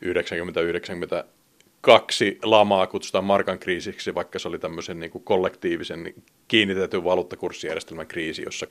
90 0.00 1.24
kaksi 1.80 2.38
lamaa 2.42 2.86
kutsutaan 2.86 3.24
markan 3.24 3.58
kriisiksi, 3.58 4.14
vaikka 4.14 4.38
se 4.38 4.48
oli 4.48 4.58
tämmöisen 4.58 5.00
niin 5.00 5.10
kuin 5.10 5.24
kollektiivisen 5.24 6.14
kiinnitetyn 6.48 7.04
valuuttakurssijärjestelmän 7.04 8.06
kriisi, 8.06 8.42
jossa 8.42 8.66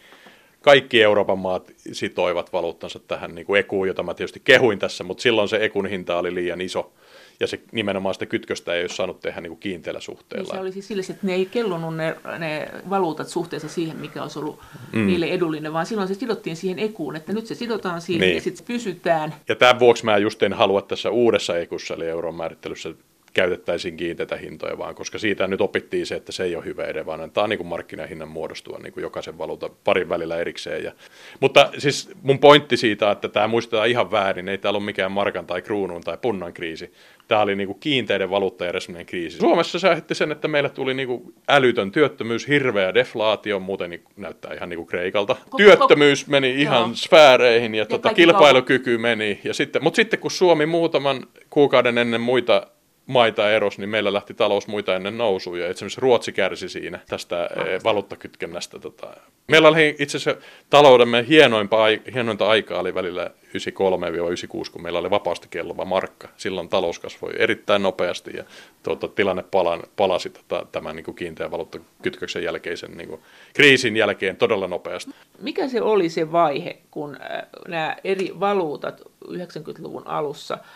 kaikki 0.62 1.04
Euroopan 1.04 1.40
maat 1.40 1.72
sitoivat 1.92 2.54
valuuttansa 2.54 3.00
tähän 3.00 3.36
niin 3.36 3.46
kuin 3.46 3.60
ekuun, 3.60 3.88
jota 3.88 4.04
mä 4.04 4.14
tietysti 4.14 4.42
kehuin 4.44 4.80
tässä, 4.80 5.04
mutta 5.04 5.22
silloin 5.22 5.50
se 5.50 5.58
ekun 5.62 5.86
hinta 5.88 6.18
oli 6.18 6.36
liian 6.36 6.62
iso. 6.62 6.94
Ja 7.40 7.48
se 7.48 7.60
nimenomaan 7.72 8.16
sitä 8.16 8.26
kytköstä 8.26 8.74
ei 8.74 8.82
ole 8.82 8.90
saanut 8.90 9.20
tehdä 9.20 9.42
niin 9.42 9.52
kuin 9.52 9.60
kiinteällä 9.60 10.00
suhteella. 10.00 10.44
Niin 10.44 10.56
se 10.56 10.62
oli 10.62 10.72
siis 10.72 10.88
sillä, 10.88 11.04
että 11.10 11.28
ne 11.28 11.34
ei 11.34 11.46
kellonut 11.46 11.98
ne, 11.98 12.16
ne 12.40 12.68
valuutat 12.90 13.28
suhteessa 13.28 13.70
siihen, 13.70 13.98
mikä 13.98 14.22
olisi 14.22 14.40
ollut 14.40 14.60
mm. 14.94 15.08
niille 15.08 15.26
edullinen, 15.26 15.74
vaan 15.74 15.86
silloin 15.86 16.08
se 16.08 16.14
sidottiin 16.14 16.56
siihen 16.56 16.80
ekuun, 16.80 17.16
että 17.16 17.34
nyt 17.34 17.46
se 17.48 17.56
sidotaan 17.56 18.02
siihen 18.02 18.22
niin. 18.22 18.36
ja 18.36 18.42
sitten 18.42 18.66
pysytään. 18.66 19.36
Ja 19.50 19.56
tämän 19.56 19.80
vuoksi 19.80 20.06
mä 20.06 20.18
just 20.18 20.44
en 20.44 20.54
halua 20.54 20.82
tässä 20.82 21.10
uudessa 21.10 21.58
ekussa, 21.58 21.94
eli 21.94 22.06
euron 22.06 22.36
määrittelyssä 22.36 22.94
käytettäisiin 23.34 23.98
kiinteitä 23.98 24.38
hintoja 24.38 24.78
vaan, 24.78 24.96
koska 24.96 25.18
siitä 25.18 25.48
nyt 25.48 25.62
opittiin 25.62 26.06
se, 26.06 26.16
että 26.16 26.32
se 26.32 26.44
ei 26.44 26.56
ole 26.56 26.66
hyvä 26.66 26.84
ede, 26.84 27.06
vaan 27.06 27.22
antaa 27.22 27.48
niin 27.48 27.58
kuin 27.58 27.68
markkinahinnan 27.68 28.28
muodostua 28.28 28.80
niin 28.84 28.94
kuin 28.94 29.02
jokaisen 29.02 29.38
valuuta 29.38 29.70
parin 29.84 30.10
välillä 30.10 30.38
erikseen. 30.38 30.84
Ja, 30.84 30.92
mutta 31.40 31.70
siis 31.78 32.10
mun 32.22 32.40
pointti 32.40 32.78
siitä, 32.78 33.12
että 33.12 33.30
tämä 33.30 33.48
muistetaan 33.48 33.90
ihan 33.90 34.12
väärin, 34.12 34.50
ei 34.50 34.58
täällä 34.58 34.78
ole 34.78 34.86
mikään 34.86 35.12
markan 35.12 35.46
tai 35.46 35.62
kruunun 35.62 36.02
tai 36.02 36.18
punnan 36.22 36.54
kriisi. 36.54 36.94
Tämä 37.28 37.42
oli 37.42 37.56
niin 37.56 37.68
kuin 37.68 37.80
kiinteiden 37.80 38.30
valuuttajärjestelmien 38.30 39.06
kriisi. 39.06 39.38
Suomessa 39.38 39.80
se 39.80 40.04
sen, 40.12 40.32
että 40.32 40.48
meille 40.48 40.70
tuli 40.70 40.94
niin 40.94 41.08
kuin 41.08 41.34
älytön 41.48 41.92
työttömyys, 41.92 42.48
hirveä 42.48 42.94
deflaatio, 42.94 43.60
muuten 43.60 43.90
niin 43.90 44.04
näyttää 44.18 44.54
ihan 44.54 44.70
niin 44.70 44.78
kuin 44.78 44.88
Kreikalta. 44.88 45.36
Työttömyys 45.58 46.28
meni 46.28 46.62
ihan 46.62 46.82
Joo. 46.82 46.90
sfääreihin 46.94 47.76
ja, 47.76 47.82
ja 47.82 47.86
tota, 47.86 48.14
kilpailukyky 48.14 48.98
meni. 48.98 49.40
Ja 49.44 49.54
sitten, 49.54 49.84
mutta 49.84 49.96
sitten 49.96 50.20
kun 50.20 50.32
Suomi 50.32 50.66
muutaman 50.66 51.28
kuukauden 51.50 51.98
ennen 51.98 52.22
muita 52.22 52.68
maita 53.10 53.52
eros, 53.52 53.78
niin 53.78 53.90
meillä 53.90 54.14
lähti 54.14 54.34
talous 54.34 54.68
muita 54.68 54.96
ennen 54.96 55.18
nousuun, 55.18 55.60
ja 55.60 55.68
esimerkiksi 55.68 56.02
Ruotsi 56.02 56.32
kärsi 56.32 56.70
siinä 56.70 57.00
tästä 57.08 57.50
eh, 57.56 57.84
valuuttakytkennästä. 57.84 58.80
Tota. 58.80 59.08
Meillä 59.48 59.68
oli 59.68 59.96
itse 60.00 60.18
asiassa 60.18 60.42
taloudemme 60.70 61.26
hienointa, 61.28 61.78
hienointa 62.14 62.48
aikaa 62.50 62.80
oli 62.80 62.96
välillä 62.96 63.32
93-96, 63.58 64.72
kun 64.72 64.82
meillä 64.82 65.00
oli 65.00 65.10
vapaasti 65.10 65.48
kellova 65.50 65.86
markka. 65.86 66.28
Silloin 66.38 66.70
talous 66.70 67.00
kasvoi 67.00 67.32
erittäin 67.38 67.84
nopeasti, 67.84 68.32
ja 68.38 68.44
tuota, 68.84 69.08
tilanne 69.08 69.44
palan, 69.52 69.84
palasi 69.96 70.30
tota, 70.30 70.66
tämän 70.72 70.96
niin 70.96 71.06
kuin 71.06 71.16
kiinteän 71.16 71.52
valuuttakytköksen 71.52 72.44
jälkeisen 72.44 72.98
niin 72.98 73.10
kuin, 73.10 73.22
kriisin 73.54 73.98
jälkeen 73.98 74.36
todella 74.36 74.68
nopeasti. 74.68 75.12
Mikä 75.42 75.68
se 75.68 75.82
oli 75.82 76.10
se 76.10 76.32
vaihe, 76.32 76.78
kun 76.92 77.18
äh, 77.22 77.42
nämä 77.68 77.96
eri 78.04 78.32
valuutat 78.40 79.02
90-luvun 79.26 80.08
alussa– 80.08 80.58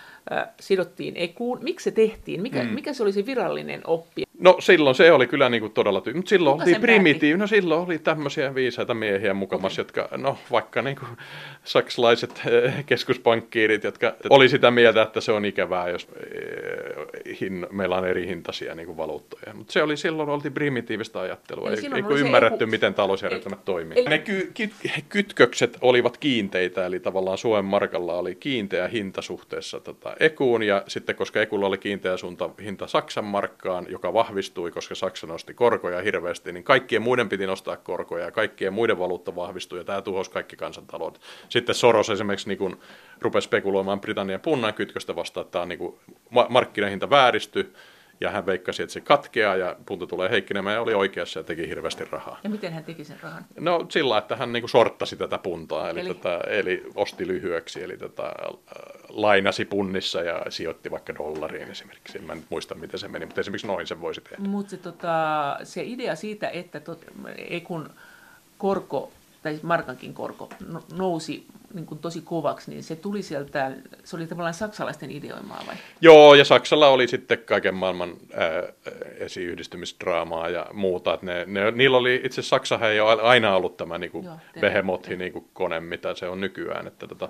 sidottiin 0.60 1.18
ekuun. 1.18 1.60
Miksi 1.64 1.84
se 1.84 1.92
tehtiin? 1.92 2.42
Mikä, 2.42 2.64
mm. 2.64 2.70
mikä 2.70 2.94
se 2.94 3.04
oli 3.04 3.14
se 3.14 3.26
virallinen 3.26 3.82
oppi? 3.88 4.24
No 4.44 4.56
silloin 4.60 4.96
se 4.96 5.12
oli 5.12 5.28
kyllä 5.28 5.50
niin 5.50 5.62
kuin 5.62 5.74
todella 5.74 6.02
tyy... 6.02 6.14
Mutta 6.14 6.30
silloin 6.30 6.60
Kuka 6.60 6.70
oli 6.70 6.80
primitiivi. 6.80 7.38
No 7.38 7.48
silloin 7.48 7.86
oli 7.86 8.00
tämmöisiä 8.00 8.56
viisaita 8.56 8.94
miehiä 8.94 9.34
mukamassa, 9.34 9.82
okay. 9.82 10.04
jotka, 10.04 10.18
no 10.18 10.38
vaikka 10.52 10.82
niin 10.82 10.96
kuin 10.96 11.10
saksalaiset 11.64 12.42
eh, 12.48 12.86
keskuspankkiirit, 12.86 13.84
jotka 13.84 14.14
oli 14.30 14.50
sitä 14.50 14.72
mieltä, 14.72 15.02
että 15.02 15.22
se 15.22 15.32
on 15.32 15.46
ikävää, 15.46 15.90
jos 15.90 16.08
eh, 17.26 17.40
hin, 17.42 17.68
meillä 17.72 17.98
on 17.98 18.08
eri 18.08 18.28
hintaisia 18.28 18.76
niin 18.76 18.86
kuin 18.86 18.98
valuuttoja. 18.98 19.54
Mutta 19.54 19.74
se 19.74 19.84
oli 19.84 19.98
silloin 19.98 20.30
oltiin 20.30 20.54
primitiivistä 20.54 21.20
ajattelua, 21.20 21.72
ei, 21.72 21.78
ei 21.96 22.20
ymmärretty, 22.20 22.64
eku... 22.64 22.72
miten 22.72 22.94
talousjärjestelmät 22.94 23.60
ei, 23.60 23.66
toimii. 23.66 24.00
Eli... 24.00 24.10
Ne 24.10 24.18
ky, 24.18 24.52
ky, 24.54 24.70
kytkökset 25.10 25.78
olivat 25.82 26.18
kiinteitä, 26.18 26.86
eli 26.86 27.00
tavallaan 27.00 27.38
Suomen 27.38 27.66
markalla 27.66 28.14
oli 28.14 28.36
kiinteä 28.36 28.88
hinta 28.88 29.22
suhteessa 29.22 29.80
tota, 29.80 30.16
ekuun, 30.20 30.64
ja 30.64 30.84
sitten 30.88 31.16
koska 31.16 31.42
ekulla 31.42 31.68
oli 31.68 31.78
kiinteä 31.78 32.18
suunta, 32.18 32.50
hinta 32.64 32.88
Saksan 32.88 33.26
markkaan, 33.26 33.86
joka 33.90 34.14
vahvistui, 34.14 34.33
koska 34.74 34.96
Saksa 34.96 35.28
nosti 35.28 35.54
korkoja 35.54 36.02
hirveästi, 36.02 36.52
niin 36.52 36.64
kaikkien 36.64 37.02
muiden 37.02 37.30
piti 37.30 37.46
nostaa 37.46 37.78
korkoja 37.78 38.26
ja 38.26 38.32
kaikkien 38.32 38.74
muiden 38.74 39.00
valuutta 39.00 39.36
vahvistui 39.36 39.80
ja 39.80 39.84
tämä 39.84 40.02
tuhosi 40.02 40.32
kaikki 40.32 40.56
kansantaloudet. 40.56 41.22
Sitten 41.50 41.76
Soros 41.76 42.10
esimerkiksi 42.10 42.48
niin 42.48 42.58
kun 42.58 42.80
rupesi 43.22 43.46
spekuloimaan 43.46 44.02
Britannian 44.02 44.40
punnan 44.40 44.74
kytköstä 44.74 45.16
vastaan, 45.16 45.46
että 45.46 45.52
tämä 45.52 45.66
niin 45.66 45.80
kuin 45.80 46.00
markkinahinta 46.50 47.10
vääristyi 47.10 47.74
ja 48.22 48.32
hän 48.32 48.46
veikkasi, 48.46 48.84
että 48.84 48.94
se 48.94 49.02
katkeaa 49.02 49.56
ja 49.56 49.76
punta 49.86 50.08
tulee 50.08 50.30
heikkenemään 50.30 50.74
ja 50.74 50.82
oli 50.82 50.94
oikeassa 50.94 51.40
ja 51.40 51.44
teki 51.44 51.68
hirveästi 51.68 52.06
rahaa. 52.06 52.40
Ja 52.44 52.50
miten 52.50 52.74
hän 52.74 52.84
teki 52.84 53.04
sen 53.04 53.20
rahan? 53.22 53.46
No 53.60 53.86
sillä, 53.90 54.18
että 54.18 54.36
hän 54.36 54.54
niin 54.54 54.70
sorttasi 54.70 55.16
tätä 55.16 55.38
puntaa, 55.38 55.90
eli, 55.90 56.00
eli... 56.00 56.14
Tätä, 56.14 56.40
eli 56.48 56.84
osti 56.96 57.28
lyhyeksi, 57.28 57.84
eli 57.84 57.98
tätä, 57.98 58.24
äh, 58.24 58.34
lainasi 59.10 59.66
punnissa 59.66 60.22
ja 60.22 60.46
sijoitti 60.50 60.92
vaikka 60.92 61.16
dollariin 61.16 61.72
esimerkiksi. 61.72 62.18
En 62.18 62.24
mä 62.24 62.36
nyt 62.36 62.46
muista, 62.50 62.76
miten 62.76 63.00
se 63.00 63.08
meni, 63.08 63.26
mutta 63.26 63.42
esimerkiksi 63.42 63.68
noin 63.68 63.88
se 63.88 64.02
voisi 64.02 64.22
tehdä. 64.22 64.44
Mutta 64.48 64.70
se, 64.70 64.78
tota, 64.78 65.58
se 65.64 65.84
idea 65.84 66.16
siitä, 66.16 66.50
että 66.50 66.80
tot, 66.80 67.06
Ekun 67.38 67.90
korko 68.58 69.12
tai 69.44 69.60
markankin 69.62 70.14
korko 70.14 70.50
nousi 70.98 71.46
niin 71.74 71.86
kuin 71.86 72.00
tosi 72.00 72.22
kovaksi, 72.22 72.72
niin 72.72 72.84
se 72.84 72.96
tuli 72.96 73.22
sieltä, 73.24 73.72
se 74.04 74.16
oli 74.16 74.28
tavallaan 74.28 74.54
saksalaisten 74.54 75.12
ideoimaa 75.12 75.64
vai? 75.68 75.76
Joo, 76.02 76.36
ja 76.36 76.46
Saksalla 76.46 76.88
oli 76.88 77.08
sitten 77.08 77.38
kaiken 77.38 77.76
maailman 77.76 78.14
ää, 78.34 78.64
esiyhdistymisdraamaa 79.18 80.50
ja 80.50 80.66
muuta. 80.74 81.14
Että 81.14 81.26
ne, 81.26 81.46
ne, 81.48 81.72
niillä 81.72 81.98
oli, 81.98 82.16
itse 82.16 82.42
asiassa 82.42 82.56
Saksahan 82.56 82.92
ei 82.92 83.00
ole 83.00 83.22
aina 83.22 83.56
ollut 83.56 83.78
tämä 83.78 83.98
niin 83.98 84.12
kuin 84.12 84.30
behemothi 84.60 85.16
niin 85.16 85.34
kuin 85.34 85.46
kone, 85.54 85.80
mitä 85.80 86.16
se 86.16 86.28
on 86.28 86.42
nykyään. 86.42 86.88
Että 86.88 87.08
tota, 87.08 87.30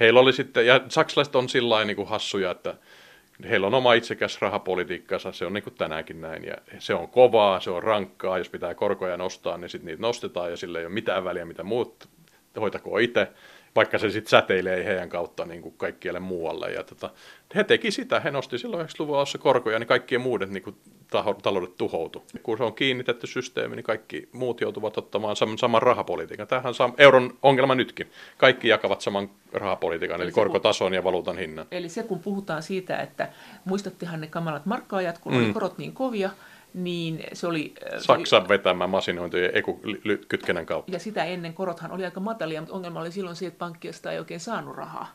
heillä 0.00 0.20
oli 0.20 0.32
sitten, 0.32 0.66
ja 0.66 0.80
saksalaiset 0.88 1.36
on 1.36 1.48
sillä 1.48 1.84
niin 1.84 1.96
kuin 1.96 2.08
hassuja, 2.08 2.50
että 2.50 2.74
Heillä 3.50 3.66
on 3.66 3.74
oma 3.74 3.94
itsekäs 3.94 4.40
rahapolitiikkansa, 4.40 5.32
se 5.32 5.46
on 5.46 5.52
niin 5.52 5.64
kuin 5.64 5.74
tänäänkin 5.74 6.20
näin. 6.20 6.44
Ja 6.44 6.56
se 6.78 6.94
on 6.94 7.08
kovaa, 7.08 7.60
se 7.60 7.70
on 7.70 7.82
rankkaa, 7.82 8.38
jos 8.38 8.48
pitää 8.48 8.74
korkoja 8.74 9.16
nostaa, 9.16 9.58
niin 9.58 9.70
sitten 9.70 9.86
niitä 9.86 10.02
nostetaan 10.02 10.50
ja 10.50 10.56
sillä 10.56 10.78
ei 10.78 10.86
ole 10.86 10.94
mitään 10.94 11.24
väliä, 11.24 11.44
mitä 11.44 11.62
muut 11.62 12.08
hoitakoon 12.60 13.00
itse 13.00 13.28
vaikka 13.76 13.98
se 13.98 14.10
sitten 14.10 14.30
säteilee 14.30 14.84
heidän 14.84 15.08
kautta 15.08 15.44
niin 15.44 15.62
kuin 15.62 15.74
kaikkialle 15.76 16.20
muualle. 16.20 16.72
Ja 16.72 16.82
tota, 16.82 17.10
he 17.54 17.64
teki 17.64 17.90
sitä, 17.90 18.20
he 18.20 18.30
nosti 18.30 18.58
silloin 18.58 18.86
90-luvun 18.86 19.16
alussa 19.16 19.38
korkoja, 19.38 19.78
niin 19.78 19.86
kaikkien 19.86 20.20
muiden 20.20 20.52
niin 20.52 20.62
kuin 20.62 20.76
taloudet 21.42 21.76
tuhoutu. 21.76 22.24
Kun 22.42 22.58
se 22.58 22.64
on 22.64 22.74
kiinnitetty 22.74 23.26
systeemi, 23.26 23.76
niin 23.76 23.84
kaikki 23.84 24.28
muut 24.32 24.60
joutuvat 24.60 24.98
ottamaan 24.98 25.36
saman, 25.36 25.58
saman 25.58 25.82
rahapolitiikan. 25.82 26.46
Tämähän 26.46 26.74
on 26.78 26.94
euron 26.98 27.38
ongelma 27.42 27.74
nytkin. 27.74 28.10
Kaikki 28.38 28.68
jakavat 28.68 29.00
saman 29.00 29.30
rahapolitiikan, 29.52 30.16
eli, 30.16 30.24
eli 30.24 30.32
korkotason 30.32 30.88
kun, 30.88 30.94
ja 30.94 31.04
valuutan 31.04 31.38
hinnan. 31.38 31.66
Eli 31.70 31.88
se, 31.88 32.02
kun 32.02 32.18
puhutaan 32.18 32.62
siitä, 32.62 32.96
että 32.96 33.28
muistattehan 33.64 34.20
ne 34.20 34.26
kamalat 34.26 34.66
markkaajat, 34.66 35.18
kun 35.18 35.32
mm. 35.32 35.38
oli 35.38 35.52
korot 35.52 35.78
niin 35.78 35.92
kovia, 35.92 36.30
niin 36.74 37.24
se 37.32 37.46
oli... 37.46 37.74
Saksan 37.98 38.48
vetämä 38.48 38.86
masinointi 38.86 39.38
kytkennän 40.28 40.66
kautta. 40.66 40.92
Ja 40.92 40.98
sitä 40.98 41.24
ennen 41.24 41.54
korothan 41.54 41.92
oli 41.92 42.04
aika 42.04 42.20
matalia, 42.20 42.60
mutta 42.60 42.74
ongelma 42.74 43.00
oli 43.00 43.12
silloin 43.12 43.36
se, 43.36 43.46
että 43.46 43.58
pankkiasta 43.58 44.12
ei 44.12 44.18
oikein 44.18 44.40
saanut 44.40 44.76
rahaa. 44.76 45.14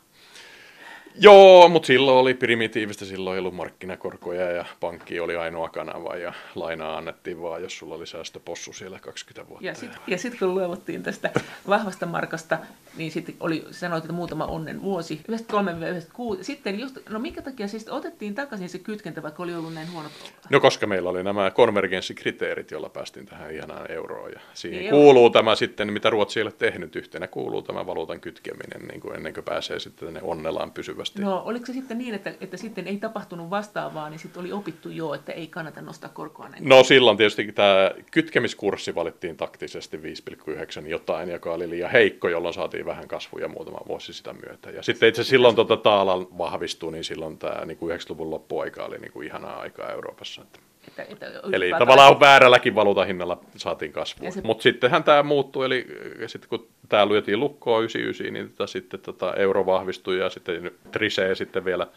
Joo, 1.22 1.70
mutta 1.70 1.88
silloin 1.88 2.18
oli 2.18 2.34
primitiivistä, 2.34 3.06
silloin 3.06 3.36
ei 3.36 3.40
ollut 3.40 3.56
markkinakorkoja 3.56 4.52
ja 4.52 4.66
pankki 4.80 5.20
oli 5.20 5.36
ainoa 5.36 5.70
kanava 5.70 6.16
ja 6.16 6.34
lainaa 6.56 6.98
annettiin 6.98 7.42
vaan, 7.42 7.62
jos 7.62 7.78
sulla 7.78 7.96
oli 7.96 8.08
säästöpossu 8.08 8.74
siellä 8.74 9.00
20 9.00 9.50
vuotta. 9.50 9.68
Ja 9.68 9.76
sitten 9.76 10.02
ja 10.08 10.18
sit 10.18 10.40
kun 10.40 10.56
luovuttiin 10.56 11.04
tästä 11.04 11.32
vahvasta 11.68 12.06
markasta, 12.06 12.58
niin 12.98 13.12
sitten 13.12 13.36
oli, 13.40 13.66
sanoit, 13.72 14.04
että 14.04 14.14
muutama 14.14 14.46
onnen 14.46 14.82
vuosi, 14.82 15.14
93 15.28 16.02
sitten 16.42 16.80
just, 16.80 16.98
no 17.10 17.20
minkä 17.20 17.42
takia 17.42 17.68
siis 17.68 17.90
otettiin 17.90 18.36
takaisin 18.36 18.70
se 18.70 18.80
kytkentä, 18.80 19.24
vaikka 19.24 19.44
oli 19.44 19.56
ollut 19.56 19.74
näin 19.74 19.92
huonot 19.92 20.12
No 20.50 20.60
koska 20.60 20.88
meillä 20.88 21.10
oli 21.10 21.24
nämä 21.24 21.52
konvergenssikriteerit, 21.52 22.72
joilla 22.72 22.90
päästiin 22.90 23.26
tähän 23.26 23.52
ihanaan 23.52 23.92
euroon 23.92 24.32
ja 24.32 24.40
siihen 24.54 24.80
niin 24.80 24.92
kuuluu 24.92 25.26
euro. 25.26 25.34
tämä 25.34 25.56
sitten, 25.56 25.94
mitä 25.94 26.10
Ruotsi 26.10 26.40
ei 26.40 26.44
ole 26.44 26.52
tehnyt 26.52 26.96
yhtenä, 26.96 27.28
kuuluu 27.28 27.62
tämä 27.62 27.86
valuutan 27.86 28.20
kytkeminen 28.20 28.88
niin 28.88 29.02
kuin 29.02 29.16
ennen 29.16 29.34
kuin 29.34 29.44
pääsee 29.44 29.80
sitten 29.80 30.06
tänne 30.06 30.22
onnellaan 30.24 30.72
pysyvästi 30.72 31.09
selvästi. 31.14 31.36
No 31.36 31.44
oliko 31.46 31.66
se 31.66 31.74
sitten 31.74 31.98
niin, 31.98 32.14
että, 32.14 32.34
että 32.42 32.58
sitten 32.58 32.88
ei 32.88 32.98
tapahtunut 32.98 33.50
vastaavaa, 33.50 34.10
niin 34.10 34.20
sitten 34.20 34.40
oli 34.40 34.52
opittu 34.52 34.90
jo, 34.90 35.14
että 35.14 35.32
ei 35.32 35.48
kannata 35.48 35.82
nostaa 35.82 36.10
korkoa 36.10 36.50
näin? 36.50 36.70
No 36.70 36.84
silloin 36.84 37.18
tietysti 37.18 37.52
tämä 37.52 37.92
kytkemiskurssi 38.12 38.96
valittiin 38.96 39.38
taktisesti 39.38 39.98
5,9 39.98 40.88
jotain, 40.88 41.30
joka 41.30 41.54
oli 41.54 41.70
liian 41.70 41.92
heikko, 41.92 42.30
jolloin 42.30 42.54
saatiin 42.54 42.86
vähän 42.86 43.08
kasvuja 43.08 43.48
muutama 43.48 43.80
vuosi 43.88 44.14
sitä 44.14 44.34
myötä. 44.34 44.70
Ja 44.70 44.84
sitten 44.84 45.10
itse 45.10 45.24
silloin 45.24 45.56
tuota 45.56 45.78
taala 45.78 46.28
vahvistui, 46.38 46.92
niin 46.92 47.04
silloin 47.04 47.38
tämä 47.38 47.66
niin 47.66 47.78
kuin 47.78 47.98
90-luvun 47.98 48.30
loppuaika 48.30 48.86
oli 48.86 48.98
niin 48.98 49.12
kuin 49.12 49.28
ihanaa 49.28 49.60
aikaa 49.60 49.92
Euroopassa. 49.92 50.42
Että 50.42 50.60
että, 50.88 51.04
että 51.04 51.40
eli 51.54 51.72
tavallaan 51.80 52.20
väärälläkin 52.20 52.76
valuutahinnalla 52.76 53.42
saatiin 53.58 53.92
kasvua. 53.92 54.32
Se... 54.32 54.42
Mutta 54.44 54.62
sittenhän 54.64 55.04
tämä 55.04 55.24
muuttui, 55.24 55.66
eli 55.66 55.88
sitten 56.28 56.50
kun 56.50 56.68
tämä 56.90 57.08
lyötiin 57.08 57.40
lukkoon 57.40 57.84
99, 57.84 58.34
niin 58.34 58.50
tota, 58.50 58.68
sitten 58.68 59.00
tota, 59.00 59.34
euro 59.34 59.66
vahvistui 59.66 60.20
ja 60.20 60.30
sitten 60.30 60.72
Trisee 60.92 61.36
sitten 61.36 61.66
vielä 61.66 61.88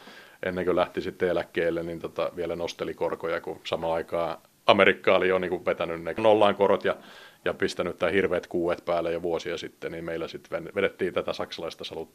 ennen 0.43 0.65
kuin 0.65 0.77
lähti 0.77 1.01
sitten 1.01 1.29
eläkkeelle, 1.29 1.83
niin 1.83 2.01
tota, 2.01 2.33
vielä 2.37 2.57
nosteli 2.57 2.95
korkoja, 2.95 3.41
kun 3.41 3.61
samaan 3.65 3.95
aikaan 3.95 4.39
Amerikka 4.67 5.17
oli 5.17 5.29
jo 5.29 5.39
niin 5.39 5.51
kuin 5.51 5.67
vetänyt 5.67 6.03
ne 6.03 6.15
nollaan 6.17 6.55
korot 6.55 6.85
ja, 6.85 6.97
ja 7.45 7.55
pistänyt 7.55 7.99
tämä 7.99 8.13
hirveät 8.13 8.47
kuuet 8.47 8.85
päälle 8.85 9.13
jo 9.13 9.23
vuosia 9.23 9.59
sitten, 9.59 9.93
niin 9.93 10.05
meillä 10.05 10.29
sitten 10.29 10.71
vedettiin 10.75 11.15
tätä 11.15 11.33
saksalaista 11.33 11.85
salut, 11.85 12.11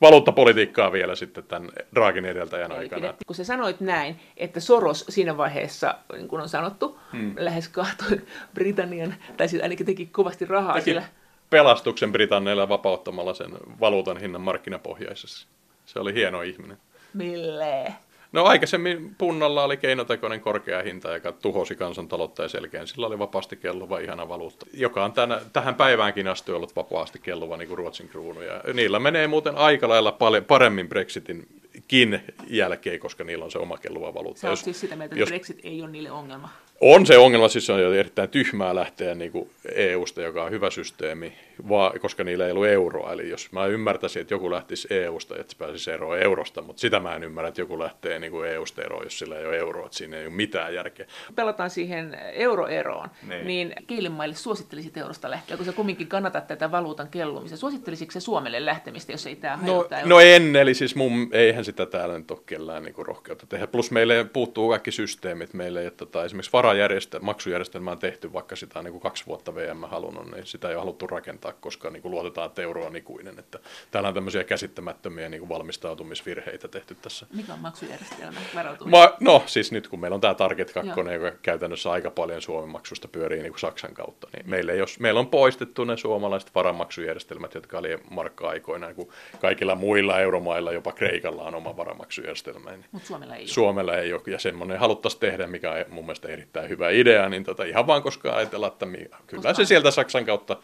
valuuttapolitiikkaa 0.00 0.92
vielä 0.92 1.14
sitten 1.14 1.44
tämän 1.44 1.70
Dragin 1.94 2.24
edeltäjän 2.24 2.72
Eli 2.72 2.80
aikana. 2.80 3.14
Kun 3.26 3.36
sä 3.36 3.44
sanoit 3.44 3.80
näin, 3.80 4.20
että 4.36 4.60
Soros 4.60 5.04
siinä 5.08 5.36
vaiheessa, 5.36 5.94
niin 6.12 6.28
kuin 6.28 6.42
on 6.42 6.48
sanottu, 6.48 6.98
hmm. 7.12 7.34
lähes 7.38 7.68
kahtoi 7.68 8.20
Britannian, 8.54 9.14
tai 9.36 9.48
siis 9.48 9.62
ainakin 9.62 9.86
teki 9.86 10.06
kovasti 10.06 10.44
rahaa 10.44 10.74
teki 10.74 10.84
sillä. 10.84 11.02
pelastuksen 11.50 12.12
Britannialle 12.12 12.68
vapauttamalla 12.68 13.34
sen 13.34 13.50
valuutan 13.80 14.16
hinnan 14.16 14.40
markkinapohjaisessa. 14.40 15.48
Se 15.86 15.98
oli 15.98 16.14
hieno 16.14 16.42
ihminen. 16.42 16.78
Mille? 17.14 17.94
No 18.32 18.44
aikaisemmin 18.44 19.14
punnalla 19.18 19.64
oli 19.64 19.76
keinotekoinen 19.76 20.40
korkea 20.40 20.82
hinta, 20.82 21.14
joka 21.14 21.32
tuhosi 21.32 21.74
kansantaloutta 21.74 22.42
ja 22.42 22.48
selkeän. 22.48 22.86
Sillä 22.86 23.06
oli 23.06 23.18
vapaasti 23.18 23.56
kelluva 23.56 23.98
ihana 23.98 24.28
valuutta, 24.28 24.66
joka 24.74 25.04
on 25.04 25.12
tänä, 25.12 25.40
tähän 25.52 25.74
päiväänkin 25.74 26.28
asti 26.28 26.52
ollut 26.52 26.76
vapaasti 26.76 27.18
kelluva 27.18 27.56
niin 27.56 27.68
kuin 27.68 27.78
Ruotsin 27.78 28.08
kruunu. 28.08 28.40
Ja 28.40 28.62
niillä 28.74 28.98
menee 28.98 29.26
muuten 29.26 29.56
aika 29.56 29.88
lailla 29.88 30.12
paljon 30.12 30.44
paremmin 30.44 30.88
Brexitin 30.88 31.46
kin 31.88 32.20
jälkeen, 32.46 33.00
koska 33.00 33.24
niillä 33.24 33.44
on 33.44 33.50
se 33.50 33.58
oma 33.58 33.76
kelluva 33.76 34.14
valuutta. 34.14 34.40
Sä 34.40 34.48
jos, 34.48 34.60
siis 34.60 34.80
sitä 34.80 34.96
mieltä, 34.96 35.14
että 35.14 35.20
jos, 35.20 35.28
Brexit 35.28 35.60
ei 35.62 35.82
ole 35.82 35.90
niille 35.90 36.10
ongelma. 36.10 36.48
On 36.82 37.06
se 37.06 37.18
ongelma, 37.18 37.48
siis 37.48 37.66
se 37.66 37.72
on 37.72 37.82
jo 37.82 37.92
erittäin 37.92 38.28
tyhmää 38.28 38.74
lähteä 38.74 39.14
niin 39.14 39.32
kuin 39.32 39.50
EU-sta, 39.74 40.22
joka 40.22 40.44
on 40.44 40.50
hyvä 40.50 40.70
systeemi, 40.70 41.32
vaan, 41.68 42.00
koska 42.00 42.24
niillä 42.24 42.46
ei 42.46 42.52
ollut 42.52 42.66
euroa. 42.66 43.12
Eli 43.12 43.30
jos 43.30 43.52
mä 43.52 43.66
ymmärtäisin, 43.66 44.22
että 44.22 44.34
joku 44.34 44.50
lähtisi 44.50 44.88
EU-sta, 44.90 45.34
että 45.36 45.52
se 45.52 45.58
pääsisi 45.58 45.90
eroon 45.90 46.18
eurosta, 46.18 46.62
mutta 46.62 46.80
sitä 46.80 47.00
mä 47.00 47.14
en 47.14 47.24
ymmärrä, 47.24 47.48
että 47.48 47.60
joku 47.60 47.78
lähtee 47.78 48.18
niin 48.18 48.32
kuin 48.32 48.48
EU-sta 48.48 48.82
eroon, 48.82 49.04
jos 49.04 49.18
sillä 49.18 49.38
ei 49.38 49.46
ole 49.46 49.58
euroa, 49.58 49.86
että 49.86 49.98
siinä 49.98 50.16
ei 50.16 50.26
ole 50.26 50.34
mitään 50.34 50.74
järkeä. 50.74 51.06
Pelataan 51.34 51.70
siihen 51.70 52.18
euroeroon, 52.32 53.08
niin, 53.28 53.46
niin 53.46 53.74
kiilimaille 53.86 54.34
suosittelisit 54.34 54.96
eurosta 54.96 55.30
lähteä, 55.30 55.56
kun 55.56 55.66
sä 55.66 55.72
kumminkin 55.72 56.06
kannatat 56.06 56.46
tätä 56.46 56.70
valuutan 56.70 57.08
kellumista. 57.08 57.56
Suosittelisitko 57.56 58.12
se 58.12 58.20
Suomelle 58.20 58.64
lähtemistä, 58.64 59.12
jos 59.12 59.26
ei 59.26 59.36
tämä 59.36 59.58
no, 59.62 59.88
no 60.04 60.20
en, 60.20 60.56
eli 60.56 60.74
siis 60.74 60.96
mun, 60.96 61.28
eihän 61.32 61.64
sitä 61.64 61.86
täällä 61.86 62.18
nyt 62.18 62.30
ole 62.30 62.38
kellään 62.46 62.82
niin 62.82 62.94
kuin 62.94 63.06
rohkeutta 63.06 63.46
tehdä. 63.46 63.66
Plus 63.66 63.90
meille 63.90 64.24
puuttuu 64.24 64.68
kaikki 64.68 64.92
systeemit, 64.92 65.54
meille 65.54 65.80
ei 65.80 65.86
ole 65.86 65.92
tota, 65.96 66.24
esimerkiksi 66.24 66.52
vara 66.52 66.69
varajärjestelmä, 66.70 67.24
maksujärjestelmä 67.24 67.90
on 67.90 67.98
tehty, 67.98 68.32
vaikka 68.32 68.56
sitä 68.56 68.78
on 68.78 68.84
niin 68.84 68.92
kuin 68.92 69.02
kaksi 69.02 69.26
vuotta 69.26 69.54
VM 69.54 69.80
halunnut, 69.82 70.30
niin 70.30 70.46
sitä 70.46 70.68
ei 70.68 70.74
ole 70.74 70.80
haluttu 70.80 71.06
rakentaa, 71.06 71.52
koska 71.52 71.90
niin 71.90 72.02
kuin 72.02 72.12
luotetaan, 72.12 72.46
että 72.46 72.62
euro 72.62 72.86
on 72.86 72.96
ikuinen. 72.96 73.38
Että 73.38 73.58
täällä 73.90 74.08
on 74.08 74.14
tämmöisiä 74.14 74.44
käsittämättömiä 74.44 75.28
niin 75.28 75.38
kuin 75.38 75.48
valmistautumisvirheitä 75.48 76.68
tehty 76.68 76.94
tässä. 76.94 77.26
Mikä 77.34 77.52
on 77.52 77.58
maksujärjestelmä? 77.58 78.40
Ma, 78.84 79.12
no 79.20 79.42
siis 79.46 79.72
nyt 79.72 79.88
kun 79.88 80.00
meillä 80.00 80.14
on 80.14 80.20
tämä 80.20 80.34
Target 80.34 80.72
2, 80.72 80.90
joka 80.90 81.32
käytännössä 81.42 81.90
aika 81.90 82.10
paljon 82.10 82.42
Suomen 82.42 82.70
maksusta 82.70 83.08
pyörii 83.08 83.42
niin 83.42 83.52
kuin 83.52 83.60
Saksan 83.60 83.94
kautta, 83.94 84.28
niin 84.36 84.50
meillä, 84.50 84.72
jos, 84.72 85.00
meillä 85.00 85.20
on 85.20 85.26
poistettu 85.26 85.84
ne 85.84 85.96
suomalaiset 85.96 86.54
varamaksujärjestelmät, 86.54 87.54
jotka 87.54 87.78
oli 87.78 87.98
markka-aikoina, 88.10 88.86
niin 88.86 88.96
kuin 88.96 89.08
kaikilla 89.40 89.74
muilla 89.74 90.20
euromailla, 90.20 90.72
jopa 90.72 90.92
Kreikalla 90.92 91.42
on 91.42 91.54
oma 91.54 91.76
varamaksujärjestelmä. 91.76 92.70
Niin 92.70 92.84
Mutta 92.92 93.08
Suomella 93.08 93.34
ei 93.36 93.42
ole. 93.42 93.48
Suomella 93.48 93.96
ei 93.96 94.12
ole, 94.12 94.22
ja 94.26 94.38
semmoinen 94.38 94.78
haluttaisiin 94.78 95.20
tehdä, 95.20 95.46
mikä 95.46 95.70
on 95.70 95.84
mun 95.88 96.04
mielestä 96.04 96.28
erittäin 96.28 96.59
hyvä 96.68 96.90
idea, 96.90 97.28
niin 97.28 97.44
tota, 97.44 97.64
ihan 97.64 97.86
vaan 97.86 98.02
koska 98.02 98.36
ajatellaan, 98.36 98.72
että 98.72 98.86
kyllä 99.26 99.42
koska... 99.42 99.54
se 99.54 99.64
sieltä 99.64 99.90
Saksan 99.90 100.24
kautta, 100.24 100.56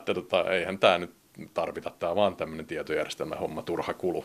että 0.00 0.14
tota, 0.14 0.50
eihän 0.50 0.78
tämä 0.78 0.98
nyt 0.98 1.10
tarvita, 1.54 1.90
tämä 1.98 2.14
vaan 2.14 2.36
tämmöinen 2.36 2.66
tietojärjestelmä 2.66 3.36
homma, 3.36 3.62
turha 3.62 3.94
kulu. 3.94 4.24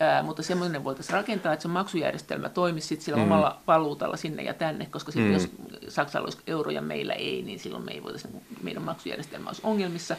Ää, 0.00 0.22
mutta 0.22 0.42
semmoinen 0.42 0.84
voitaisiin 0.84 1.14
rakentaa, 1.14 1.52
että 1.52 1.62
se 1.62 1.68
maksujärjestelmä 1.68 2.48
toimisi 2.48 2.86
sit 2.86 3.00
sillä 3.00 3.16
mm. 3.16 3.24
omalla 3.24 3.60
valuutalla 3.66 4.16
sinne 4.16 4.42
ja 4.42 4.54
tänne, 4.54 4.86
koska 4.86 5.12
sitten 5.12 5.28
mm. 5.28 5.34
jos 5.34 5.48
Saksalla 5.88 6.24
olisi 6.24 6.38
euro 6.46 6.70
ja 6.70 6.82
meillä 6.82 7.12
ei, 7.12 7.42
niin 7.42 7.58
silloin 7.58 7.84
me 7.84 7.92
ei 7.92 8.02
voitaisiin, 8.02 8.42
meidän 8.62 8.82
maksujärjestelmä 8.82 9.50
olisi 9.50 9.62
ongelmissa. 9.64 10.16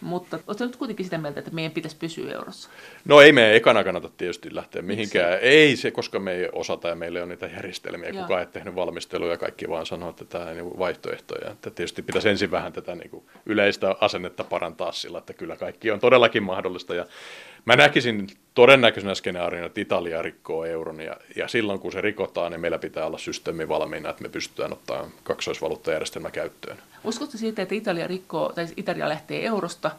Mutta 0.00 0.38
oletko 0.46 0.64
nyt 0.64 0.76
kuitenkin 0.76 1.06
sitä 1.06 1.18
mieltä, 1.18 1.40
että 1.40 1.50
meidän 1.50 1.72
pitäisi 1.72 1.96
pysyä 1.96 2.32
eurossa? 2.32 2.70
No 3.04 3.20
ei 3.20 3.32
me 3.32 3.56
ekana 3.56 3.84
kannata 3.84 4.10
tietysti 4.16 4.54
lähteä 4.54 4.82
mihinkään. 4.82 5.30
Miksi? 5.30 5.46
Ei 5.46 5.76
se, 5.76 5.90
koska 5.90 6.18
me 6.18 6.32
ei 6.32 6.48
osata 6.52 6.88
ja 6.88 6.94
meillä 6.94 7.18
ei 7.18 7.22
ole 7.22 7.28
niitä 7.28 7.46
järjestelmiä. 7.46 8.10
Joo. 8.10 8.22
Kukaan 8.22 8.40
ei 8.40 8.46
tehnyt 8.46 8.74
valmistelua 8.74 9.30
ja 9.30 9.36
kaikki 9.36 9.68
vaan 9.68 9.86
sanoo, 9.86 10.10
että 10.10 10.24
tämä 10.24 10.44
on 10.44 10.56
niin 10.56 10.78
vaihtoehtoja. 10.78 11.50
Että 11.50 11.70
tietysti 11.70 12.02
pitäisi 12.02 12.28
ensin 12.28 12.50
vähän 12.50 12.72
tätä 12.72 12.94
niin 12.94 13.10
kuin 13.10 13.24
yleistä 13.46 13.96
asennetta 14.00 14.44
parantaa 14.44 14.92
sillä, 14.92 15.18
että 15.18 15.32
kyllä 15.32 15.56
kaikki 15.56 15.90
on 15.90 16.00
todellakin 16.00 16.42
mahdollista. 16.42 16.94
Ja 16.94 17.06
Mä 17.66 17.76
näkisin 17.76 18.26
todennäköisenä 18.54 19.14
skenaariona, 19.14 19.66
että 19.66 19.80
Italia 19.80 20.22
rikkoo 20.22 20.64
euron 20.64 21.00
ja, 21.00 21.16
ja 21.36 21.48
silloin 21.48 21.80
kun 21.80 21.92
se 21.92 22.00
rikotaan, 22.00 22.52
niin 22.52 22.60
meillä 22.60 22.78
pitää 22.78 23.06
olla 23.06 23.18
systeemi 23.18 23.68
valmiina, 23.68 24.10
että 24.10 24.22
me 24.22 24.28
pystytään 24.28 24.72
ottaa 24.72 25.10
kaksoisvaluuttajärjestelmä 25.22 26.30
käyttöön. 26.30 26.78
Uskotko 27.04 27.38
siitä, 27.38 27.62
että 27.62 27.74
Italia 27.74 28.06
rikkoo, 28.06 28.52
tai 28.52 28.66
Italia 28.76 29.08
lähtee 29.08 29.46
eurosta 29.46 29.90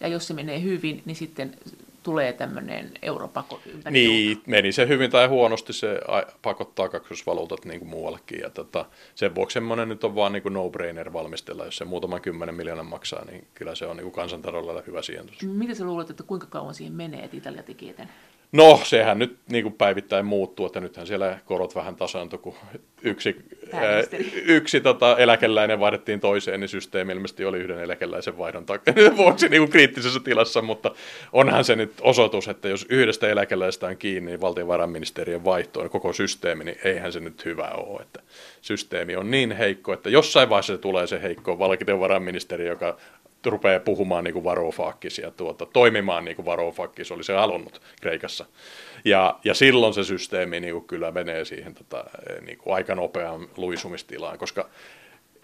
ja 0.00 0.08
jos 0.08 0.26
se 0.26 0.34
menee 0.34 0.62
hyvin, 0.62 1.02
niin 1.04 1.16
sitten 1.16 1.56
tulee 2.02 2.32
tämmöinen 2.32 2.90
europako 3.02 3.60
ympäri 3.66 3.92
Niin, 3.92 4.42
meni 4.46 4.72
se 4.72 4.88
hyvin 4.88 5.10
tai 5.10 5.26
huonosti, 5.26 5.72
se 5.72 6.00
pakottaa 6.42 6.88
kaksoisvaluutat 6.88 7.64
niin 7.64 7.78
kuin 7.78 7.88
muuallekin. 7.88 8.40
Ja 8.40 8.50
tota, 8.50 8.84
sen 9.14 9.34
vuoksi 9.34 9.54
semmoinen 9.54 9.88
nyt 9.88 10.04
on 10.04 10.14
vaan 10.14 10.32
niin 10.32 10.42
kuin 10.42 10.54
no-brainer 10.54 11.12
valmistella. 11.12 11.64
Jos 11.64 11.76
se 11.76 11.84
muutaman 11.84 12.20
kymmenen 12.20 12.54
miljoonan 12.54 12.86
maksaa, 12.86 13.24
niin 13.24 13.46
kyllä 13.54 13.74
se 13.74 13.86
on 13.86 13.96
niin 13.96 14.12
kuin 14.12 14.12
hyvä 14.86 15.02
sijoitus. 15.02 15.42
Miten 15.42 15.76
sä 15.76 15.84
luulet, 15.84 16.10
että 16.10 16.22
kuinka 16.22 16.46
kauan 16.46 16.74
siihen 16.74 16.94
menee, 16.94 17.24
että 17.24 17.36
Italia 17.36 17.62
teki 17.62 17.90
eteen? 17.90 18.08
No, 18.52 18.80
sehän 18.84 19.18
nyt 19.18 19.38
niin 19.50 19.62
kuin 19.62 19.74
päivittäin 19.74 20.26
muuttuu, 20.26 20.66
että 20.66 20.80
nythän 20.80 21.06
siellä 21.06 21.38
korot 21.44 21.74
vähän 21.74 21.96
tasaantui, 21.96 22.38
kun 22.38 22.54
yksi, 23.02 23.36
ää, 23.72 24.02
yksi 24.44 24.80
tota, 24.80 25.16
eläkeläinen 25.18 25.80
vaihdettiin 25.80 26.20
toiseen, 26.20 26.60
niin 26.60 26.68
systeemi 26.68 27.12
ilmeisesti 27.12 27.44
oli 27.44 27.58
yhden 27.58 27.80
eläkeläisen 27.80 28.38
vaihdon 28.38 28.66
takia 28.66 28.94
vuoksi 29.16 29.48
niin 29.48 29.60
kuin 29.60 29.70
kriittisessä 29.70 30.20
tilassa, 30.20 30.62
mutta 30.62 30.94
onhan 31.32 31.64
se 31.64 31.76
nyt 31.76 31.92
osoitus, 32.00 32.48
että 32.48 32.68
jos 32.68 32.86
yhdestä 32.88 33.28
eläkeläistä 33.28 33.86
on 33.86 33.96
kiinni 33.96 34.30
niin 34.30 34.40
valtiovarainministeriön 34.40 35.44
vaihtoon 35.44 35.90
koko 35.90 36.12
systeemi, 36.12 36.64
niin 36.64 36.78
eihän 36.84 37.12
se 37.12 37.20
nyt 37.20 37.44
hyvä 37.44 37.68
ole. 37.68 38.02
Että 38.02 38.20
systeemi 38.60 39.16
on 39.16 39.30
niin 39.30 39.52
heikko, 39.52 39.92
että 39.92 40.10
jossain 40.10 40.48
vaiheessa 40.48 40.78
tulee 40.78 41.06
se 41.06 41.22
heikko 41.22 41.58
valtiovarainministeri, 41.58 42.66
joka 42.66 42.96
rupeaa 43.50 43.80
puhumaan 43.80 44.24
niin 44.24 44.34
kuin 44.34 44.44
ja 45.22 45.30
tuota, 45.30 45.66
toimimaan 45.66 46.24
niin 46.24 46.36
kuin 46.36 46.46
oli 47.14 47.24
se 47.24 47.32
halunnut 47.32 47.82
Kreikassa. 48.00 48.46
Ja, 49.04 49.38
ja 49.44 49.54
silloin 49.54 49.94
se 49.94 50.04
systeemi 50.04 50.60
niin 50.60 50.74
kuin 50.74 50.84
kyllä 50.84 51.10
menee 51.10 51.44
siihen 51.44 51.74
tota, 51.74 52.04
niin 52.46 52.58
kuin 52.58 52.74
aika 52.74 52.94
nopeaan 52.94 53.48
luisumistilaan, 53.56 54.38
koska 54.38 54.68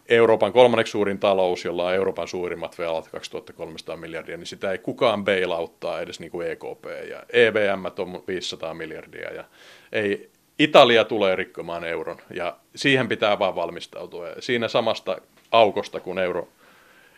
Euroopan 0.08 0.52
kolmanneksi 0.52 0.90
suurin 0.90 1.18
talous, 1.18 1.64
jolla 1.64 1.86
on 1.86 1.94
Euroopan 1.94 2.28
suurimmat 2.28 2.78
velat 2.78 3.08
2300 3.08 3.96
miljardia, 3.96 4.36
niin 4.36 4.46
sitä 4.46 4.72
ei 4.72 4.78
kukaan 4.78 5.24
bailouttaa 5.24 6.00
edes 6.00 6.20
niin 6.20 6.30
kuin 6.30 6.50
EKP. 6.50 6.84
Ja 7.10 7.22
EVM 7.32 7.84
on 7.98 8.22
500 8.28 8.74
miljardia 8.74 9.34
ja 9.34 9.44
ei, 9.92 10.30
Italia 10.58 11.04
tulee 11.04 11.36
rikkomaan 11.36 11.84
euron 11.84 12.18
ja 12.34 12.56
siihen 12.74 13.08
pitää 13.08 13.38
vaan 13.38 13.54
valmistautua. 13.54 14.28
Ja 14.28 14.34
siinä 14.42 14.68
samasta 14.68 15.18
aukosta, 15.50 16.00
kun 16.00 16.18
euro 16.18 16.48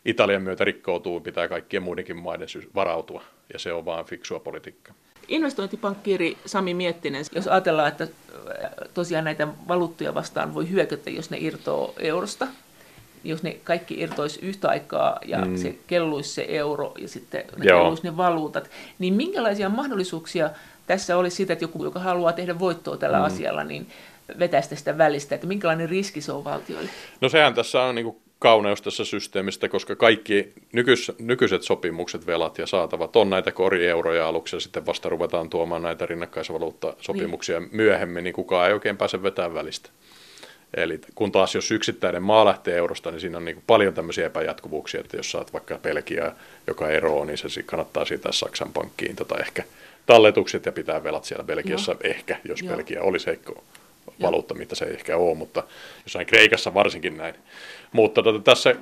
Italian 0.04 0.42
myötä 0.42 0.64
rikkoutuu, 0.64 1.20
pitää 1.20 1.48
kaikkien 1.48 1.82
muidenkin 1.82 2.16
maiden 2.16 2.48
varautua, 2.74 3.22
ja 3.52 3.58
se 3.58 3.72
on 3.72 3.84
vaan 3.84 4.04
fiksua 4.04 4.40
politiikkaa. 4.40 4.94
Investointipankkiiri 5.28 6.36
Sami 6.46 6.74
Miettinen, 6.74 7.24
jos 7.34 7.48
ajatellaan, 7.48 7.88
että 7.88 8.04
äh, 8.04 8.70
tosiaan 8.94 9.24
näitä 9.24 9.48
valuuttoja 9.68 10.14
vastaan 10.14 10.54
voi 10.54 10.70
hyökätä, 10.70 11.10
jos 11.10 11.30
ne 11.30 11.38
irtoo 11.40 11.94
eurosta, 11.98 12.46
jos 13.24 13.42
ne 13.42 13.56
kaikki 13.64 14.00
irtoisi 14.00 14.40
yhtä 14.42 14.68
aikaa 14.68 15.18
ja 15.26 15.38
mm. 15.38 15.56
se 15.56 15.78
kelluisi 15.86 16.30
se 16.30 16.46
euro 16.48 16.94
ja 16.98 17.08
sitten 17.08 17.44
ne 17.56 17.64
Joo. 17.64 17.78
kelluisi 17.78 18.02
ne 18.02 18.16
valuutat, 18.16 18.70
niin 18.98 19.14
minkälaisia 19.14 19.68
mahdollisuuksia 19.68 20.50
tässä 20.86 21.16
olisi 21.16 21.36
siitä, 21.36 21.52
että 21.52 21.64
joku, 21.64 21.84
joka 21.84 22.00
haluaa 22.00 22.32
tehdä 22.32 22.58
voittoa 22.58 22.96
tällä 22.96 23.18
mm. 23.18 23.24
asialla, 23.24 23.64
niin 23.64 23.86
vetäisi 24.38 24.76
sitä 24.76 24.98
välistä, 24.98 25.34
että 25.34 25.46
minkälainen 25.46 25.88
riski 25.88 26.20
se 26.20 26.32
on 26.32 26.44
valtioille? 26.44 26.90
No 27.20 27.28
sehän 27.28 27.54
tässä 27.54 27.82
on 27.82 27.94
niin 27.94 28.16
kauneus 28.40 28.82
tässä 28.82 29.04
systeemistä, 29.04 29.68
koska 29.68 29.96
kaikki 29.96 30.52
nykys, 30.72 31.12
nykyiset 31.18 31.62
sopimukset, 31.62 32.26
velat 32.26 32.58
ja 32.58 32.66
saatavat 32.66 33.16
on 33.16 33.30
näitä 33.30 33.52
korieuroja 33.52 34.28
aluksi 34.28 34.56
ja 34.56 34.60
sitten 34.60 34.86
vasta 34.86 35.08
ruvetaan 35.08 35.50
tuomaan 35.50 35.82
näitä 35.82 36.06
rinnakkaisvaluuttasopimuksia 36.06 37.60
niin. 37.60 37.70
myöhemmin, 37.72 38.24
niin 38.24 38.34
kukaan 38.34 38.68
ei 38.68 38.72
oikein 38.72 38.96
pääse 38.96 39.22
vetämään 39.22 39.54
välistä. 39.54 39.90
Eli 40.74 41.00
kun 41.14 41.32
taas 41.32 41.54
jos 41.54 41.70
yksittäinen 41.70 42.22
maa 42.22 42.44
lähtee 42.44 42.76
eurosta, 42.76 43.10
niin 43.10 43.20
siinä 43.20 43.36
on 43.36 43.44
niin 43.44 43.62
paljon 43.66 43.94
tämmöisiä 43.94 44.26
epäjatkuvuuksia, 44.26 45.00
että 45.00 45.16
jos 45.16 45.30
saat 45.30 45.52
vaikka 45.52 45.78
Belgia, 45.78 46.32
joka 46.66 46.88
eroaa, 46.88 47.24
niin 47.24 47.38
se 47.38 47.62
kannattaa 47.62 48.04
siitä 48.04 48.32
Saksan 48.32 48.72
pankkiin 48.72 49.16
tota 49.16 49.38
ehkä 49.38 49.64
talletukset 50.06 50.66
ja 50.66 50.72
pitää 50.72 51.04
velat 51.04 51.24
siellä 51.24 51.44
Belgiassa 51.44 51.92
Joo. 51.92 52.00
ehkä, 52.02 52.36
jos 52.44 52.62
Joo. 52.62 52.76
Belgia 52.76 53.02
olisi 53.02 53.26
heikko 53.26 53.64
valuutta, 54.22 54.54
mitä 54.54 54.74
se 54.74 54.84
ei 54.84 54.92
ehkä 54.92 55.16
ole, 55.16 55.36
mutta 55.36 55.62
jossain 56.04 56.26
Kreikassa 56.26 56.74
varsinkin 56.74 57.16
näin. 57.16 57.34
Mutta 57.92 58.22
tota, 58.22 58.38
tässä 58.38 58.74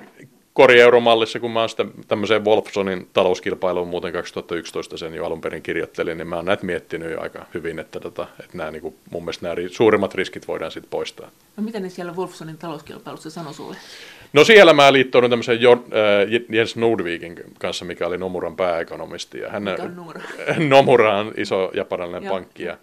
korieuromallissa, 0.58 1.40
kun 1.40 1.50
mä 1.50 1.60
oon 1.60 1.68
sitä 1.68 1.86
tämmöiseen 2.08 2.44
Wolfsonin 2.44 3.08
talouskilpailuun 3.12 3.88
muuten 3.88 4.12
2011 4.12 4.96
sen 4.96 5.14
jo 5.14 5.26
alun 5.26 5.40
perin 5.40 5.62
kirjoittelin, 5.62 6.18
niin 6.18 6.28
mä 6.28 6.36
oon 6.36 6.44
näitä 6.44 6.66
miettinyt 6.66 7.12
jo 7.12 7.20
aika 7.20 7.46
hyvin, 7.54 7.78
että, 7.78 8.00
tota, 8.00 8.26
että 8.40 8.58
nämä, 8.58 8.70
niin 8.70 8.82
kuin, 8.82 8.94
mun 9.10 9.22
mielestä 9.22 9.48
nämä 9.48 9.68
suurimmat 9.68 10.14
riskit 10.14 10.48
voidaan 10.48 10.70
sitten 10.70 10.90
poistaa. 10.90 11.30
No 11.56 11.62
mitä 11.62 11.80
ne 11.80 11.88
siellä 11.88 12.12
Wolfsonin 12.12 12.58
talouskilpailussa 12.58 13.30
sanoi 13.30 13.54
sulle? 13.54 13.76
No 14.32 14.44
siellä 14.44 14.72
mä 14.72 14.92
liittoudun 14.92 15.30
tämmöisen 15.30 15.60
jo, 15.60 15.72
äh, 15.72 16.44
Jens 16.48 16.76
Nordvikin 16.76 17.36
kanssa, 17.58 17.84
mikä 17.84 18.06
oli 18.06 18.18
Nomuran 18.18 18.56
pääekonomisti. 18.56 19.38
Ja 19.38 19.50
hän, 19.50 19.62
mikä 19.62 19.82
on 19.82 19.96
Nomura? 19.96 20.22
Nomura 20.68 21.18
on 21.18 21.32
iso 21.36 21.70
japanilainen 21.74 22.30
pankki. 22.30 22.62
Ja, 22.62 22.76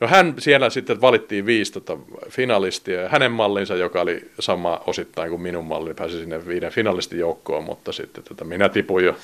No 0.00 0.08
hän 0.08 0.34
siellä 0.38 0.70
sitten 0.70 1.00
valittiin 1.00 1.46
viisi 1.46 1.72
tota 1.72 1.98
finalistia 2.28 3.00
ja 3.00 3.08
hänen 3.08 3.32
mallinsa, 3.32 3.74
joka 3.74 4.00
oli 4.00 4.30
sama 4.40 4.80
osittain 4.86 5.30
kuin 5.30 5.42
minun 5.42 5.64
malli, 5.64 5.94
pääsi 5.94 6.18
sinne 6.18 6.46
viiden 6.46 6.72
finalistin 6.72 7.18
joukkoon, 7.18 7.64
mutta 7.64 7.92
sitten 7.92 8.24
tota, 8.24 8.44
minä 8.44 8.68
tipuin 8.68 9.04
jo 9.04 9.16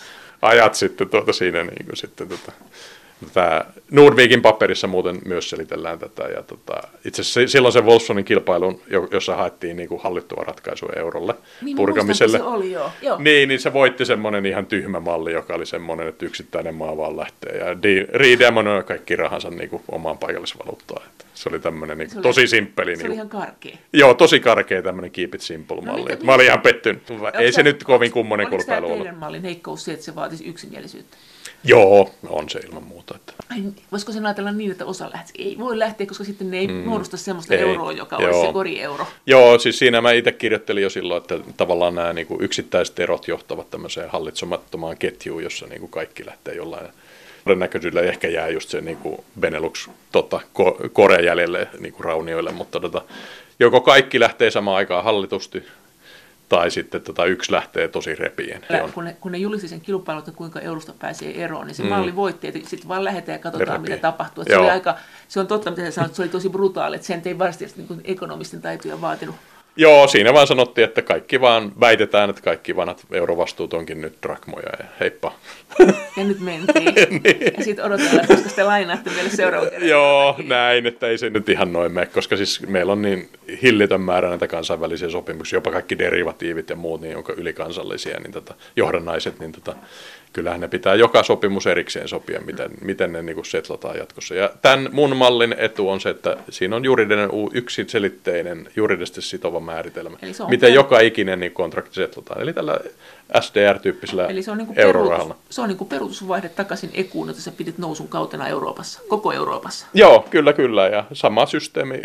ajat 0.42 0.74
sitten 0.74 1.08
tuota 1.08 1.32
siinä 1.32 1.64
niin 1.64 1.86
kuin 1.86 1.96
sitten 1.96 2.28
tota, 2.28 2.52
Tämä 3.34 3.64
Nordvikin 3.90 4.42
paperissa 4.42 4.86
muuten 4.86 5.18
myös 5.24 5.50
selitellään 5.50 5.98
tätä. 5.98 6.22
Ja 6.22 6.42
tota, 6.42 6.88
itse 7.04 7.22
asiassa 7.22 7.52
silloin 7.52 7.72
se 7.72 7.80
Wolfsonin 7.80 8.24
kilpailun, 8.24 8.80
jossa 9.10 9.36
haettiin 9.36 9.76
niin 9.76 9.88
kuin 9.88 10.00
hallittua 10.00 10.44
ratkaisua 10.46 10.92
eurolle 10.96 11.34
niin, 11.62 11.76
purkamiselle. 11.76 12.38
Se 12.38 12.44
oli 12.44 12.72
jo. 12.72 12.90
Joo. 13.02 13.18
Niin, 13.18 13.48
niin 13.48 13.60
se 13.60 13.72
voitti 13.72 14.04
semmoinen 14.04 14.46
ihan 14.46 14.66
tyhmä 14.66 15.00
malli, 15.00 15.32
joka 15.32 15.54
oli 15.54 15.66
semmoinen, 15.66 16.08
että 16.08 16.26
yksittäinen 16.26 16.74
maa 16.74 16.96
vaan 16.96 17.16
lähtee. 17.16 17.56
Ja 17.56 17.66
redemonoi 18.12 18.82
kaikki 18.82 19.16
rahansa 19.16 19.50
niin 19.50 19.70
kuin 19.70 19.82
omaan 19.88 20.18
paikallisvaluuttaan. 20.18 21.02
Se 21.34 21.48
oli 21.48 21.58
tämmöinen 21.58 21.98
niin 21.98 22.10
oli, 22.14 22.22
tosi 22.22 22.46
simppeli. 22.46 22.96
Se 22.96 23.02
niin, 23.02 23.10
oli 23.10 23.14
ihan 23.14 23.28
karkea. 23.28 23.76
Joo, 23.92 24.14
tosi 24.14 24.40
karkea 24.40 24.82
tämmöinen 24.82 25.10
keep 25.10 25.34
it 25.34 25.40
simple 25.40 25.76
no, 25.76 25.82
malli. 25.82 26.10
Mitä, 26.10 26.24
mä 26.24 26.34
olin 26.34 26.46
ihan 26.46 26.60
pettynyt. 26.60 27.02
Ei 27.38 27.52
se 27.52 27.62
nyt 27.62 27.84
kovin 27.84 28.10
kummonen 28.10 28.48
kulpailu 28.48 28.86
ollut. 28.86 29.00
Oliko 29.00 29.16
mallin 29.16 29.42
heikkous 29.42 29.84
se, 29.84 29.92
että 29.92 30.04
se 30.04 30.14
vaatisi 30.14 30.44
yksimielisyyttä? 30.44 31.16
Joo, 31.64 32.10
on 32.28 32.48
se 32.48 32.58
ilman 32.58 32.82
muuta. 32.82 33.16
Että. 33.16 33.32
Ai, 33.50 33.62
voisiko 33.92 34.12
sen 34.12 34.26
ajatella 34.26 34.52
niin, 34.52 34.70
että 34.70 34.86
osa 34.86 35.10
lähtee? 35.12 35.44
Ei 35.44 35.58
voi 35.58 35.78
lähteä, 35.78 36.06
koska 36.06 36.24
sitten 36.24 36.50
ne 36.50 36.58
ei 36.58 36.68
mm. 36.68 36.74
muodosta 36.74 37.16
sellaista 37.16 37.54
ei. 37.54 37.60
euroa, 37.60 37.92
joka 37.92 38.16
Joo. 38.16 38.26
olisi 38.26 38.46
se 38.46 38.52
korieuro. 38.52 39.06
Joo, 39.26 39.58
siis 39.58 39.78
siinä 39.78 40.00
mä 40.00 40.12
itse 40.12 40.32
kirjoittelin 40.32 40.82
jo 40.82 40.90
silloin, 40.90 41.20
että 41.22 41.40
tavallaan 41.56 41.94
nämä 41.94 42.12
niin 42.12 42.26
kuin 42.26 42.42
yksittäiset 42.42 42.98
erot 42.98 43.28
johtavat 43.28 43.70
tämmöiseen 43.70 44.10
hallitsemattomaan 44.10 44.96
ketjuun, 44.96 45.42
jossa 45.42 45.66
niin 45.66 45.80
kuin 45.80 45.90
kaikki 45.90 46.26
lähtee 46.26 46.54
jollain 46.54 46.88
todennäköisyydellä 47.44 48.08
ehkä 48.08 48.28
jää 48.28 48.48
just 48.48 48.68
se 48.68 48.80
niin 48.80 48.96
kuin 48.96 49.24
Benelux 49.40 49.88
tota, 50.12 50.40
Korea 50.92 51.20
jäljelle 51.20 51.68
niin 51.78 51.92
kuin 51.92 52.04
raunioille, 52.04 52.52
mutta 52.52 52.80
tota, 52.80 53.02
joko 53.60 53.80
kaikki 53.80 54.20
lähtee 54.20 54.50
samaan 54.50 54.76
aikaan 54.76 55.04
hallitusti 55.04 55.62
tai 56.50 56.70
sitten 56.70 57.00
tota, 57.00 57.24
yksi 57.24 57.52
lähtee 57.52 57.88
tosi 57.88 58.14
repien. 58.14 58.62
Kun 58.94 59.04
ne, 59.04 59.16
kun 59.20 59.32
ne 59.32 59.38
julisti 59.38 59.68
sen 59.68 59.80
kilpailun, 59.80 60.18
että 60.18 60.32
kuinka 60.32 60.60
eurosta 60.60 60.92
pääsee 60.98 61.44
eroon, 61.44 61.66
niin 61.66 61.74
se 61.74 61.82
mm. 61.82 61.88
malli 61.88 62.16
voitti, 62.16 62.48
että 62.48 62.60
sitten 62.64 62.88
vaan 62.88 63.04
lähdetään 63.04 63.38
ja 63.38 63.42
katsotaan, 63.42 63.80
mitä 63.80 63.96
tapahtuu. 63.96 64.44
Se, 64.44 64.56
oli 64.56 64.70
aika, 64.70 64.96
se 65.28 65.40
on 65.40 65.46
totta, 65.46 65.70
mitä 65.70 65.84
sä 65.84 65.90
sanoit, 65.90 66.14
se 66.14 66.22
oli 66.22 66.28
tosi 66.28 66.48
brutaali, 66.48 66.96
että 66.96 67.06
sen 67.06 67.22
ei 67.24 67.38
varsinaisesti 67.38 67.86
niin 67.88 68.00
ekonomisten 68.04 68.62
taitoja 68.62 69.00
vaatinut. 69.00 69.36
Joo, 69.76 70.08
siinä 70.08 70.32
vaan 70.32 70.46
sanottiin, 70.46 70.84
että 70.84 71.02
kaikki 71.02 71.40
vaan 71.40 71.72
väitetään, 71.80 72.30
että 72.30 72.42
kaikki 72.42 72.76
vanhat 72.76 73.06
eurovastuut 73.12 73.74
onkin 73.74 74.00
nyt 74.00 74.14
drakmoja 74.22 74.68
ja 74.78 74.84
heippa. 75.00 75.32
Ja 76.16 76.24
nyt 76.24 76.40
mentiin. 76.40 76.94
niin. 77.24 77.54
Ja 77.58 77.64
sitten 77.64 77.84
odotellaan, 77.84 78.26
koska 78.26 78.48
te 78.56 78.64
lainaatte 78.64 79.10
meille 79.10 79.30
seuraavan 79.30 79.70
kerran. 79.70 79.88
Joo, 79.88 80.36
näin, 80.46 80.86
että 80.86 81.06
ei 81.06 81.18
se 81.18 81.30
nyt 81.30 81.48
ihan 81.48 81.72
noin 81.72 81.92
mene, 81.92 82.06
koska 82.06 82.36
siis 82.36 82.66
meillä 82.66 82.92
on 82.92 83.02
niin 83.02 83.28
hillitön 83.62 84.00
määrä 84.00 84.28
näitä 84.28 84.48
kansainvälisiä 84.48 85.08
sopimuksia, 85.08 85.56
jopa 85.56 85.70
kaikki 85.70 85.98
derivatiivit 85.98 86.70
ja 86.70 86.76
muut, 86.76 87.00
niin 87.00 87.16
onko 87.16 87.32
ylikansallisia, 87.36 88.20
niin 88.20 88.32
tota, 88.32 88.54
johdannaiset, 88.76 89.38
niin 89.38 89.52
tota, 89.52 89.76
kyllähän 90.32 90.60
ne 90.60 90.68
pitää 90.68 90.94
joka 90.94 91.22
sopimus 91.22 91.66
erikseen 91.66 92.08
sopia, 92.08 92.40
miten, 92.40 92.70
miten 92.80 93.12
ne 93.12 93.22
niin 93.22 93.44
setlataan 93.44 93.96
jatkossa. 93.98 94.34
Ja 94.34 94.50
tämän 94.62 94.88
mun 94.92 95.16
mallin 95.16 95.54
etu 95.58 95.88
on 95.88 96.00
se, 96.00 96.10
että 96.10 96.36
siinä 96.50 96.76
on 96.76 96.84
juridinen 96.84 97.30
yksiselitteinen, 97.52 98.68
juridisesti 98.76 99.22
sitova 99.22 99.60
määritelmä, 99.60 100.18
miten 100.48 100.68
per... 100.68 100.74
joka 100.74 101.00
ikinen 101.00 101.40
niin 101.40 101.52
kontrakti 101.52 101.94
setlataan. 101.94 102.40
Eli 102.40 102.52
tällä 102.52 102.80
SDR-tyyppisellä 103.40 104.26
Eli 104.26 104.42
se 104.42 104.50
on 104.50 104.58
niin 104.58 104.68
eurorahalla. 104.76 105.34
Perutus, 105.34 105.54
se 105.56 105.60
on 105.60 105.68
niin 105.68 105.78
kuin 105.78 105.88
perutusvaihde 105.88 106.48
takaisin 106.48 106.90
ekuun, 106.94 107.30
että 107.30 107.42
sä 107.42 107.52
pidit 107.56 107.78
nousun 107.78 108.08
kautena 108.08 108.48
Euroopassa, 108.48 109.00
koko 109.08 109.32
Euroopassa. 109.32 109.86
Joo, 109.94 110.26
kyllä, 110.30 110.52
kyllä. 110.52 110.88
Ja 110.88 111.04
sama 111.12 111.46
systeemi, 111.46 112.00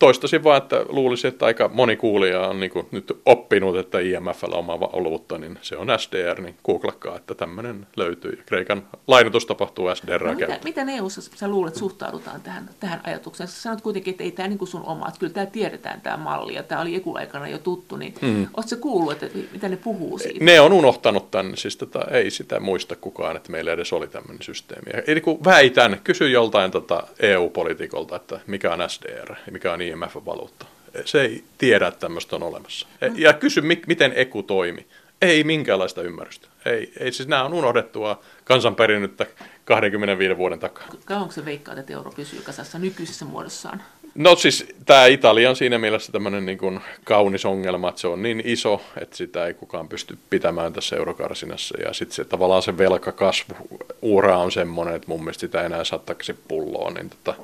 toistaisin 0.00 0.44
vaan, 0.44 0.62
että 0.62 0.84
luulisin, 0.88 1.28
että 1.28 1.46
aika 1.46 1.70
moni 1.72 1.96
kuulija 1.96 2.40
on 2.40 2.60
niin 2.60 2.70
nyt 2.90 3.20
oppinut, 3.26 3.76
että 3.76 3.98
IMFllä 4.00 4.56
on 4.56 4.58
oma 4.58 4.78
oluutta, 4.92 5.38
niin 5.38 5.58
se 5.62 5.76
on 5.76 5.88
SDR, 5.98 6.40
niin 6.40 6.54
googlakkaa, 6.64 7.16
että 7.16 7.34
tämmöinen 7.34 7.86
löytyy. 7.96 8.42
Kreikan 8.46 8.82
lainotus 9.06 9.46
tapahtuu 9.46 9.94
SDR 9.94 10.24
no, 10.24 10.34
mitä, 10.34 10.58
miten 10.64 10.88
eu 10.88 11.10
sä 11.10 11.48
luulet 11.48 11.74
suhtaudutaan 11.74 12.40
tähän, 12.40 12.70
tähän 12.80 13.00
ajatukseen? 13.04 13.48
Sä 13.48 13.62
sanot 13.62 13.80
kuitenkin, 13.80 14.10
että 14.10 14.24
ei 14.24 14.30
tämä 14.30 14.48
niin 14.48 14.66
sun 14.66 14.84
oma, 14.86 15.08
että 15.08 15.20
kyllä 15.20 15.32
tämä 15.32 15.46
tiedetään 15.46 16.00
tämä 16.00 16.16
malli, 16.16 16.54
ja 16.54 16.62
tämä 16.62 16.80
oli 16.80 16.94
ekuaikana 16.94 17.48
jo 17.48 17.58
tuttu, 17.58 17.96
niin 17.96 18.14
mm. 18.22 18.46
ootko 18.56 18.76
kuullut, 18.80 19.22
että 19.22 19.38
mitä 19.52 19.68
ne 19.68 19.76
puhuu 19.76 20.18
siitä? 20.18 20.44
Ne 20.44 20.60
on 20.60 20.72
unohtanut 20.72 21.30
tämän, 21.30 21.56
siis 21.56 21.76
tota, 21.76 22.04
ei 22.10 22.30
sitä 22.30 22.60
muista 22.60 22.96
kukaan, 22.96 23.36
että 23.36 23.52
meillä 23.52 23.72
edes 23.72 23.92
oli 23.92 24.08
tämmöinen 24.08 24.42
systeemi. 24.42 24.90
Eli 25.06 25.20
kun 25.20 25.44
väitän, 25.44 26.00
kysy 26.04 26.28
joltain 26.28 26.70
tota 26.70 27.02
EU-politiikolta, 27.20 28.16
että 28.16 28.40
mikä 28.46 28.72
on 28.72 28.90
SDR, 28.90 29.34
mikä 29.50 29.72
on 29.72 29.82
IMF-valuutta. 29.90 30.66
Se 31.04 31.22
ei 31.22 31.44
tiedä, 31.58 31.86
että 31.86 32.00
tämmöistä 32.00 32.36
on 32.36 32.42
olemassa. 32.42 32.86
No. 33.00 33.08
Ja 33.16 33.32
kysy, 33.32 33.60
miten 33.86 34.12
EKU 34.16 34.42
toimi. 34.42 34.86
Ei 35.22 35.44
minkäänlaista 35.44 36.02
ymmärrystä. 36.02 36.48
Ei, 36.66 36.92
ei 37.00 37.12
siis 37.12 37.28
nämä 37.28 37.44
on 37.44 37.54
unohdettua 37.54 38.20
kansanperinnettä 38.44 39.26
25 39.64 40.36
vuoden 40.36 40.58
takaa. 40.58 40.88
Kauanko 41.04 41.32
se 41.32 41.44
veikkaa, 41.44 41.74
että 41.74 41.92
euro 41.92 42.10
pysyy 42.10 42.42
kasassa 42.42 42.78
nykyisessä 42.78 43.24
muodossaan? 43.24 43.82
No 44.14 44.36
siis 44.36 44.66
tämä 44.86 45.06
Italia 45.06 45.50
on 45.50 45.56
siinä 45.56 45.78
mielessä 45.78 46.12
tämmöinen 46.12 46.46
niin 46.46 46.58
kuin 46.58 46.80
kaunis 47.04 47.44
ongelma, 47.44 47.88
että 47.88 48.00
se 48.00 48.08
on 48.08 48.22
niin 48.22 48.42
iso, 48.44 48.82
että 49.00 49.16
sitä 49.16 49.46
ei 49.46 49.54
kukaan 49.54 49.88
pysty 49.88 50.18
pitämään 50.30 50.72
tässä 50.72 50.96
eurokarsinassa. 50.96 51.80
Ja 51.82 51.92
sitten 51.92 52.14
se 52.14 52.24
tavallaan 52.24 52.62
se 52.62 52.78
velkakasvu 52.78 53.54
ura 54.02 54.38
on 54.38 54.52
semmoinen, 54.52 54.94
että 54.94 55.08
mun 55.08 55.20
mielestä 55.20 55.40
sitä 55.40 55.62
enää 55.62 55.84
saa 55.84 55.98
takaisin 55.98 56.38
pulloon. 56.48 56.94
Niin 56.94 57.10
tota, 57.10 57.34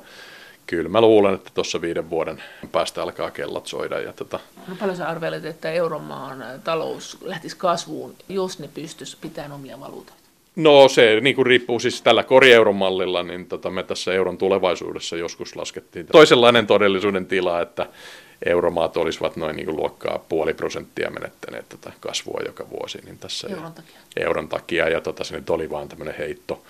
kyllä 0.67 0.89
mä 0.89 1.01
luulen, 1.01 1.33
että 1.33 1.51
tuossa 1.53 1.81
viiden 1.81 2.09
vuoden 2.09 2.43
päästä 2.71 3.03
alkaa 3.03 3.31
kellot 3.31 3.67
soida. 3.67 3.99
Ja 3.99 4.13
tota... 4.13 4.39
No 4.67 4.75
paljon 4.79 4.97
sä 4.97 5.07
arvelet, 5.07 5.45
että 5.45 5.71
euromaan 5.71 6.43
talous 6.63 7.17
lähtisi 7.21 7.57
kasvuun, 7.57 8.15
jos 8.29 8.59
ne 8.59 8.69
pystyisi 8.73 9.17
pitämään 9.21 9.51
omia 9.51 9.79
valuutoita? 9.79 10.27
No 10.55 10.87
se 10.87 11.19
niin 11.21 11.35
kuin 11.35 11.45
riippuu 11.45 11.79
siis 11.79 12.01
tällä 12.01 12.23
korieuron 12.23 12.75
mallilla, 12.75 13.23
niin 13.23 13.45
tota, 13.45 13.69
me 13.69 13.83
tässä 13.83 14.13
euron 14.13 14.37
tulevaisuudessa 14.37 15.17
joskus 15.17 15.55
laskettiin 15.55 16.05
toisenlainen 16.05 16.67
todellisuuden 16.67 17.25
tila, 17.25 17.61
että 17.61 17.85
euromaat 18.45 18.97
olisivat 18.97 19.35
noin 19.35 19.55
niin 19.55 19.65
kuin 19.65 19.77
luokkaa 19.77 20.25
puoli 20.29 20.53
prosenttia 20.53 21.09
menettäneet 21.09 21.69
tätä 21.69 21.91
kasvua 21.99 22.41
joka 22.45 22.69
vuosi. 22.69 22.99
Niin 23.05 23.17
tässä 23.17 23.47
euron 23.47 23.73
takia. 23.73 23.99
Euron 24.17 24.49
takia, 24.49 24.89
ja 24.89 25.01
tota, 25.01 25.23
se 25.23 25.35
nyt 25.35 25.49
oli 25.49 25.69
vaan 25.69 25.89
tämmöinen 25.89 26.15
heitto. 26.17 26.63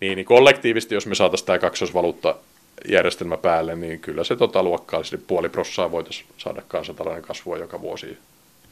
Niin, 0.00 0.16
niin 0.16 0.26
kollektiivisesti, 0.26 0.94
jos 0.94 1.06
me 1.06 1.14
saataisiin 1.14 1.46
tämä 1.46 1.58
kaksoisvaluutta 1.58 2.34
järjestelmä 2.88 3.36
päälle, 3.36 3.74
niin 3.74 4.00
kyllä 4.00 4.24
se 4.24 4.36
tota 4.36 4.62
luokkaa, 4.62 5.00
eli 5.00 5.22
puoli 5.26 5.48
prossaa 5.48 5.90
voitaisiin 5.90 6.26
saada 6.38 6.62
kansantalouden 6.68 7.22
kasvua 7.22 7.58
joka 7.58 7.80
vuosi 7.80 8.18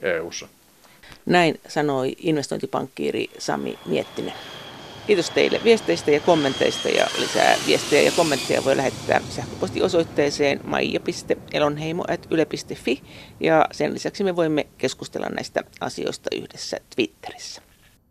EU-ssa. 0.01 0.49
Näin 1.27 1.61
sanoi 1.69 2.17
investointipankkiiri 2.19 3.31
Sami 3.39 3.79
Miettinen. 3.87 4.35
Kiitos 5.07 5.31
teille 5.31 5.61
viesteistä 5.65 6.11
ja 6.11 6.21
kommenteista 6.21 6.89
ja 6.89 7.07
lisää 7.19 7.57
viestejä 7.67 8.03
ja 8.03 8.13
kommentteja 8.17 8.65
voi 8.65 8.77
lähettää 8.77 9.21
sähköpostiosoitteeseen 9.31 10.61
maija.elonheimo.yle.fi 10.65 13.03
ja 13.41 13.67
sen 13.73 13.95
lisäksi 13.95 14.25
me 14.25 14.37
voimme 14.37 14.67
keskustella 14.79 15.29
näistä 15.29 15.61
asioista 15.81 16.31
yhdessä 16.33 16.77
Twitterissä. 16.95 17.63